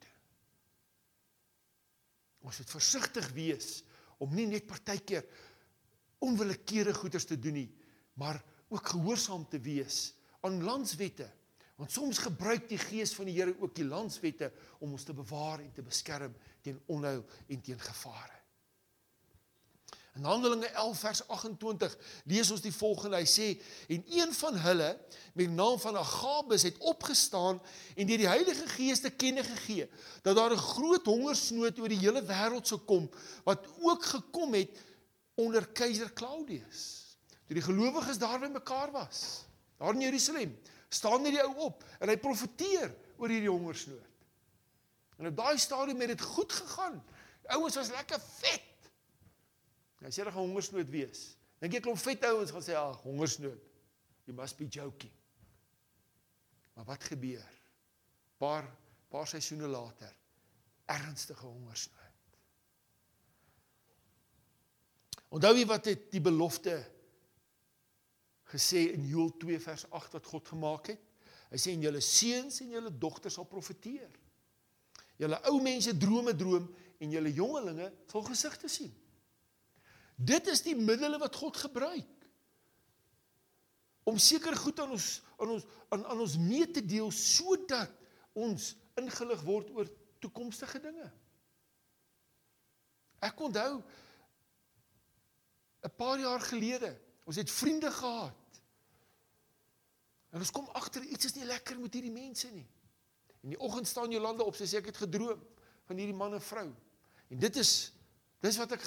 Ons 2.40 2.58
moet 2.62 2.76
versigtig 2.76 3.28
wees 3.36 3.80
om 4.20 4.32
nie 4.34 4.46
net 4.48 4.68
partykeer 4.68 5.26
onwillekeurige 6.20 7.00
goeders 7.00 7.24
te 7.24 7.38
doen 7.40 7.56
nie, 7.62 7.68
maar 8.20 8.40
ook 8.68 8.92
gehoorsaam 8.92 9.46
te 9.48 9.60
wees 9.64 10.10
aan 10.44 10.62
landswette 10.64 11.28
Want 11.80 11.92
soms 11.92 12.18
gebruik 12.20 12.66
die 12.68 12.78
gees 12.78 13.14
van 13.16 13.30
die 13.30 13.38
Here 13.38 13.54
ook 13.56 13.72
die 13.74 13.86
landswette 13.88 14.50
om 14.84 14.92
ons 14.92 15.06
te 15.08 15.14
bewaar 15.16 15.62
en 15.62 15.70
te 15.72 15.82
beskerm 15.82 16.34
teen 16.60 16.76
onheil 16.92 17.22
en 17.48 17.62
teen 17.64 17.80
gevare. 17.80 18.36
In 20.18 20.24
Handelinge 20.24 20.66
11 20.66 20.98
vers 20.98 21.20
28 21.28 21.96
lees 22.24 22.50
ons 22.50 22.62
die 22.64 22.74
volgende. 22.74 23.20
Hy 23.20 23.28
sê 23.30 23.48
en 23.94 24.02
een 24.10 24.32
van 24.34 24.56
hulle 24.64 24.88
met 25.38 25.52
naam 25.54 25.78
van 25.78 25.96
Agabus 26.00 26.66
het 26.66 26.78
opgestaan 26.82 27.60
en 27.94 28.08
deur 28.08 28.18
die 28.18 28.28
Heilige 28.28 28.66
Gees 28.74 29.04
te 29.04 29.12
kenne 29.14 29.44
gegee 29.46 29.86
dat 30.26 30.36
daar 30.36 30.50
'n 30.52 30.66
groot 30.74 31.06
hongersnood 31.06 31.78
oor 31.78 31.88
die 31.88 32.02
hele 32.02 32.22
wêreld 32.26 32.66
sou 32.66 32.80
kom 32.80 33.10
wat 33.44 33.66
ook 33.78 34.04
gekom 34.04 34.54
het 34.54 34.78
onder 35.34 35.66
keiser 35.66 36.12
Claudius. 36.12 37.14
Toe 37.46 37.54
die 37.54 37.62
gelowiges 37.62 38.18
daar 38.18 38.38
bymekaar 38.38 38.90
was, 38.90 39.46
daar 39.78 39.94
in 39.94 40.00
Jerusalem, 40.00 40.58
staan 40.88 41.24
hierdie 41.24 41.42
ou 41.42 41.54
op 41.70 41.84
en 41.98 42.08
hy 42.08 42.16
profeteer 42.16 42.94
oor 43.16 43.28
hierdie 43.28 43.50
hongersnood. 43.50 44.10
En 45.18 45.26
op 45.26 45.36
daai 45.36 45.58
stadium 45.58 46.00
het 46.00 46.08
dit 46.14 46.20
goed 46.20 46.52
gegaan. 46.52 47.02
Die 47.42 47.50
ouens 47.50 47.74
was 47.76 47.90
lekker 47.92 48.20
vet. 48.40 48.69
Hy 50.00 50.12
sê 50.12 50.24
daar 50.24 50.32
gaan 50.32 50.48
hongersnood 50.48 50.88
wees. 50.92 51.24
Dink 51.60 51.76
jy 51.76 51.82
klop 51.84 52.00
vet 52.00 52.24
ouens 52.30 52.52
gaan 52.54 52.64
sê 52.64 52.76
ag 52.78 53.02
hongersnood. 53.04 53.66
You 54.26 54.36
must 54.36 54.56
be 54.56 54.68
joking. 54.68 55.12
Maar 56.74 56.86
wat 56.94 57.04
gebeur? 57.04 57.58
Paar 58.40 58.68
paar 59.10 59.26
seisoene 59.26 59.66
later 59.66 60.12
ernstige 60.90 61.46
hongersnood. 61.46 61.98
Onthou 65.30 65.52
jy 65.54 65.66
wat 65.70 65.86
het 65.90 66.08
die 66.10 66.22
belofte 66.22 66.74
gesê 68.50 68.88
in 68.94 69.06
Joël 69.06 69.30
2 69.38 69.60
vers 69.62 69.84
8 69.90 70.16
wat 70.16 70.30
God 70.32 70.48
gemaak 70.54 70.90
het. 70.90 71.04
Hy 71.50 71.58
sê 71.58 71.74
en 71.74 71.84
julle 71.84 72.02
seuns 72.02 72.60
en 72.64 72.74
julle 72.74 72.90
dogters 73.02 73.36
sal 73.38 73.46
profeteer. 73.50 74.10
Julle 75.20 75.38
ou 75.50 75.60
mense 75.62 75.92
drome 75.98 76.34
droom 76.38 76.66
en 77.00 77.14
julle 77.14 77.32
jongelinge 77.34 77.90
sal 78.10 78.26
gesigte 78.26 78.70
sien. 78.70 78.92
Dit 80.20 80.50
is 80.52 80.62
die 80.66 80.76
middele 80.76 81.18
wat 81.20 81.36
God 81.40 81.56
gebruik 81.56 82.16
om 84.08 84.18
seker 84.18 84.56
goed 84.56 84.80
aan 84.80 84.92
ons 84.96 85.08
aan 85.38 85.54
ons 85.54 85.64
aan, 85.88 86.04
aan 86.04 86.20
ons 86.20 86.36
mee 86.40 86.66
te 86.68 86.82
deel 86.84 87.08
sodat 87.14 87.92
ons 88.36 88.74
ingelig 89.00 89.42
word 89.46 89.70
oor 89.76 89.88
toekomstige 90.20 90.80
dinge. 90.82 91.08
Ek 93.20 93.40
onthou 93.40 93.82
'n 95.80 95.96
paar 95.96 96.20
jaar 96.20 96.40
gelede, 96.40 96.96
ons 97.24 97.36
het 97.36 97.50
vriende 97.50 97.90
gehad 97.90 98.40
En 100.30 100.38
ons 100.38 100.52
kom 100.54 100.68
agter 100.78 101.02
iets 101.02 101.30
is 101.30 101.34
nie 101.34 101.46
lekker 101.48 101.78
met 101.80 101.96
hierdie 101.96 102.14
mense 102.14 102.50
nie. 102.54 102.66
In 103.42 103.54
die 103.54 103.58
oggend 103.58 103.88
staan 103.88 104.12
Jolande 104.14 104.46
op, 104.46 104.54
sy 104.54 104.68
sê 104.68 104.78
ek 104.78 104.92
het 104.92 105.02
gedroom 105.02 105.40
van 105.88 105.98
hierdie 105.98 106.16
man 106.16 106.36
en 106.36 106.44
vrou. 106.44 106.68
En 107.30 107.40
dit 107.42 107.58
is 107.58 107.72
dis 108.40 108.56
wat 108.60 108.72
ek 108.72 108.86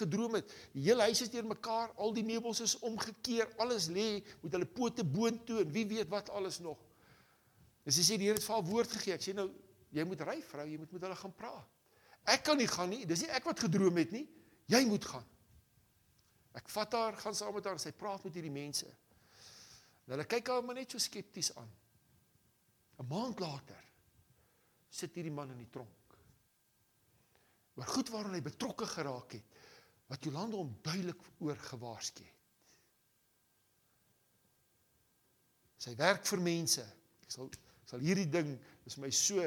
gedroom 0.00 0.38
het. 0.38 0.52
Die 0.72 0.86
hele 0.86 1.04
huis 1.08 1.20
is 1.24 1.32
deurmekaar, 1.32 1.92
al 2.00 2.14
die 2.16 2.24
meubels 2.24 2.62
is 2.64 2.78
omgekeer, 2.84 3.50
alles 3.60 3.90
lê 3.92 4.22
met 4.42 4.56
hulle 4.56 4.68
pote 4.68 5.04
boontoe 5.04 5.60
en 5.64 5.72
wie 5.74 5.84
weet 5.90 6.08
wat 6.12 6.30
alles 6.32 6.60
nog. 6.64 6.80
Sy 7.84 8.00
sê 8.00 8.16
die 8.16 8.30
Here 8.30 8.38
het 8.38 8.46
vir 8.46 8.56
haar 8.56 8.64
woord 8.64 8.96
gegee. 8.96 9.16
Ek 9.18 9.24
sê 9.24 9.34
nou 9.36 9.50
jy 9.94 10.04
moet 10.08 10.24
ry 10.24 10.38
vrou, 10.42 10.64
jy 10.66 10.80
moet 10.80 10.92
met 10.96 11.04
hulle 11.06 11.18
gaan 11.20 11.36
praat. 11.36 11.70
Ek 12.32 12.42
kan 12.46 12.56
nie 12.56 12.68
gaan 12.70 12.88
nie. 12.88 13.04
Dis 13.04 13.26
nie 13.26 13.32
ek 13.36 13.44
wat 13.44 13.60
gedroom 13.66 14.00
het 14.00 14.14
nie. 14.14 14.24
Jy 14.72 14.80
moet 14.88 15.04
gaan. 15.04 15.26
Ek 16.56 16.70
vat 16.72 16.96
haar, 16.96 17.18
gaan 17.20 17.36
saam 17.36 17.52
met 17.56 17.66
haar 17.68 17.80
sy 17.82 17.92
praat 17.92 18.24
met 18.24 18.36
hierdie 18.38 18.52
mense. 18.54 18.88
En 20.06 20.14
hulle 20.14 20.26
kyk 20.28 20.48
haar 20.48 20.64
maar 20.64 20.78
net 20.78 20.94
so 20.94 21.02
skepties 21.02 21.52
aan. 21.60 21.68
'n 23.00 23.06
Maand 23.10 23.40
later 23.42 23.80
sit 24.88 25.14
hierdie 25.18 25.34
man 25.34 25.50
in 25.50 25.58
die 25.58 25.70
tronk. 25.70 26.03
Maar 27.74 27.90
goed 27.90 28.10
waaraan 28.14 28.36
hy 28.36 28.42
betrokke 28.44 28.86
geraak 28.86 29.38
het 29.38 29.60
wat 30.12 30.24
Jolande 30.26 30.58
hom 30.60 30.72
duidelik 30.84 31.20
oor 31.42 31.56
gewaarsku 31.56 32.22
het. 32.22 32.40
Sy 35.80 35.94
werk 35.98 36.26
vir 36.28 36.42
mense. 36.44 36.84
Ek 37.24 37.32
sal 37.32 37.50
sal 37.84 38.00
hierdie 38.00 38.28
ding 38.30 38.54
is 38.88 38.96
my 39.00 39.10
so 39.12 39.42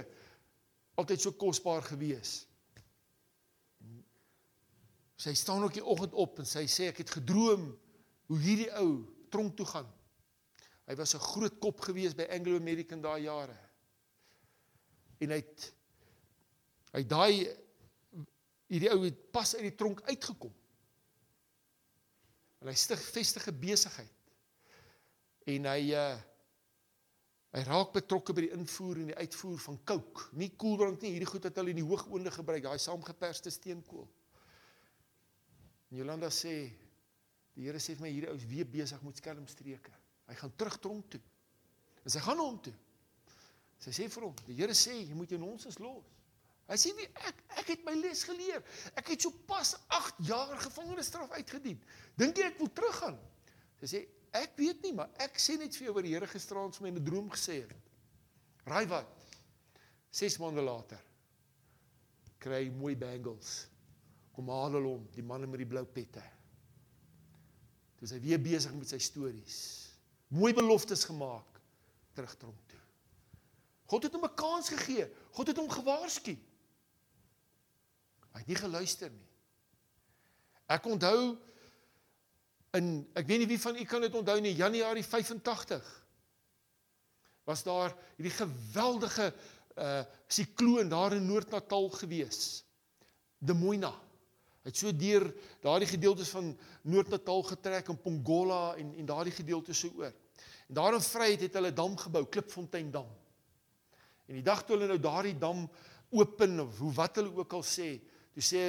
altyd 0.98 1.22
so 1.22 1.34
kosbaar 1.38 1.86
gewees. 1.86 2.44
Sy 5.18 5.34
staan 5.38 5.66
ook 5.66 5.74
die 5.78 5.86
oggend 5.86 6.14
op 6.14 6.38
en 6.42 6.46
sy 6.46 6.68
sê 6.70 6.92
ek 6.92 7.02
het 7.02 7.16
gedroom 7.18 7.72
hoe 8.30 8.40
hierdie 8.42 8.70
ou 8.78 9.06
tronk 9.34 9.56
toe 9.58 9.66
gaan. 9.66 9.88
Hy 10.88 10.96
was 10.96 11.16
'n 11.16 11.20
groot 11.20 11.60
kop 11.60 11.82
gewees 11.82 12.16
by 12.16 12.28
Anglo 12.30 12.56
American 12.56 13.02
daai 13.02 13.24
jare. 13.24 13.58
En 15.20 15.30
hy 15.30 15.42
het 15.42 15.74
hy 16.94 17.04
daai 17.04 17.66
hierdie 18.68 18.91
ou 18.93 19.01
het 19.05 19.20
pas 19.32 19.55
uit 19.55 19.65
die 19.70 19.76
tronk 19.80 20.01
uitgekom. 20.07 20.53
En 22.61 22.72
hy 22.72 22.76
stig 22.78 23.03
vestige 23.13 23.53
besigheid. 23.53 24.34
En 25.47 25.70
hy 25.74 25.93
uh 25.95 26.09
hy 27.55 27.61
raak 27.63 27.93
betrokke 27.95 28.36
by 28.36 28.43
die 28.43 28.51
invoer 28.53 28.99
en 29.01 29.07
die 29.09 29.15
uitvoer 29.18 29.61
van 29.63 29.78
coke. 29.88 30.26
Nie 30.38 30.49
koeldrank 30.59 31.01
nie, 31.01 31.13
hierdie 31.15 31.30
goed 31.30 31.45
wat 31.47 31.55
hulle 31.57 31.72
in 31.72 31.80
die 31.80 31.86
hoogoonde 31.88 32.30
gebruik, 32.36 32.59
daai 32.65 32.78
saamgeperste 32.84 33.49
steenkool. 33.55 34.03
En 35.89 35.97
Jolanda 35.97 36.30
sê 36.30 36.53
die 37.55 37.65
Here 37.65 37.80
sê 37.82 37.95
vir 37.95 38.03
my 38.03 38.11
hierdie 38.11 38.30
ou 38.30 38.36
is 38.38 38.45
weer 38.51 38.68
besig 38.70 39.01
met 39.01 39.18
skelmstreke. 39.18 39.95
Hy 40.28 40.36
gaan 40.38 40.53
terug 40.59 40.78
tronk 40.84 41.09
toe. 41.15 41.22
En 42.03 42.13
sy 42.13 42.22
gaan 42.28 42.43
hom 42.43 42.59
toe. 42.68 42.76
Sy 43.82 43.95
sê 43.95 44.09
vir 44.11 44.28
hom, 44.28 44.36
die 44.45 44.59
Here 44.59 44.76
sê 44.78 44.99
jy 44.99 45.18
moet 45.18 45.34
jou 45.34 45.39
nonsens 45.41 45.80
los. 45.82 46.16
Hy 46.68 46.76
sê 46.76 46.91
nie 46.97 47.07
ek 47.28 47.41
ek 47.61 47.72
het 47.74 47.84
my 47.88 47.93
les 47.95 48.24
geleer. 48.28 48.63
Ek 48.99 49.13
het 49.13 49.24
so 49.24 49.32
pas 49.47 49.74
8 49.88 50.22
jaar 50.28 50.55
gevangenisstraf 50.59 51.32
uitgedien. 51.39 51.80
Dink 52.20 52.38
jy 52.38 52.49
ek 52.51 52.59
wil 52.59 52.72
teruggaan? 52.76 53.18
Sy 53.80 53.91
sê 53.91 54.01
ek 54.36 54.57
weet 54.59 54.84
nie, 54.84 54.93
maar 54.93 55.09
ek 55.24 55.39
sê 55.39 55.55
net 55.57 55.76
vir 55.76 55.88
jou 55.88 55.95
wat 55.95 56.05
die 56.05 56.13
Here 56.13 56.28
gisteraand 56.28 56.76
vir 56.76 56.84
my 56.84 56.89
in 56.93 56.99
'n 56.99 57.05
droom 57.05 57.30
gesê 57.32 57.61
het. 57.63 57.76
Raai 58.68 58.86
wat? 58.88 59.07
6 60.11 60.38
maande 60.39 60.61
later 60.61 60.99
kry 62.39 62.63
hy 62.65 62.72
mooi 62.74 62.95
bangles. 62.95 63.68
Kom 64.36 64.49
haal 64.53 64.78
hulle 64.78 64.93
hom, 64.93 65.05
die 65.15 65.26
man 65.26 65.49
met 65.49 65.59
die 65.59 65.70
blou 65.70 65.84
pette. 65.86 66.22
Dis 67.97 68.13
hy 68.13 68.20
weer 68.22 68.41
besig 68.41 68.74
met 68.78 68.91
sy 68.91 68.99
stories. 69.01 69.57
Mooi 70.30 70.53
beloftes 70.53 71.05
gemaak 71.07 71.61
terug 72.13 72.36
tronk 72.38 72.61
toe. 72.70 72.82
God 73.88 74.03
het 74.03 74.13
hom 74.13 74.26
'n 74.26 74.36
kans 74.36 74.70
gegee. 74.70 75.07
God 75.32 75.47
het 75.47 75.57
hom 75.57 75.70
gewaarsku. 75.70 76.36
Hy 78.38 78.44
het 78.44 78.52
nie 78.54 78.60
geluister 78.60 79.10
nie. 79.10 79.28
Ek 80.70 80.86
onthou 80.86 81.38
in 82.78 83.00
ek 83.18 83.26
weet 83.26 83.42
nie 83.42 83.50
wie 83.50 83.62
van 83.62 83.80
u 83.80 83.86
kan 83.90 84.04
dit 84.06 84.18
onthou 84.20 84.36
nie, 84.44 84.54
Januarie 84.54 85.06
85 85.06 85.88
was 87.48 87.64
daar 87.66 87.96
hierdie 88.18 88.36
geweldige 88.36 89.32
uh 89.78 90.04
sikloon 90.28 90.90
daar 90.90 91.14
in 91.16 91.26
Noord-Natal 91.26 91.90
gewees. 91.96 92.64
De 93.40 93.54
Moina. 93.54 93.94
Hy 94.66 94.70
het 94.70 94.78
so 94.78 94.92
deur 94.92 95.30
daardie 95.64 95.88
gedeeltes 95.88 96.30
van 96.34 96.50
Noord-Natal 96.82 97.46
getrek 97.48 97.90
en 97.90 98.02
Pongola 98.02 98.76
en 98.76 98.92
en 98.98 99.06
daardie 99.06 99.34
gedeeltes 99.34 99.80
so 99.80 99.94
oor. 99.96 100.12
En 100.68 100.76
daar 100.76 100.94
in 100.94 101.06
Vryheid 101.06 101.46
het 101.48 101.54
hulle 101.58 101.74
dam 101.74 101.96
gebou, 101.98 102.26
Klipfontein 102.26 102.92
dam. 102.92 103.08
En 104.28 104.36
die 104.36 104.44
dag 104.44 104.66
toe 104.66 104.76
hulle 104.76 104.92
nou 104.92 105.00
daardie 105.00 105.38
dam 105.40 105.64
open 106.12 106.60
of 106.60 106.78
hoe 106.84 106.94
wat 106.94 107.16
hulle 107.16 107.32
ook 107.36 107.54
al 107.54 107.64
sê, 107.64 107.96
toe 108.38 108.46
sê 108.46 108.64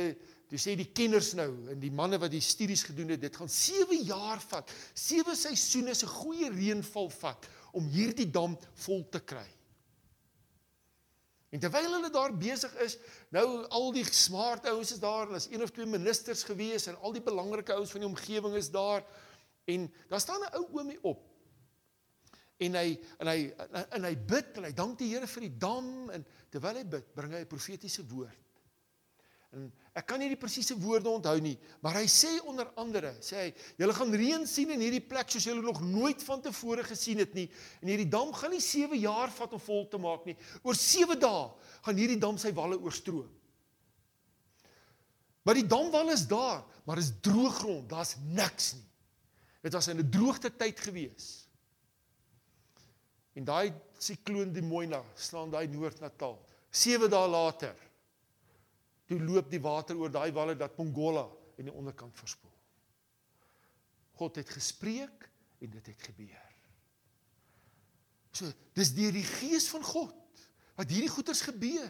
toe 0.49 0.57
sê 0.57 0.73
die 0.81 0.89
kenners 0.97 1.35
nou 1.37 1.51
en 1.69 1.77
die 1.77 1.93
manne 1.93 2.17
wat 2.17 2.33
die 2.33 2.41
studies 2.41 2.87
gedoen 2.89 3.13
het, 3.13 3.21
dit 3.21 3.35
gaan 3.37 3.51
7 3.53 3.99
jaar 4.09 4.41
vat. 4.41 4.71
7 4.97 5.37
seisoene 5.37 5.93
se 5.93 6.09
goeie 6.09 6.49
reënval 6.55 7.11
vat 7.19 7.45
om 7.77 7.91
hierdie 7.93 8.31
dam 8.33 8.55
vol 8.87 9.05
te 9.13 9.21
kry. 9.21 9.45
En 11.53 11.61
terwyl 11.61 11.91
hulle 11.99 12.09
daar 12.13 12.33
besig 12.33 12.73
is, 12.85 12.97
nou 13.33 13.45
al 13.69 13.93
die 13.93 14.07
smart 14.09 14.65
ouens 14.73 14.95
is 14.97 15.05
daar, 15.05 15.29
daar's 15.29 15.51
een 15.53 15.65
of 15.65 15.73
twee 15.77 15.89
ministers 15.89 16.47
gewees 16.49 16.89
en 16.89 16.97
al 17.05 17.13
die 17.17 17.25
belangrike 17.29 17.77
ouens 17.77 17.93
van 17.93 18.05
die 18.07 18.09
omgewing 18.09 18.57
is 18.57 18.73
daar 18.73 19.05
en 19.69 19.85
daar 20.09 20.25
staan 20.25 20.49
'n 20.49 20.57
ou 20.57 20.65
oomie 20.81 20.99
op. 21.03 21.29
En 22.57 22.75
hy 22.75 22.99
en 23.21 23.27
hy 23.27 23.53
en 23.93 24.05
hy 24.05 24.17
bid 24.17 24.57
en 24.57 24.65
hy 24.65 24.73
dank 24.73 24.99
die 24.99 25.13
Here 25.13 25.27
vir 25.27 25.41
die 25.41 25.57
dam 25.59 26.11
en 26.11 26.25
terwyl 26.49 26.77
hy 26.81 26.85
bid, 26.85 27.15
bring 27.15 27.33
hy 27.33 27.45
'n 27.45 27.53
profetiese 27.53 28.09
woord. 28.09 28.48
En 29.57 29.65
ek 29.97 30.05
kan 30.11 30.21
nie 30.21 30.29
die 30.29 30.39
presiese 30.39 30.77
woorde 30.77 31.09
onthou 31.09 31.39
nie, 31.41 31.55
maar 31.81 31.97
hy 31.97 32.05
sê 32.13 32.35
onder 32.47 32.69
andere, 32.79 33.15
sê 33.25 33.39
hy, 33.41 33.47
julle 33.81 33.95
gaan 33.97 34.13
reën 34.21 34.45
sien 34.47 34.75
in 34.75 34.83
hierdie 34.85 35.03
plek 35.09 35.33
soos 35.33 35.47
julle 35.49 35.65
nog 35.65 35.81
nooit 35.81 36.21
van 36.27 36.43
tevore 36.45 36.85
gesien 36.85 37.23
het 37.23 37.33
nie. 37.37 37.47
En 37.81 37.89
hierdie 37.89 38.11
dam 38.13 38.35
gaan 38.37 38.53
nie 38.53 38.61
7 38.63 39.01
jaar 39.01 39.33
vat 39.33 39.57
om 39.57 39.63
vol 39.65 39.89
te 39.89 40.01
maak 40.03 40.29
nie. 40.29 40.37
Oor 40.61 40.77
7 40.77 41.17
dae 41.23 41.49
gaan 41.87 42.03
hierdie 42.03 42.21
dam 42.21 42.37
sy 42.41 42.53
walle 42.57 42.77
oorstroom. 42.77 43.31
Maar 45.49 45.57
die 45.57 45.69
damwal 45.71 46.13
is 46.13 46.27
daar, 46.29 46.61
maar 46.85 47.01
is 47.01 47.15
droë 47.25 47.55
grond, 47.63 47.89
daar's 47.89 48.19
niks 48.21 48.75
nie. 48.77 48.85
Dit 49.65 49.73
was 49.73 49.89
in 49.89 49.99
'n 49.99 50.11
droogte 50.11 50.51
tyd 50.53 50.81
gewees. 50.81 51.49
En 53.33 53.45
daai 53.45 53.73
sikloon 53.99 54.53
die 54.53 54.63
mooi 54.63 54.87
na 54.87 55.03
slaan 55.15 55.51
daai 55.51 55.67
Noord-Natal. 55.67 56.39
7 56.71 57.09
dae 57.11 57.29
later 57.29 57.88
toe 59.09 59.21
loop 59.25 59.49
die 59.51 59.61
water 59.65 59.97
oor 59.97 60.13
daai 60.13 60.31
walle 60.37 60.57
dat 60.57 60.77
Pongola 60.77 61.25
en 61.57 61.71
die 61.71 61.75
onderkant 61.75 62.17
verspoel. 62.19 62.53
God 64.21 64.37
het 64.37 64.51
gespreek 64.51 65.29
en 65.65 65.71
dit 65.71 65.87
het 65.87 66.03
gebeur. 66.11 66.45
So, 68.37 68.51
dis 68.77 68.93
deur 68.95 69.15
die 69.15 69.27
gees 69.27 69.69
van 69.73 69.83
God 69.83 70.15
wat 70.79 70.93
hierdie 70.93 71.11
goeters 71.11 71.41
gebeur. 71.43 71.89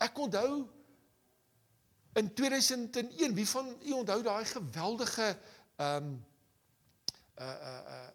Ek 0.00 0.16
onthou 0.16 0.62
in 2.16 2.30
2001, 2.34 3.34
wie 3.36 3.48
van 3.48 3.68
u 3.84 3.92
onthou 3.98 4.22
daai 4.24 4.44
geweldige 4.48 5.34
ehm 5.80 6.06
um, 6.06 6.16
uh 7.40 7.46
uh 7.48 7.82
uh 7.88 8.08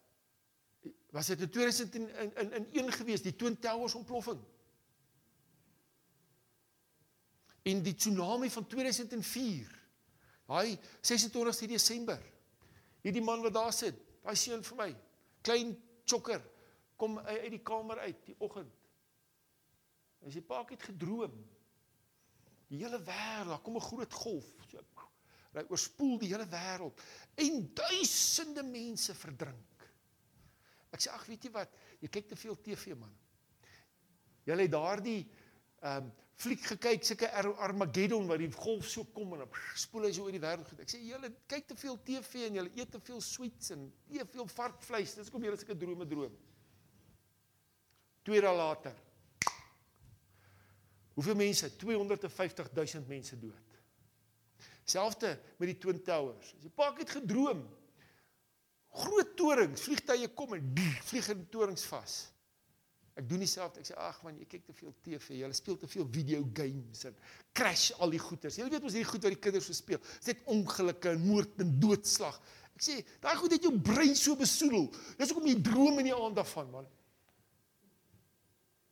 was 1.16 1.30
dit 1.32 1.42
in 1.42 1.50
2001 1.50 2.10
in 2.16 2.36
in 2.36 2.74
in 2.74 2.84
een 2.84 2.92
gewees 2.92 3.22
die 3.22 3.36
Twin 3.36 3.60
Towers 3.60 3.94
ontploffing? 3.94 4.42
En 7.66 7.82
die 7.86 7.96
tsunami 7.98 8.50
van 8.54 8.68
2004. 8.70 9.72
Daai 10.46 10.78
26 11.02 11.70
Desember. 11.72 12.22
Hierdie 13.06 13.24
man 13.26 13.42
wat 13.46 13.56
daar 13.56 13.74
sit, 13.74 13.98
daai 14.26 14.36
seun 14.38 14.64
vir 14.66 14.78
my, 14.78 14.90
klein 15.46 15.74
chokker, 16.06 16.42
kom 16.98 17.18
uit 17.20 17.52
die 17.54 17.64
kamer 17.66 18.02
uit 18.06 18.22
die 18.30 18.38
oggend. 18.46 18.72
Hy 20.26 20.34
sê 20.34 20.42
pa 20.42 20.64
ek 20.64 20.74
het 20.74 20.88
gedroom. 20.90 21.34
Die 22.70 22.80
hele 22.82 22.98
wêreld, 22.98 23.52
daar 23.52 23.62
kom 23.62 23.78
'n 23.78 23.90
groot 23.90 24.14
golf. 24.14 24.48
So 24.70 24.82
hy 25.56 25.64
oorspoel 25.72 26.18
die 26.20 26.32
hele 26.34 26.48
wêreld 26.52 27.00
en 27.40 27.62
duisende 27.78 28.64
mense 28.64 29.16
verdrink. 29.16 29.88
Ek 30.92 31.04
sê 31.04 31.12
ag 31.12 31.26
weet 31.28 31.48
jy 31.48 31.52
wat, 31.56 31.72
jy 32.02 32.10
kyk 32.12 32.28
te 32.28 32.36
veel 32.36 32.58
TV 32.64 32.96
man. 33.00 33.14
Jy 34.46 34.56
lê 34.56 34.68
daardie 34.72 35.22
ehm 35.82 36.06
um, 36.06 36.14
fliek 36.36 36.66
gekyk, 36.68 37.06
sulke 37.08 37.30
Armageddon 37.64 38.28
waar 38.28 38.42
die 38.42 38.52
golf 38.52 38.88
so 38.92 39.08
kom 39.16 39.38
en 39.38 39.46
spoel 39.80 40.10
hy 40.10 40.12
so 40.16 40.26
oor 40.26 40.36
die 40.36 40.42
wêreld. 40.44 40.74
Ek 40.84 40.92
sê 40.92 41.00
julle 41.06 41.32
kyk 41.52 41.70
te 41.72 41.78
veel 41.80 41.96
TV 42.08 42.44
en 42.50 42.60
julle 42.60 42.74
eet 42.76 42.92
te 42.92 43.00
veel 43.08 43.22
sweets 43.24 43.72
en 43.76 43.88
eet 44.12 44.34
veel 44.34 44.50
varkvleis. 44.52 45.16
Dis 45.20 45.32
kom 45.32 45.46
julle 45.48 45.60
sulke 45.60 45.78
drome 45.80 46.08
droom. 46.10 46.36
Twee 48.26 48.42
dae 48.44 48.56
later. 48.58 48.98
Hoeveel 51.16 51.40
mense? 51.40 51.70
250 51.80 52.74
000 52.76 53.08
mense 53.08 53.40
dood. 53.40 53.80
Selfde 54.86 55.32
met 55.58 55.72
die 55.72 55.78
Twin 55.82 56.02
Towers. 56.04 56.52
As 56.58 56.66
jy 56.66 56.72
pak 56.76 57.00
het 57.02 57.16
gedroom. 57.16 57.64
Groot 58.96 59.32
torings, 59.36 59.84
vliegtye 59.88 60.30
kom 60.36 60.54
en 60.56 60.68
vlieg 61.10 61.28
in 61.32 61.48
torings 61.52 61.88
vas. 61.90 62.20
Ek 63.16 63.28
doen 63.30 63.40
dieselfde. 63.40 63.80
Ek 63.80 63.88
sê 63.88 63.96
ag 63.96 64.18
man, 64.26 64.36
jy 64.42 64.46
kyk 64.52 64.66
te 64.68 64.76
veel 64.76 64.92
TV, 65.06 65.38
jy 65.40 65.50
speel 65.56 65.78
te 65.80 65.88
veel 65.88 66.08
video 66.12 66.44
games 66.58 67.06
en 67.08 67.16
crash 67.56 67.94
al 68.04 68.12
die 68.12 68.20
goeters. 68.20 68.58
Jy 68.60 68.68
weet 68.68 68.84
mos 68.84 68.96
hierdie 68.98 69.08
goed 69.08 69.24
wat 69.24 69.36
die 69.38 69.44
kinders 69.46 69.70
so 69.70 69.78
speel. 69.78 70.02
Dit 70.26 70.34
is 70.34 70.50
ongelukke 70.52 71.14
en 71.14 71.24
moord 71.24 71.64
en 71.64 71.72
doodslag. 71.80 72.40
Ek 72.76 72.84
sê, 72.84 72.98
daai 73.24 73.38
goed 73.40 73.56
het 73.56 73.64
jou 73.64 73.72
brein 73.80 74.18
so 74.20 74.36
besoedel. 74.36 74.90
Dis 75.16 75.32
hoekom 75.32 75.48
jy 75.48 75.56
droom 75.64 76.02
in 76.04 76.10
die 76.10 76.16
aand 76.16 76.36
daarvan, 76.36 76.68
man. 76.74 76.90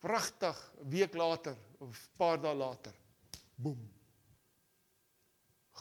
Pragtig, 0.03 0.59
'n 0.79 0.89
week 0.89 1.15
later 1.19 1.57
of 1.79 1.91
'n 1.91 2.17
paar 2.17 2.39
dae 2.39 2.55
later. 2.55 2.95
Boem. 3.55 3.83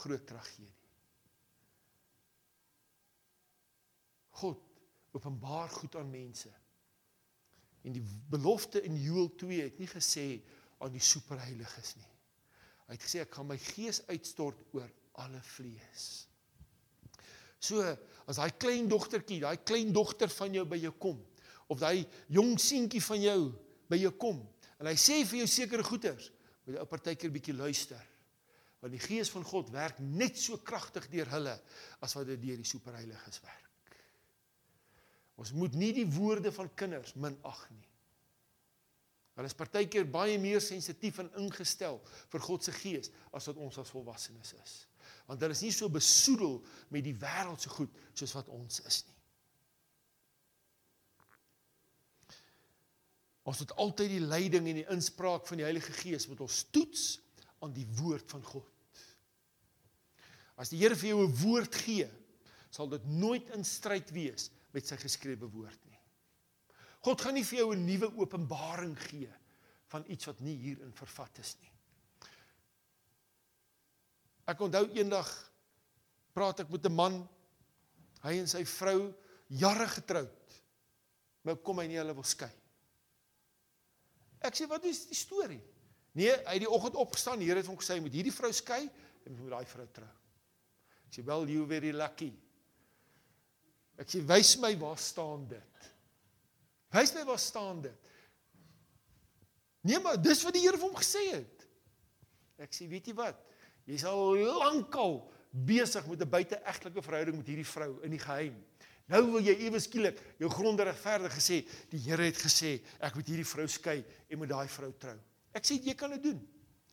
Groot 0.02 0.26
tragedie. 0.26 0.74
God 4.30 4.58
openbaar 5.12 5.68
goed 5.68 5.94
aan 5.96 6.10
mense 6.10 6.50
En 7.82 7.94
die 7.94 8.04
belofte 8.30 8.82
in 8.86 8.96
Joël 9.00 9.30
2 9.40 9.62
het 9.62 9.78
nie 9.78 9.90
gesê 9.90 10.26
aan 10.82 10.92
die 10.94 11.02
superheiliges 11.02 11.96
nie. 11.98 12.10
Hy 12.86 12.96
het 12.96 13.06
gesê 13.06 13.22
ek 13.22 13.34
gaan 13.34 13.48
my 13.48 13.58
gees 13.58 14.02
uitstort 14.10 14.60
oor 14.76 14.90
alle 15.22 15.40
vlees. 15.54 16.06
So 17.62 17.82
as 18.26 18.38
daai 18.38 18.52
klein 18.58 18.88
dogtertjie, 18.90 19.42
daai 19.42 19.58
klein 19.62 19.92
dogter 19.94 20.30
van 20.34 20.54
jou 20.58 20.64
by 20.68 20.78
jou 20.82 20.94
kom 21.02 21.20
of 21.70 21.80
daai 21.80 22.04
jong 22.34 22.56
seentjie 22.60 23.00
van 23.04 23.22
jou 23.22 23.40
by 23.88 23.98
jou 24.02 24.12
kom 24.20 24.40
en 24.82 24.90
hy 24.90 24.96
sê 24.98 25.22
vir 25.24 25.44
jou 25.44 25.48
sekere 25.48 25.86
goeters, 25.86 26.32
moet 26.66 26.74
jy 26.74 26.82
'n 26.82 26.90
partykeer 26.90 27.30
bietjie 27.30 27.54
luister. 27.54 28.02
Want 28.82 28.92
die 28.92 29.02
gees 29.02 29.30
van 29.30 29.44
God 29.46 29.70
werk 29.70 29.98
net 29.98 30.38
so 30.38 30.58
kragtig 30.58 31.06
deur 31.08 31.28
hulle 31.30 31.54
as 32.02 32.14
wat 32.14 32.26
dit 32.26 32.40
deur 32.42 32.56
die 32.56 32.66
superheiliges 32.66 33.40
werk. 33.40 33.71
Ons 35.42 35.50
moet 35.58 35.74
nie 35.74 35.90
die 35.96 36.06
woorde 36.06 36.52
van 36.54 36.70
kinders 36.78 37.16
minag 37.18 37.64
nie. 37.74 37.88
Hulle 39.32 39.48
is 39.48 39.56
partykeer 39.56 40.04
baie 40.12 40.36
meer 40.38 40.60
sensitief 40.62 41.18
en 41.22 41.30
ingestel 41.40 41.98
vir 42.30 42.44
God 42.44 42.66
se 42.66 42.74
gees 42.76 43.10
as 43.34 43.48
wat 43.48 43.58
ons 43.64 43.78
as 43.80 43.90
volwassenes 43.90 44.52
is. 44.60 44.74
Want 45.26 45.42
hulle 45.42 45.56
is 45.56 45.64
nie 45.64 45.72
so 45.74 45.88
besoedel 45.90 46.60
met 46.92 47.06
die 47.06 47.16
wêreldse 47.16 47.72
goed 47.72 47.96
soos 48.12 48.36
wat 48.36 48.52
ons 48.52 48.82
is 48.86 49.00
nie. 49.08 49.18
Ons 53.48 53.64
moet 53.64 53.74
altyd 53.82 54.12
die 54.12 54.22
leiding 54.22 54.68
en 54.70 54.82
die 54.82 54.90
inspraak 54.94 55.48
van 55.48 55.58
die 55.58 55.66
Heilige 55.66 55.96
Gees 55.96 56.28
moet 56.30 56.44
ons 56.44 56.62
toets 56.70 57.06
aan 57.64 57.72
die 57.74 57.88
woord 57.98 58.28
van 58.30 58.44
God. 58.46 58.68
As 60.60 60.70
die 60.70 60.78
Here 60.78 60.94
vir 60.94 61.08
jou 61.08 61.24
'n 61.24 61.34
woord 61.40 61.74
gee, 61.74 62.06
sal 62.70 62.86
dit 62.88 63.04
nooit 63.10 63.48
in 63.56 63.64
stryd 63.64 64.12
wees 64.14 64.52
met 64.72 64.86
sy 64.86 64.96
geskrewe 64.96 65.48
woord 65.50 65.84
nie. 65.88 66.00
God 67.02 67.20
gaan 67.20 67.34
nie 67.34 67.44
vir 67.44 67.58
jou 67.58 67.74
'n 67.74 67.84
nuwe 67.84 68.08
openbaring 68.16 68.96
gee 69.08 69.30
van 69.92 70.04
iets 70.08 70.24
wat 70.24 70.40
nie 70.40 70.56
hierin 70.56 70.92
vervat 70.92 71.38
is 71.38 71.56
nie. 71.60 71.72
Ek 74.46 74.60
onthou 74.60 74.88
eendag 74.94 75.28
praat 76.32 76.60
ek 76.60 76.70
met 76.70 76.86
'n 76.86 76.94
man, 76.94 77.28
hy 78.22 78.38
en 78.38 78.48
sy 78.48 78.64
vrou 78.64 79.12
jare 79.48 79.88
getroud. 79.88 80.62
Maar 81.42 81.56
kom 81.56 81.78
hy 81.78 81.86
nie 81.86 81.98
hulle 81.98 82.14
wil 82.14 82.24
skei. 82.24 82.50
Ek 84.40 84.54
sê 84.54 84.66
wat 84.68 84.84
is 84.84 85.06
die 85.06 85.18
storie? 85.18 85.62
Nee, 86.12 86.30
hy 86.30 86.56
het 86.58 86.60
die 86.60 86.70
oggend 86.70 86.94
opgestaan, 86.94 87.38
die 87.38 87.48
Here 87.48 87.62
het 87.62 87.66
hom 87.66 87.78
gesê 87.78 88.00
moet 88.00 88.12
hierdie 88.12 88.34
vrou 88.34 88.52
skei 88.52 88.90
en 89.24 89.36
moet 89.36 89.50
daai 89.50 89.66
vrou 89.66 89.86
trou. 89.86 90.10
Ek 91.06 91.14
sê 91.14 91.24
wel 91.24 91.48
you 91.48 91.66
very 91.66 91.92
lucky. 91.92 92.32
Ek 94.00 94.08
sê 94.10 94.22
wys 94.26 94.56
my 94.62 94.72
waar 94.80 94.98
staan 94.98 95.44
dit? 95.50 95.90
Wys 96.92 97.14
my 97.16 97.24
waar 97.28 97.40
staan 97.40 97.82
dit? 97.84 97.98
Nee 99.82 99.98
maar 100.00 100.20
dis 100.20 100.42
wat 100.46 100.54
die 100.54 100.62
Here 100.64 100.78
vir 100.78 100.88
hom 100.88 100.98
gesê 100.98 101.22
het. 101.32 101.66
Ek 102.62 102.74
sê 102.76 102.86
weet 102.90 103.10
jy 103.10 103.16
wat? 103.18 103.38
Jy's 103.88 104.04
al 104.06 104.38
lankal 104.62 105.18
besig 105.52 106.06
met 106.06 106.22
'n 106.22 106.30
buiteegtelike 106.30 107.02
verhouding 107.02 107.36
met 107.36 107.46
hierdie 107.46 107.66
vrou 107.66 107.98
in 108.02 108.10
die 108.10 108.22
geheim. 108.22 108.56
Nou 109.10 109.22
wil 109.32 109.42
jy 109.44 109.54
ewe 109.66 109.80
skielik 109.80 110.20
jou 110.38 110.48
gronde 110.50 110.84
regverdig 110.86 111.34
gesê, 111.34 111.66
die 111.90 111.98
Here 111.98 112.24
het 112.24 112.38
gesê 112.38 112.80
ek 113.00 113.14
moet 113.14 113.26
hierdie 113.26 113.48
vrou 113.48 113.66
skei 113.68 114.04
en 114.28 114.38
met 114.38 114.48
daai 114.48 114.68
vrou 114.68 114.92
trou. 114.92 115.18
Ek 115.52 115.64
sê 115.64 115.76
jy 115.82 115.94
kan 115.94 116.10
dit 116.10 116.22
doen. 116.22 116.40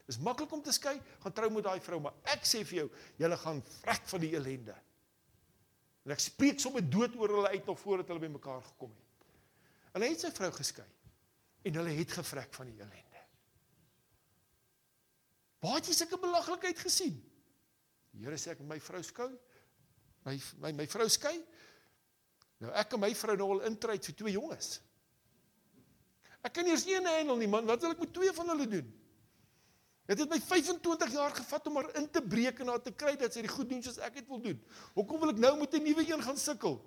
Dis 0.09 0.17
maklik 0.17 0.51
om 0.51 0.61
te 0.61 0.73
skei, 0.73 0.99
gaan 1.21 1.33
trou 1.33 1.51
met 1.53 1.63
daai 1.63 1.79
vrou, 1.79 1.99
maar 2.01 2.15
ek 2.23 2.41
sê 2.43 2.63
vir 2.65 2.79
jou, 2.79 2.89
julle 3.21 3.37
gaan 3.37 3.61
vrek 3.61 4.07
van 4.09 4.19
die 4.19 4.31
ellende. 4.35 4.75
En 6.07 6.15
ek 6.15 6.23
spreek 6.23 6.61
sommer 6.61 6.85
dood 6.85 7.15
oor 7.19 7.35
hulle 7.35 7.51
uit 7.53 7.65
nog 7.67 7.79
voordat 7.81 8.11
hulle 8.11 8.23
by 8.23 8.31
mekaar 8.31 8.63
gekom 8.71 8.91
het. 8.95 9.05
Hy 9.99 10.07
het 10.07 10.23
sy 10.23 10.31
vrou 10.31 10.51
geskei 10.55 10.87
en 11.67 11.75
hulle 11.75 11.93
het 11.97 12.13
gevrek 12.15 12.53
van 12.55 12.69
die 12.69 12.77
ellende. 12.79 13.23
Waar 15.59 15.79
het 15.79 15.89
jy 15.89 15.95
sulke 15.97 16.19
belaglikheid 16.21 16.79
gesien? 16.79 17.17
Die 18.15 18.23
Here 18.23 18.37
sê 18.39 18.53
ek 18.53 18.61
my 18.63 18.79
vrou 18.81 19.01
skou. 19.03 19.27
My 20.23 20.37
my 20.63 20.71
my 20.77 20.85
vrou 20.91 21.07
skei. 21.11 21.35
Nou 22.63 22.71
ek 22.79 22.95
en 22.95 23.03
my 23.03 23.11
vrou 23.15 23.35
nou 23.39 23.49
al 23.57 23.65
intryd 23.69 24.07
vir 24.07 24.15
twee 24.21 24.35
jonges. 24.35 24.77
Ek 26.47 26.55
kan 26.55 26.63
nie 26.63 26.71
eens 26.75 26.87
een 26.87 27.07
handel 27.07 27.39
nie 27.39 27.49
man, 27.51 27.67
wat 27.67 27.83
wil 27.83 27.91
ek 27.95 28.05
met 28.05 28.13
twee 28.15 28.31
van 28.35 28.53
hulle 28.53 28.67
doen? 28.71 28.87
Dit 30.09 30.23
het 30.23 30.29
my 30.31 30.39
25 30.41 31.11
jaar 31.13 31.35
gevat 31.37 31.67
om 31.69 31.75
haar 31.77 31.89
in 31.99 32.07
te 32.09 32.21
breek 32.21 32.59
en 32.63 32.71
haar 32.73 32.81
te 32.81 32.91
kry 32.97 33.13
dat 33.19 33.35
sy 33.35 33.43
die 33.45 33.51
goed 33.51 33.69
doen 33.69 33.83
soos 33.85 33.99
ek 34.01 34.15
dit 34.17 34.31
wil 34.31 34.41
doen. 34.41 34.63
Hoekom 34.95 35.21
wil 35.21 35.33
ek 35.35 35.41
nou 35.43 35.51
met 35.59 35.75
'n 35.77 35.83
nuwe 35.85 36.05
een 36.07 36.23
gaan 36.25 36.37
sukkel? 36.37 36.79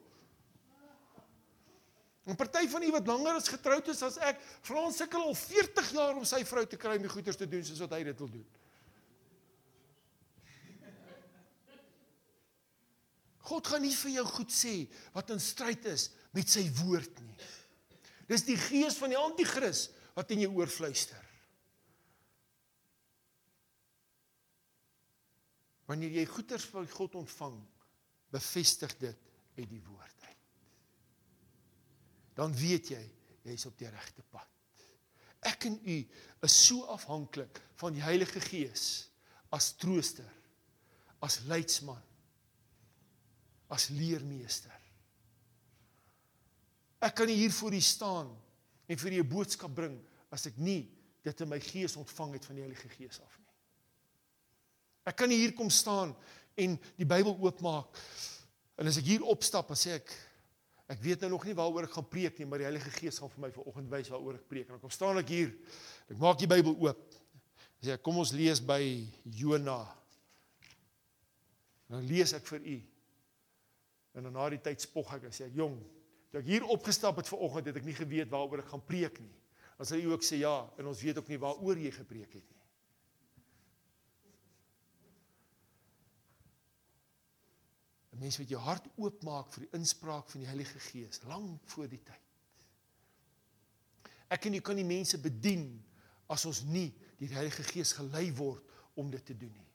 'n 2.27 2.35
Party 2.35 2.69
van 2.69 2.83
u 2.83 2.91
wat 2.91 3.07
langer 3.07 3.39
as 3.39 3.49
getroud 3.49 3.89
is 3.89 4.03
as 4.03 4.19
ek, 4.19 4.41
Frans 4.63 4.97
sukkel 4.97 5.23
al 5.23 5.35
40 5.35 5.91
jaar 5.91 6.17
om 6.17 6.25
sy 6.25 6.45
vrou 6.45 6.67
te 6.67 6.77
kry 6.77 6.97
om 6.97 7.03
die 7.03 7.15
goeders 7.15 7.37
te 7.37 7.49
doen 7.49 7.65
soos 7.65 7.79
wat 7.79 7.91
hy 7.91 8.03
dit 8.03 8.19
wil 8.19 8.31
doen. 8.31 8.47
God 13.39 13.67
gaan 13.67 13.83
nie 13.83 13.97
vir 13.97 14.11
jou 14.11 14.25
goed 14.25 14.51
sê 14.51 14.89
wat 15.15 15.31
in 15.31 15.41
stryd 15.41 15.85
is 15.85 16.11
met 16.33 16.49
sy 16.49 16.71
woord 16.83 17.21
nie. 17.21 17.37
Dis 18.27 18.43
die 18.43 18.57
gees 18.57 18.97
van 18.97 19.11
die 19.11 19.19
anti-kris 19.19 19.91
wat 20.15 20.31
in 20.31 20.41
jou 20.41 20.55
oor 20.55 20.71
fluister. 20.71 21.32
Wanneer 25.91 26.15
jy 26.19 26.27
goeders 26.31 26.65
van 26.71 26.89
God 26.89 27.15
ontvang, 27.23 27.59
bevestig 28.33 28.95
dit 29.01 29.19
uit 29.59 29.69
die 29.69 29.83
woord 29.85 30.29
uit. 30.29 30.39
Dan 32.39 32.55
weet 32.57 32.93
jy 32.95 33.03
jy's 33.43 33.67
op 33.69 33.77
die 33.79 33.91
regte 33.91 34.23
pad. 34.31 34.49
Ek 35.43 35.67
en 35.67 35.81
u 35.83 35.97
is 36.47 36.57
so 36.69 36.87
afhanklik 36.95 37.59
van 37.83 37.97
die 37.97 38.05
Heilige 38.05 38.41
Gees 38.41 39.11
as 39.53 39.73
trooster, 39.77 40.29
as 41.21 41.43
leidsman 41.51 42.01
as 43.73 43.89
leermeester. 43.89 44.73
Ek 47.03 47.17
kan 47.19 47.31
nie 47.31 47.41
hier 47.41 47.53
voor 47.57 47.75
u 47.75 47.81
staan 47.83 48.29
en 48.87 48.99
vir 49.01 49.13
u 49.13 49.21
'n 49.23 49.29
boodskap 49.29 49.75
bring 49.75 49.97
as 50.31 50.47
ek 50.47 50.57
nie 50.57 50.91
dit 51.23 51.41
in 51.41 51.49
my 51.49 51.61
gees 51.61 51.97
ontvang 51.97 52.33
het 52.33 52.45
van 52.45 52.55
die 52.55 52.63
Heilige 52.63 52.89
Gees 52.89 53.21
af 53.21 53.39
nie. 53.39 53.42
Ek 55.09 55.17
kan 55.19 55.31
nie 55.31 55.41
hier 55.41 55.55
kom 55.57 55.71
staan 55.73 56.13
en 56.59 56.77
die 56.99 57.09
Bybel 57.09 57.35
oopmaak 57.35 57.99
en 58.79 58.91
as 58.91 58.99
ek 59.01 59.09
hier 59.09 59.25
opstap 59.29 59.73
en 59.73 59.79
sê 59.79 59.97
ek 59.99 60.13
ek 60.93 61.01
weet 61.01 61.23
nou 61.25 61.33
nog 61.35 61.47
nie 61.49 61.57
waaroor 61.57 61.87
ek 61.87 61.95
gaan 61.95 62.09
preek 62.11 62.39
nie, 62.39 62.47
maar 62.47 62.61
die 62.61 62.69
Heilige 62.69 62.91
Gees 62.99 63.19
gaan 63.23 63.31
vir 63.33 63.47
my 63.47 63.51
vanoggend 63.55 63.89
wys 63.89 64.11
waaroor 64.13 64.37
ek 64.37 64.49
preek. 64.51 64.67
En 64.67 64.77
dan 64.77 64.83
kom 64.83 64.93
staan 64.93 65.17
ek 65.23 65.31
hier. 65.33 65.53
Ek 66.13 66.19
maak 66.21 66.37
die 66.43 66.49
Bybel 66.51 66.75
oop. 66.75 67.15
Sê 67.81 67.97
kom 67.97 68.19
ons 68.21 68.35
lees 68.37 68.61
by 68.61 68.83
Jona. 69.25 69.79
Dan 71.89 72.05
lees 72.11 72.35
ek 72.37 72.45
vir 72.51 72.67
u 72.75 72.77
En 74.13 74.23
dan 74.23 74.35
na 74.37 74.49
die 74.53 74.61
tyd 74.61 74.83
spog 74.85 75.15
ek 75.17 75.29
en 75.29 75.35
sê 75.35 75.47
ek 75.49 75.57
jong, 75.57 75.79
toe 76.31 76.41
ek 76.43 76.49
hier 76.49 76.67
opgestap 76.75 77.17
het 77.21 77.31
vanoggend 77.33 77.71
het 77.71 77.79
ek 77.81 77.87
nie 77.89 77.97
geweet 77.97 78.33
waaroor 78.33 78.61
ek 78.61 78.73
gaan 78.73 78.85
preek 78.85 79.21
nie. 79.25 79.33
Dan 79.79 79.89
sê 79.89 80.01
hy 80.01 80.11
ook 80.13 80.27
sê 80.27 80.43
ja, 80.43 80.57
en 80.79 80.91
ons 80.91 81.05
weet 81.05 81.21
ook 81.21 81.31
nie 81.33 81.41
waaroor 81.41 81.81
jy 81.81 81.93
gepreek 81.97 82.37
het 82.37 82.45
nie. 82.45 82.62
Die 88.13 88.21
mens 88.21 88.37
wat 88.41 88.51
jou 88.53 88.61
hart 88.61 88.89
oopmaak 89.01 89.53
vir 89.55 89.65
die 89.65 89.79
inspraak 89.79 90.29
van 90.31 90.45
die 90.45 90.51
Heilige 90.51 90.81
Gees 90.91 91.23
lank 91.29 91.63
voor 91.73 91.89
die 91.89 92.03
tyd. 92.05 92.21
Ek 94.33 94.49
en 94.49 94.57
jy 94.57 94.63
kan 94.65 94.77
die 94.77 94.89
mense 94.89 95.21
bedien 95.21 95.67
as 96.33 96.45
ons 96.49 96.63
nie 96.69 96.91
deur 97.19 97.29
die 97.29 97.39
Heilige 97.39 97.65
Gees 97.69 97.93
gelei 97.97 98.31
word 98.37 98.69
om 98.99 99.11
dit 99.13 99.25
te 99.25 99.37
doen 99.39 99.53
nie. 99.53 99.69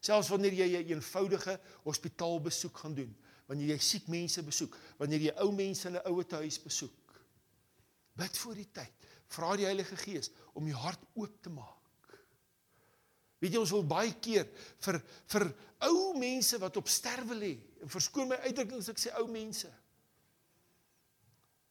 Selfs 0.00 0.30
wanneer 0.32 0.54
jy 0.54 0.68
'n 0.78 0.92
eenvoudige 0.94 1.60
hospitaalbesoek 1.84 2.76
gaan 2.76 2.94
doen, 2.94 3.16
wanneer 3.46 3.74
jy 3.74 3.78
siek 3.78 4.08
mense 4.08 4.42
besoek, 4.42 4.76
wanneer 4.98 5.20
jy 5.20 5.32
ou 5.42 5.52
mense 5.52 5.88
in 5.88 5.96
'n 5.96 6.06
ouer 6.06 6.26
huis 6.30 6.62
besoek. 6.62 7.22
Bid 8.14 8.38
voor 8.38 8.54
die 8.54 8.70
tyd. 8.72 8.92
Vra 9.26 9.56
die 9.56 9.64
Heilige 9.64 9.96
Gees 9.96 10.30
om 10.54 10.66
jou 10.66 10.76
hart 10.76 11.00
oop 11.14 11.42
te 11.42 11.50
maak. 11.50 11.79
Weet 13.40 13.56
jy 13.56 13.60
ons 13.62 13.72
wil 13.72 13.86
baie 13.88 14.12
keer 14.22 14.48
vir 14.84 15.00
vir 15.32 15.46
ou 15.88 16.12
mense 16.20 16.58
wat 16.60 16.76
op 16.76 16.90
sterwe 16.92 17.36
lê, 17.38 17.54
en 17.80 17.92
verskoon 17.92 18.28
my 18.28 18.38
uitdrukkings 18.44 18.90
ek 18.92 19.00
sê 19.00 19.14
ou 19.20 19.24
mense. 19.32 19.70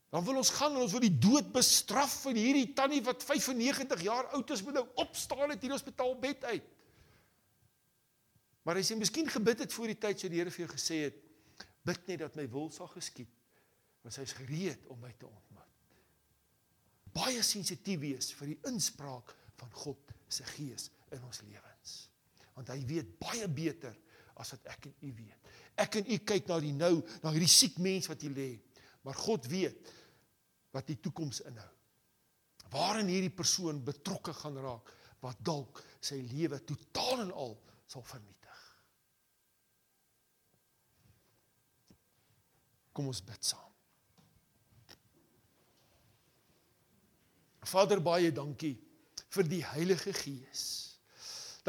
Dan 0.10 0.26
wil 0.26 0.42
ons 0.42 0.50
gaan 0.58 0.74
en 0.74 0.82
ons 0.82 0.96
wil 0.96 1.06
die 1.06 1.14
dood 1.22 1.52
bestraf 1.54 2.16
van 2.24 2.38
hierdie 2.40 2.72
tannie 2.74 3.04
wat 3.06 3.22
95 3.22 4.02
jaar 4.02 4.32
oud 4.34 4.56
is 4.56 4.64
moet 4.66 4.80
nou 4.80 4.86
opstaan 5.04 5.52
uit 5.52 5.60
hierdie 5.60 5.76
hospitaalbed 5.76 6.48
uit. 6.50 6.76
Maar 8.66 8.82
as 8.82 8.90
jy 8.90 8.98
miskien 8.98 9.30
gebid 9.30 9.62
het 9.66 9.74
voor 9.74 9.94
die 9.94 10.00
tyd 10.02 10.18
so 10.18 10.30
die 10.30 10.42
Here 10.42 10.54
vir 10.54 10.66
jou 10.66 10.72
gesê 10.74 11.04
het, 11.06 11.22
bid 11.86 12.10
net 12.10 12.26
dat 12.26 12.38
my 12.38 12.50
wil 12.50 12.72
sal 12.74 12.90
geskied 12.96 13.30
want 14.00 14.16
hy 14.16 14.24
is 14.24 14.38
gereed 14.38 14.86
om 14.90 14.98
my 15.04 15.12
te 15.20 15.28
ontmoet 15.28 15.70
baie 17.16 17.42
sensitief 17.46 18.00
wees 18.02 18.32
vir 18.38 18.54
die 18.54 18.60
inspraak 18.70 19.34
van 19.60 19.72
God 19.84 20.14
se 20.32 20.46
gees 20.56 20.90
in 21.16 21.26
ons 21.28 21.42
lewens 21.48 21.96
want 22.56 22.72
hy 22.74 22.80
weet 22.90 23.16
baie 23.22 23.48
beter 23.48 23.96
as 24.40 24.54
wat 24.56 24.70
ek 24.76 24.90
en 24.90 24.96
u 25.08 25.14
weet 25.20 25.54
ek 25.86 26.00
en 26.02 26.12
u 26.12 26.20
kyk 26.32 26.50
na 26.50 26.60
die 26.64 26.76
nou 26.76 26.96
na 27.24 27.34
hierdie 27.36 27.52
siek 27.52 27.80
mens 27.84 28.10
wat 28.12 28.24
hier 28.26 28.36
lê 28.36 28.50
maar 29.06 29.18
God 29.20 29.48
weet 29.52 29.94
wat 30.76 30.90
die 30.90 31.00
toekoms 31.02 31.44
inhou 31.50 31.72
waarin 32.74 33.10
hierdie 33.10 33.34
persoon 33.34 33.84
betrokke 33.86 34.36
gaan 34.42 34.60
raak 34.64 34.94
wat 35.24 35.40
dalk 35.44 35.82
sy 36.00 36.22
lewe 36.32 36.62
totaal 36.64 37.26
en 37.26 37.34
al 37.46 37.58
sal 37.90 38.06
vernietig 38.06 38.40
Kom 43.00 43.08
ons 43.08 43.22
bid 43.24 43.46
saam. 43.48 43.70
Vader 47.70 48.02
baie 48.04 48.28
dankie 48.36 48.74
vir 49.32 49.48
die 49.48 49.62
Heilige 49.64 50.12
Gees. 50.18 50.64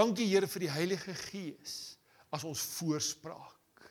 Dankie 0.00 0.30
Here 0.30 0.48
vir 0.48 0.64
die 0.64 0.72
Heilige 0.72 1.12
Gees 1.12 1.98
as 2.32 2.44
ons 2.48 2.62
voorspraak. 2.78 3.88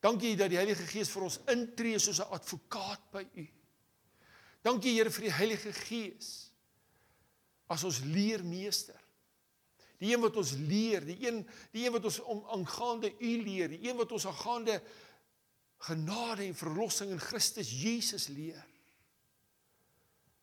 Dankie 0.00 0.36
dat 0.38 0.48
die 0.52 0.56
Heilige 0.56 0.86
Gees 0.88 1.10
vir 1.12 1.26
ons 1.26 1.40
intree 1.52 1.98
soos 2.00 2.22
'n 2.22 2.32
advokaat 2.32 3.02
by 3.12 3.24
U. 3.36 3.46
Dankie 4.64 4.94
Here 4.94 5.10
vir 5.10 5.26
die 5.28 5.36
Heilige 5.36 5.72
Gees 5.72 6.52
as 7.68 7.84
ons 7.84 8.00
leermeester. 8.00 9.00
Die 9.98 10.12
een 10.12 10.20
wat 10.20 10.36
ons 10.36 10.52
leer, 10.52 11.04
die 11.04 11.18
een 11.26 11.44
die 11.72 11.84
een 11.84 11.92
wat 11.92 12.04
ons 12.04 12.20
om 12.20 12.44
aangaande 12.56 13.12
U 13.20 13.32
leer, 13.42 13.68
die 13.68 13.88
een 13.88 13.96
wat 13.96 14.12
ons 14.12 14.26
aangaande 14.26 14.80
genade 15.78 16.44
en 16.44 16.54
verlossing 16.54 17.10
in 17.10 17.20
Christus 17.20 17.68
Jesus 17.70 18.28
leer. 18.28 18.64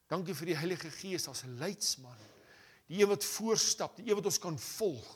Dankie 0.08 0.36
vir 0.36 0.46
die 0.46 0.58
Heilige 0.58 0.92
Gees 0.92 1.28
as 1.28 1.44
leidsman. 1.48 2.33
Die 2.94 3.02
een 3.02 3.10
wat 3.10 3.26
voorstap, 3.26 3.96
die 3.98 4.06
een 4.06 4.20
wat 4.20 4.30
ons 4.30 4.38
kan 4.42 4.60
volg. 4.60 5.14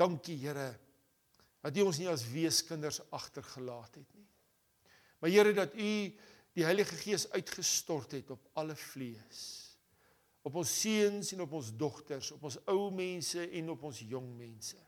Dankie 0.00 0.40
Here 0.42 0.72
dat 1.62 1.76
U 1.78 1.84
ons 1.86 2.00
nie 2.02 2.08
as 2.10 2.24
weeskinders 2.26 2.98
agtergelaat 3.14 4.00
het 4.00 4.14
nie. 4.18 4.26
Maar 5.22 5.30
Here 5.30 5.52
dat 5.54 5.76
U 5.78 5.92
die 6.52 6.64
Heilige 6.66 6.96
Gees 6.98 7.28
uitgestort 7.30 8.16
het 8.18 8.32
op 8.34 8.48
alle 8.58 8.74
vlees. 8.74 9.42
Op 10.42 10.58
ons 10.58 10.72
seuns 10.80 11.30
en 11.32 11.44
op 11.44 11.54
ons 11.54 11.70
dogters, 11.78 12.32
op 12.34 12.42
ons 12.50 12.58
ou 12.72 12.90
mense 12.90 13.44
en 13.46 13.70
op 13.70 13.86
ons 13.86 14.02
jong 14.02 14.26
mense. 14.34 14.80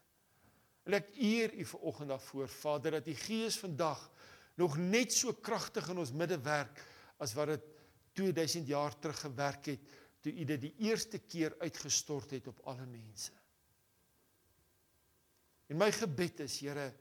En 0.85 0.99
ek 0.99 1.14
eer 1.14 1.55
U 1.55 1.68
ver 1.70 1.87
oggend 1.93 2.11
daarvoor, 2.11 2.51
Vader, 2.51 2.99
dat 2.99 3.07
die 3.07 3.16
Gees 3.16 3.61
vandag 3.62 4.03
nog 4.59 4.75
net 4.83 5.14
so 5.14 5.31
kragtig 5.39 5.87
in 5.95 6.03
ons 6.03 6.12
midde 6.12 6.41
werk 6.43 6.83
as 7.22 7.39
wat 7.39 7.55
dit 7.55 7.70
2000 8.18 8.66
jaar 8.66 8.99
terug 8.99 9.20
gewerk 9.20 9.70
het 9.70 9.95
toe 10.25 10.33
U 10.33 10.45
dit 10.49 10.61
die 10.62 10.75
eerste 10.89 11.20
keer 11.20 11.53
uitgestort 11.61 12.33
het 12.33 12.49
op 12.49 12.62
alle 12.70 12.87
mense. 12.89 13.33
En 15.68 15.81
my 15.81 15.91
gebed 15.93 16.45
is, 16.45 16.59
Here, 16.64 16.93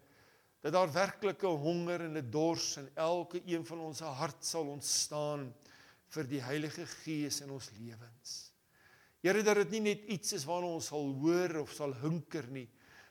dat 0.63 0.75
daar 0.75 0.91
werklike 0.91 1.47
honger 1.47 2.05
en 2.05 2.17
'n 2.17 2.29
dors 2.31 2.77
in 2.77 2.89
elke 2.95 3.41
een 3.45 3.65
van 3.65 3.79
ons 3.79 3.99
hart 3.99 4.45
sal 4.45 4.67
ontstaan 4.67 5.53
vir 6.07 6.27
die 6.27 6.41
Heilige 6.41 6.85
Gees 6.85 7.41
in 7.41 7.49
ons 7.49 7.69
lewens. 7.79 8.53
Here 9.21 9.43
dat 9.43 9.55
dit 9.55 9.69
nie 9.71 9.79
net 9.79 10.03
iets 10.07 10.33
is 10.33 10.45
waarna 10.45 10.67
ons 10.67 10.87
sal 10.87 11.13
hoor 11.19 11.55
of 11.61 11.71
sal 11.71 11.93
hunker 11.93 12.47
nie, 12.47 12.69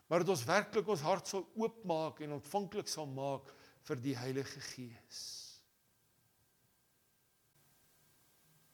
maar 0.08 0.18
dat 0.18 0.28
ons 0.28 0.44
werklik 0.44 0.88
ons 0.88 1.00
hart 1.00 1.26
sal 1.26 1.48
oopmaak 1.54 2.20
en 2.20 2.32
ontvanklik 2.32 2.88
sal 2.88 3.06
maak 3.06 3.52
vir 3.82 3.96
die 3.96 4.16
Heilige 4.16 4.60
Gees. 4.60 5.41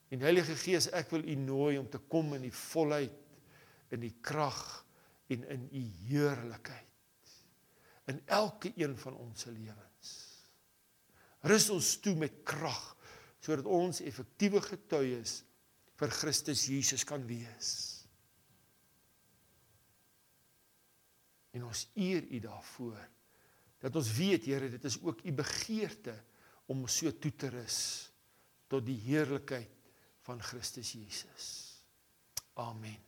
En 0.09 0.25
Heilige 0.25 0.57
Gees, 0.57 0.89
ek 0.97 1.11
wil 1.13 1.27
U 1.29 1.35
nooi 1.43 1.79
om 1.79 1.89
te 1.91 2.01
kom 2.01 2.33
in 2.39 2.47
die 2.49 2.55
volheid 2.55 3.25
in 3.93 4.03
die 4.05 4.15
krag 4.25 4.61
en 5.33 5.45
in 5.49 5.67
U 5.73 5.83
heerlikheid 6.09 6.89
in 8.09 8.23
elke 8.33 8.73
een 8.77 8.95
van 8.97 9.17
ons 9.21 9.43
se 9.45 9.51
lewens. 9.53 10.13
Rus 11.45 11.69
ons 11.71 11.91
toe 12.01 12.15
met 12.17 12.41
krag 12.49 12.85
sodat 13.45 13.69
ons 13.71 14.01
effektiewe 14.03 14.63
getuies 14.65 15.43
vir 16.01 16.13
Christus 16.17 16.65
Jesus 16.69 17.05
kan 17.07 17.23
wees. 17.29 17.71
En 21.55 21.69
ons 21.69 21.85
eer 22.01 22.25
U 22.25 22.41
daarvoor 22.49 22.99
dat 23.85 23.97
ons 23.97 24.11
weet 24.17 24.49
Here 24.49 24.73
dit 24.73 24.85
is 24.89 24.99
ook 25.05 25.23
U 25.25 25.33
begeerte 25.39 26.17
om 26.73 26.87
so 26.91 27.13
toe 27.13 27.33
te 27.37 27.53
rus 27.53 27.81
tot 28.69 28.85
die 28.85 28.99
heerlikheid 29.07 29.78
van 30.29 30.39
Christus 30.39 30.93
Jesus. 30.93 31.85
Amen. 32.55 33.08